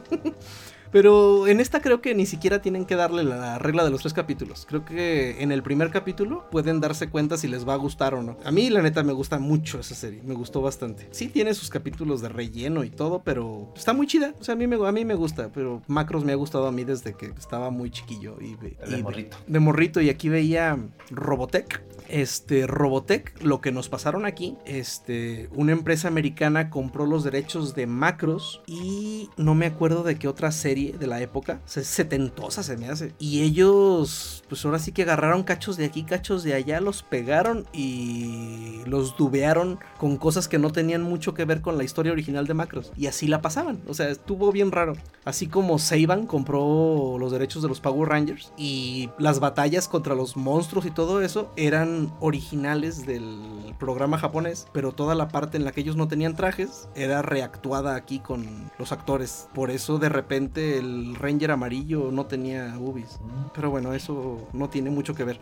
[0.93, 4.13] Pero en esta creo que ni siquiera tienen que darle la regla de los tres
[4.13, 4.67] capítulos.
[4.69, 8.23] Creo que en el primer capítulo pueden darse cuenta si les va a gustar o
[8.23, 8.37] no.
[8.45, 11.09] A mí la neta me gusta mucho esa serie, me gustó bastante.
[11.11, 14.35] Sí tiene sus capítulos de relleno y todo, pero está muy chida.
[14.39, 16.73] O sea, a mí me, a mí me gusta, pero Macros me ha gustado a
[16.73, 18.37] mí desde que estaba muy chiquillo.
[18.41, 19.37] Y, de morrito.
[19.47, 20.79] de morrito y aquí veía
[21.11, 21.83] Robotech.
[22.09, 27.87] Este Robotech, lo que nos pasaron aquí, este, una empresa americana compró los derechos de
[27.87, 32.77] Macros y no me acuerdo de qué otra serie de la época, se- setentosa se
[32.77, 33.13] me hace.
[33.19, 37.67] Y ellos, pues ahora sí que agarraron cachos de aquí, cachos de allá, los pegaron
[37.73, 42.47] y los dubearon con cosas que no tenían mucho que ver con la historia original
[42.47, 42.93] de Macros.
[42.97, 44.95] Y así la pasaban, o sea, estuvo bien raro.
[45.25, 50.37] Así como Seiban compró los derechos de los Power Rangers y las batallas contra los
[50.37, 53.39] monstruos y todo eso eran originales del
[53.79, 57.95] programa japonés, pero toda la parte en la que ellos no tenían trajes era reactuada
[57.95, 58.45] aquí con
[58.79, 59.49] los actores.
[59.55, 63.19] Por eso de repente el Ranger amarillo no tenía boobies.
[63.55, 65.41] Pero bueno, eso no tiene mucho que ver.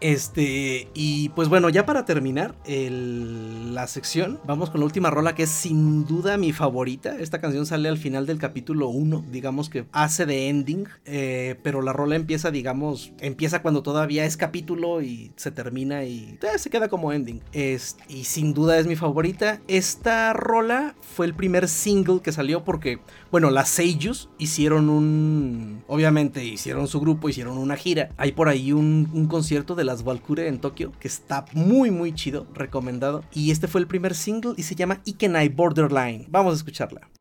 [0.00, 5.44] Este, y pues bueno, ya para terminar la sección, vamos con la última rola que
[5.44, 7.16] es sin duda mi favorita.
[7.18, 11.82] Esta canción sale al final del capítulo 1, digamos que hace de ending, eh, pero
[11.82, 16.70] la rola empieza, digamos, empieza cuando todavía es capítulo y se termina y eh, se
[16.70, 17.40] queda como ending.
[17.52, 19.60] Es, y sin duda es mi favorita.
[19.68, 22.98] Esta rola fue el primer single que salió porque,
[23.30, 28.10] bueno, las Seiyus hicieron un, obviamente hicieron su grupo, hicieron una gira.
[28.16, 32.14] Hay por ahí un, un concierto de las Valkyrie en Tokio que está muy muy
[32.14, 33.24] chido, recomendado.
[33.32, 36.26] Y este fue el primer single y se llama Ikenai Borderline.
[36.28, 37.15] Vamos a escucharla.「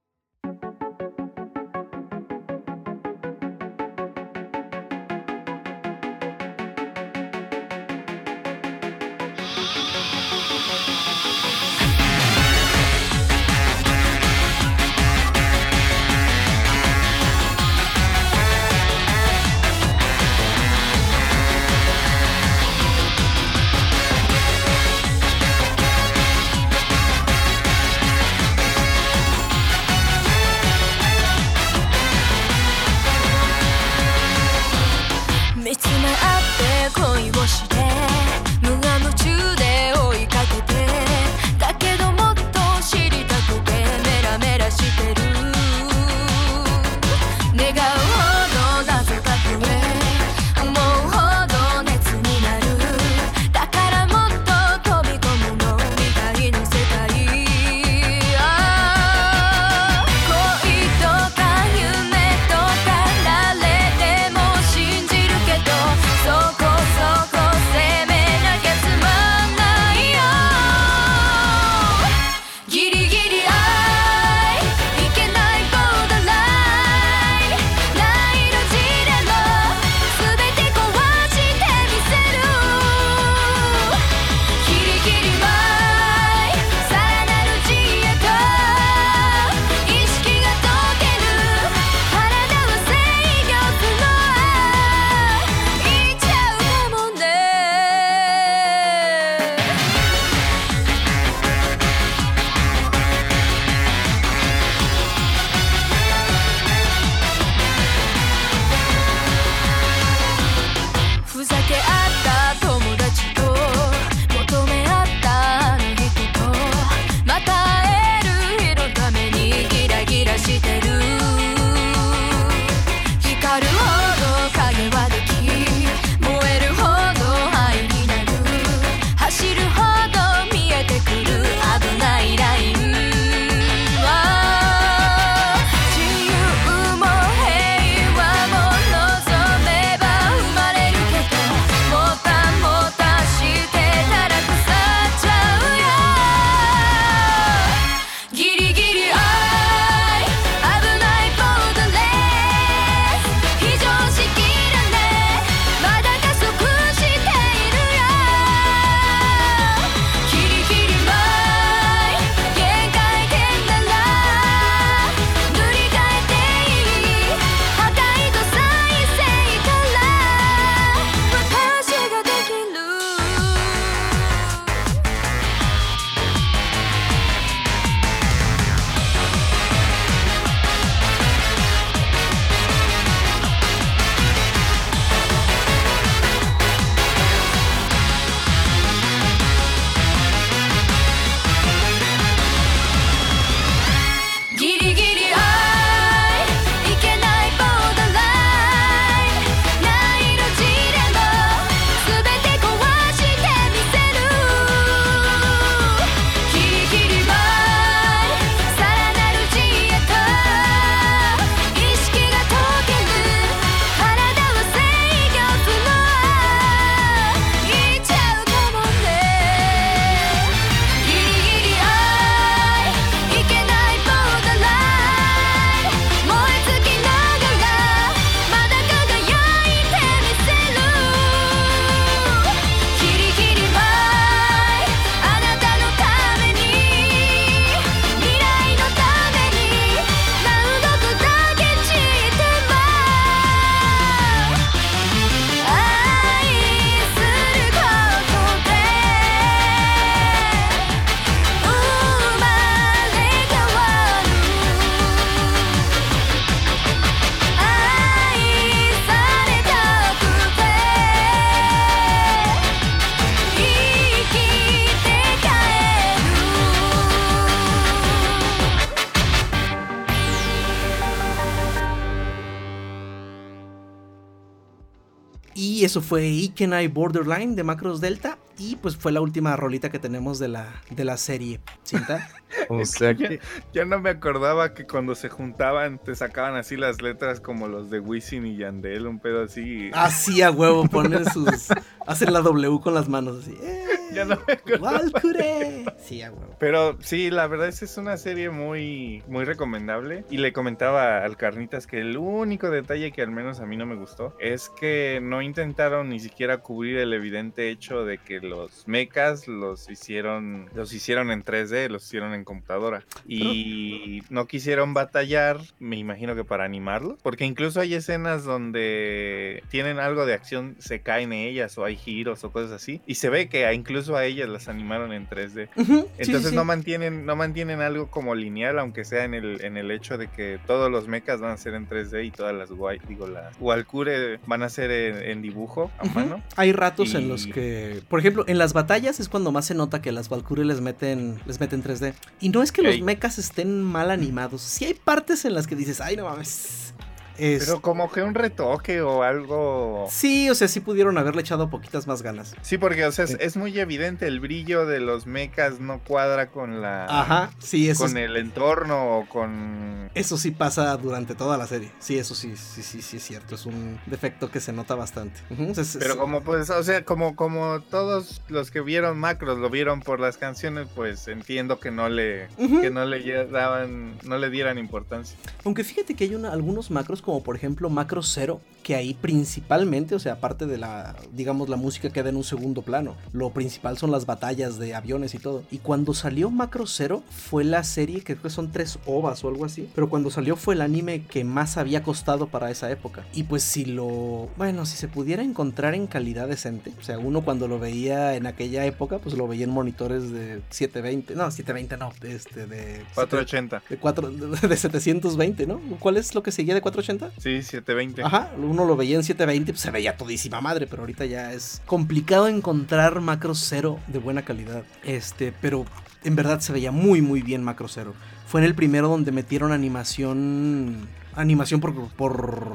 [275.96, 278.38] eso fue Ikenai Borderline de Macros Delta.
[278.58, 281.62] Y pues fue la última rolita que tenemos de la, de la serie.
[281.86, 282.28] ¿Cinta?
[282.70, 283.40] O Es que sea ya, que
[283.74, 287.90] ya no me acordaba que cuando se juntaban te sacaban así las letras como los
[287.90, 289.92] de Wisin y Yandel, un pedo así.
[289.94, 291.68] Así a huevo, ponen sus.
[292.08, 293.58] Hacen la W con las manos así.
[293.62, 293.86] ¡Eh!
[294.16, 295.00] Ya no me acordaba.
[295.00, 295.86] Valkyrie.
[295.98, 296.56] Sí, a huevo.
[296.58, 300.24] Pero sí, la verdad es que es una serie muy, muy recomendable.
[300.30, 303.86] Y le comentaba al Carnitas que el único detalle que al menos a mí no
[303.86, 308.88] me gustó es que no intentaron ni siquiera cubrir el evidente hecho de que los
[308.88, 313.04] mechas los hicieron, los hicieron en 3D, los hicieron en computadora.
[313.28, 317.18] Y no quisieron batallar, me imagino que para animarlo.
[317.22, 322.44] Porque incluso hay escenas donde tienen algo de acción, se caen ellas o hay giros
[322.44, 323.02] o cosas así.
[323.06, 325.70] Y se ve que incluso a ellas las animaron en 3D.
[325.76, 329.64] Ujú, sí, Entonces sí, no mantienen, no mantienen algo como lineal, aunque sea en el,
[329.66, 332.54] en el hecho de que todos los mechas van a ser en 3D y todas
[332.54, 336.42] las guay, digo las Walkure van a ser en, en dibujo a mano.
[336.56, 340.02] Hay ratos en los que, por ejemplo, en las batallas es cuando más se nota
[340.02, 342.14] que las Valkyrie les meten, les meten 3D.
[342.40, 344.62] Y no es que los mechas estén mal animados.
[344.62, 346.94] Sí hay partes en las que dices, ay, no mames.
[347.38, 350.08] Es- Pero como que un retoque o algo.
[350.10, 352.56] Sí, o sea, sí pudieron haberle echado poquitas más ganas.
[352.62, 353.38] Sí, porque o sea, es, Sí.
[353.40, 358.04] es muy evidente el brillo de los mechas no cuadra con la Ajá, sí, eso,
[358.06, 361.92] con es- el entorno o con eso sí pasa durante toda la serie.
[362.00, 363.56] Sí, eso sí, sí, sí, sí es cierto.
[363.56, 365.40] Es un defecto que se nota bastante.
[365.76, 370.00] Es- Pero como pues, o sea, como, como todos los que vieron Macros lo vieron
[370.02, 374.78] por las canciones, pues entiendo que no le, que no le daban, no le dieran
[374.78, 375.38] importancia.
[375.64, 380.14] Aunque fíjate que hay una- algunos macros, como por ejemplo Macro Cero, que ahí principalmente,
[380.14, 383.16] o sea, aparte de la, digamos, la música queda en un segundo plano.
[383.34, 385.64] Lo principal son las batallas de aviones y todo.
[385.72, 389.48] Y cuando salió Macro Cero, fue la serie, que creo que son tres ovas o
[389.48, 389.90] algo así.
[389.96, 393.26] Pero cuando salió fue el anime que más había costado para esa época.
[393.34, 397.42] Y pues si lo, bueno, si se pudiera encontrar en calidad decente, o sea, uno
[397.42, 401.98] cuando lo veía en aquella época, pues lo veía en monitores de 720, no, 720
[401.98, 403.04] no, de este, de...
[403.16, 403.82] 480.
[403.90, 405.82] De, 4, de 720, ¿no?
[405.98, 407.42] ¿Cuál es lo que seguía de 480?
[407.42, 408.22] Sí, 720.
[408.22, 411.82] Ajá, uno lo veía en 720, pues se veía todísima madre, pero ahorita ya es
[411.86, 414.84] complicado encontrar Macro Cero de buena calidad.
[415.04, 415.86] Este, pero
[416.24, 418.14] en verdad se veía muy muy bien Macro Cero.
[418.48, 422.68] Fue en el primero donde metieron animación animación por, por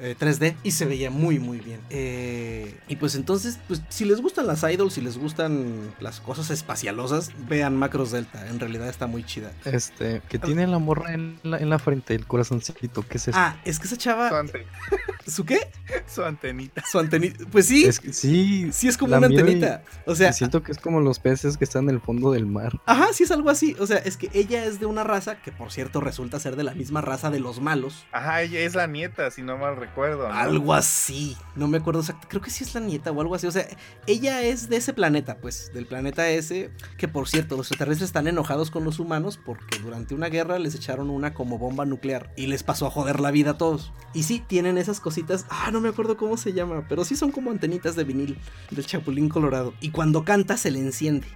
[0.00, 1.80] eh, 3D y se veía muy muy bien.
[1.90, 6.50] Eh, y pues entonces, pues si les gustan las idols, si les gustan las cosas
[6.50, 9.52] espacialosas, vean Macros Delta, en realidad está muy chida.
[9.64, 13.38] este, que tiene la morra en la, en la frente, el corazoncito, ¿qué es eso?
[13.38, 14.66] Ah, es que esa Su, chava, ante-
[15.26, 15.58] ¿su qué?
[16.06, 16.82] su antenita.
[16.90, 19.82] Su antenita, pues sí, Es que- sí, sí es como la una y- antenita.
[20.06, 22.80] O sea, siento que es como los peces que están en el fondo del mar.
[22.86, 23.74] Ajá, sí es algo así.
[23.78, 26.62] O sea, es que ella es de una raza que, por cierto, resulta ser de
[26.64, 28.05] la misma raza de los malos.
[28.12, 30.28] Ajá, ella es la nieta, si no mal recuerdo.
[30.28, 30.34] ¿no?
[30.34, 31.36] Algo así.
[31.54, 32.26] No me acuerdo exacto.
[32.30, 33.46] Creo que sí es la nieta o algo así.
[33.46, 33.66] O sea,
[34.06, 36.70] ella es de ese planeta, pues, del planeta ese.
[36.96, 40.74] Que, por cierto, los extraterrestres están enojados con los humanos porque durante una guerra les
[40.74, 43.92] echaron una como bomba nuclear y les pasó a joder la vida a todos.
[44.14, 45.44] Y sí, tienen esas cositas.
[45.50, 48.38] Ah, no me acuerdo cómo se llama, pero sí son como antenitas de vinil
[48.70, 49.74] del Chapulín Colorado.
[49.80, 51.26] Y cuando canta se le enciende.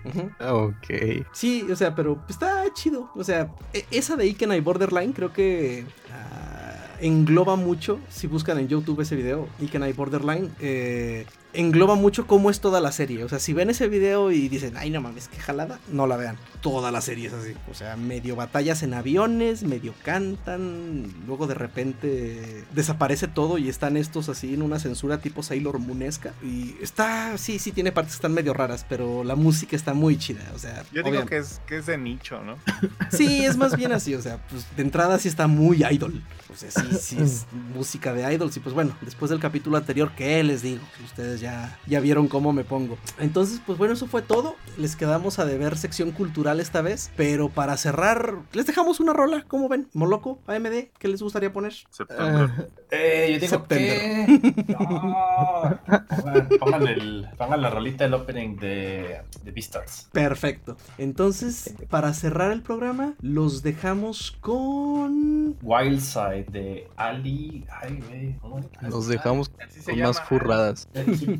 [0.40, 1.26] Ok.
[1.32, 3.10] Sí, o sea, pero está chido.
[3.14, 6.59] O sea, e- esa de Ikenai Borderline creo que ah,
[7.00, 7.98] engloba mucho.
[8.08, 12.92] Si buscan en YouTube ese video, Ikenai Borderline, eh, engloba mucho cómo es toda la
[12.92, 13.24] serie.
[13.24, 16.16] O sea, si ven ese video y dicen, ay, no mames, qué jalada, no la
[16.16, 16.36] vean.
[16.60, 17.54] Toda la serie es así.
[17.70, 23.96] O sea, medio batallas en aviones, medio cantan, luego de repente desaparece todo y están
[23.96, 26.34] estos así en una censura tipo Sailor Moonesca.
[26.42, 30.18] Y está, sí, sí, tiene partes que están medio raras, pero la música está muy
[30.18, 30.50] chida.
[30.54, 32.56] O sea, Yo digo que es, que es de nicho, ¿no?
[33.10, 36.22] Sí, es más bien así, o sea, pues de entrada sí está muy idol.
[36.52, 38.56] O sea, sí, sí es música de idols.
[38.56, 40.82] Y pues bueno, después del capítulo anterior, ¿qué les digo?
[40.96, 41.04] Que
[41.40, 42.98] ustedes ya, ya vieron cómo me pongo.
[43.18, 44.56] Entonces, pues bueno, eso fue todo.
[44.76, 47.10] Les quedamos a deber sección cultural esta vez.
[47.16, 49.88] Pero para cerrar, les dejamos una rola, ¿cómo ven?
[49.92, 51.72] Moloco, AMD, ¿qué les gustaría poner?
[51.90, 52.26] Septiembre.
[52.28, 53.98] Ah, Eh, yo digo September.
[54.26, 54.60] que.
[54.80, 55.78] No.
[56.22, 60.08] Pongan, pongan el, pongan la rolita del opening de, de Beastars.
[60.12, 60.76] Perfecto.
[60.98, 65.56] Entonces, para cerrar el programa, los dejamos con...
[65.62, 67.64] Wildside de Ali.
[67.82, 68.36] Ay, güey.
[68.38, 68.60] ¿cómo?
[68.82, 70.88] Los dejamos con más furradas.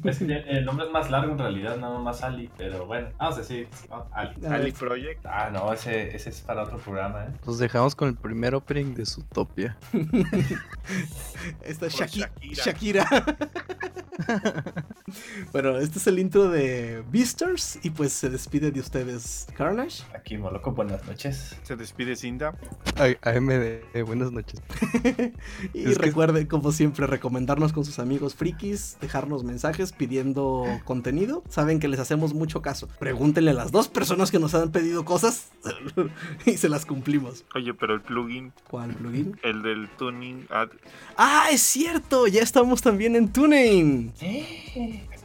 [0.05, 3.37] Es que el nombre es más largo en realidad, nada más Ali, pero bueno, vamos
[3.37, 4.07] a decir ¿no?
[4.13, 4.73] Ali.
[4.73, 5.25] Project.
[5.27, 7.29] Ah, no, ese, ese es para otro programa, ¿eh?
[7.47, 9.77] Nos dejamos con el primer opening de Zootopia.
[11.63, 13.05] Esta Shaki- Shakira.
[13.07, 13.07] Shakira.
[15.53, 20.03] bueno, este es el intro de Beastars y pues se despide de ustedes Carnage.
[20.15, 21.57] Aquí, Moloco, buenas noches.
[21.63, 22.55] Se despide Cinta.
[22.97, 24.61] Ay, AMD, buenas noches.
[25.75, 31.43] Y Es que- recuerden, como siempre, recomendarnos con sus amigos frikis, dejarnos mensajes pidiendo contenido.
[31.49, 32.89] Saben que les hacemos mucho caso.
[32.99, 35.49] Pregúntenle a las dos personas que nos han pedido cosas
[36.47, 37.45] y se las cumplimos.
[37.55, 39.39] Oye, pero el plugin, ¿Cuál plugin?
[39.43, 40.69] el del tuning ad,
[41.17, 42.27] ¡Ah, es cierto!
[42.27, 44.13] Ya estamos también en TuneIn.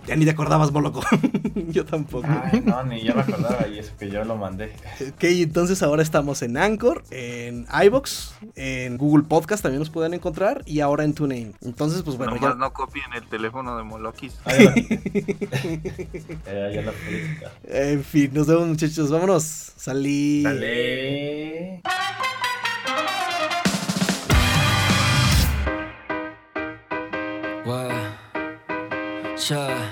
[0.08, 1.02] Ya ni te acordabas, Moloco.
[1.68, 2.28] Yo tampoco.
[2.30, 4.72] Ay, no, ni ya me acordaba y eso que yo lo mandé.
[5.02, 10.62] Ok, entonces ahora estamos en Anchor, en iBox, en Google Podcast también nos pueden encontrar
[10.66, 11.56] y ahora en TuneIn.
[11.62, 12.56] Entonces, pues bueno, Nomás ya.
[12.60, 14.36] no copien el teléfono de Molokis.
[14.46, 14.74] Ah, ya,
[16.48, 17.52] Eh, ya la política.
[17.68, 19.44] En fin, nos vemos muchachos, vámonos.
[19.76, 20.44] Salí.
[20.44, 21.82] Dale.
[29.38, 29.85] Sure.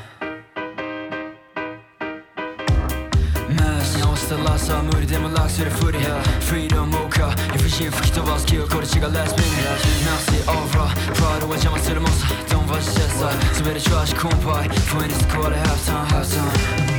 [4.63, 5.99] 直したラサは無理でも楽するふり
[6.41, 9.67] Freedom モーカー理不尽吹き飛ばす記憶これ違う Last minute
[10.05, 16.92] Nasty over プライドは邪魔するもんさ Don't watch that side 滑り調子コンパイ不意に救われ Half time half time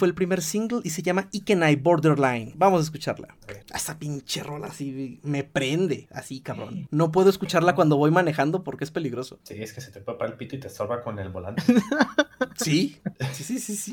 [0.00, 2.54] fue el primer single y se llama Ikenai Borderline.
[2.56, 3.36] Vamos a escucharla.
[3.74, 6.88] Esa pinche rola así me prende, así cabrón.
[6.90, 9.40] No puedo escucharla cuando voy manejando porque es peligroso.
[9.42, 11.62] Sí, es que se te puede parar el pito y te estorba con el volante.
[12.56, 13.00] Sí,
[13.32, 13.92] sí, sí, sí, sí.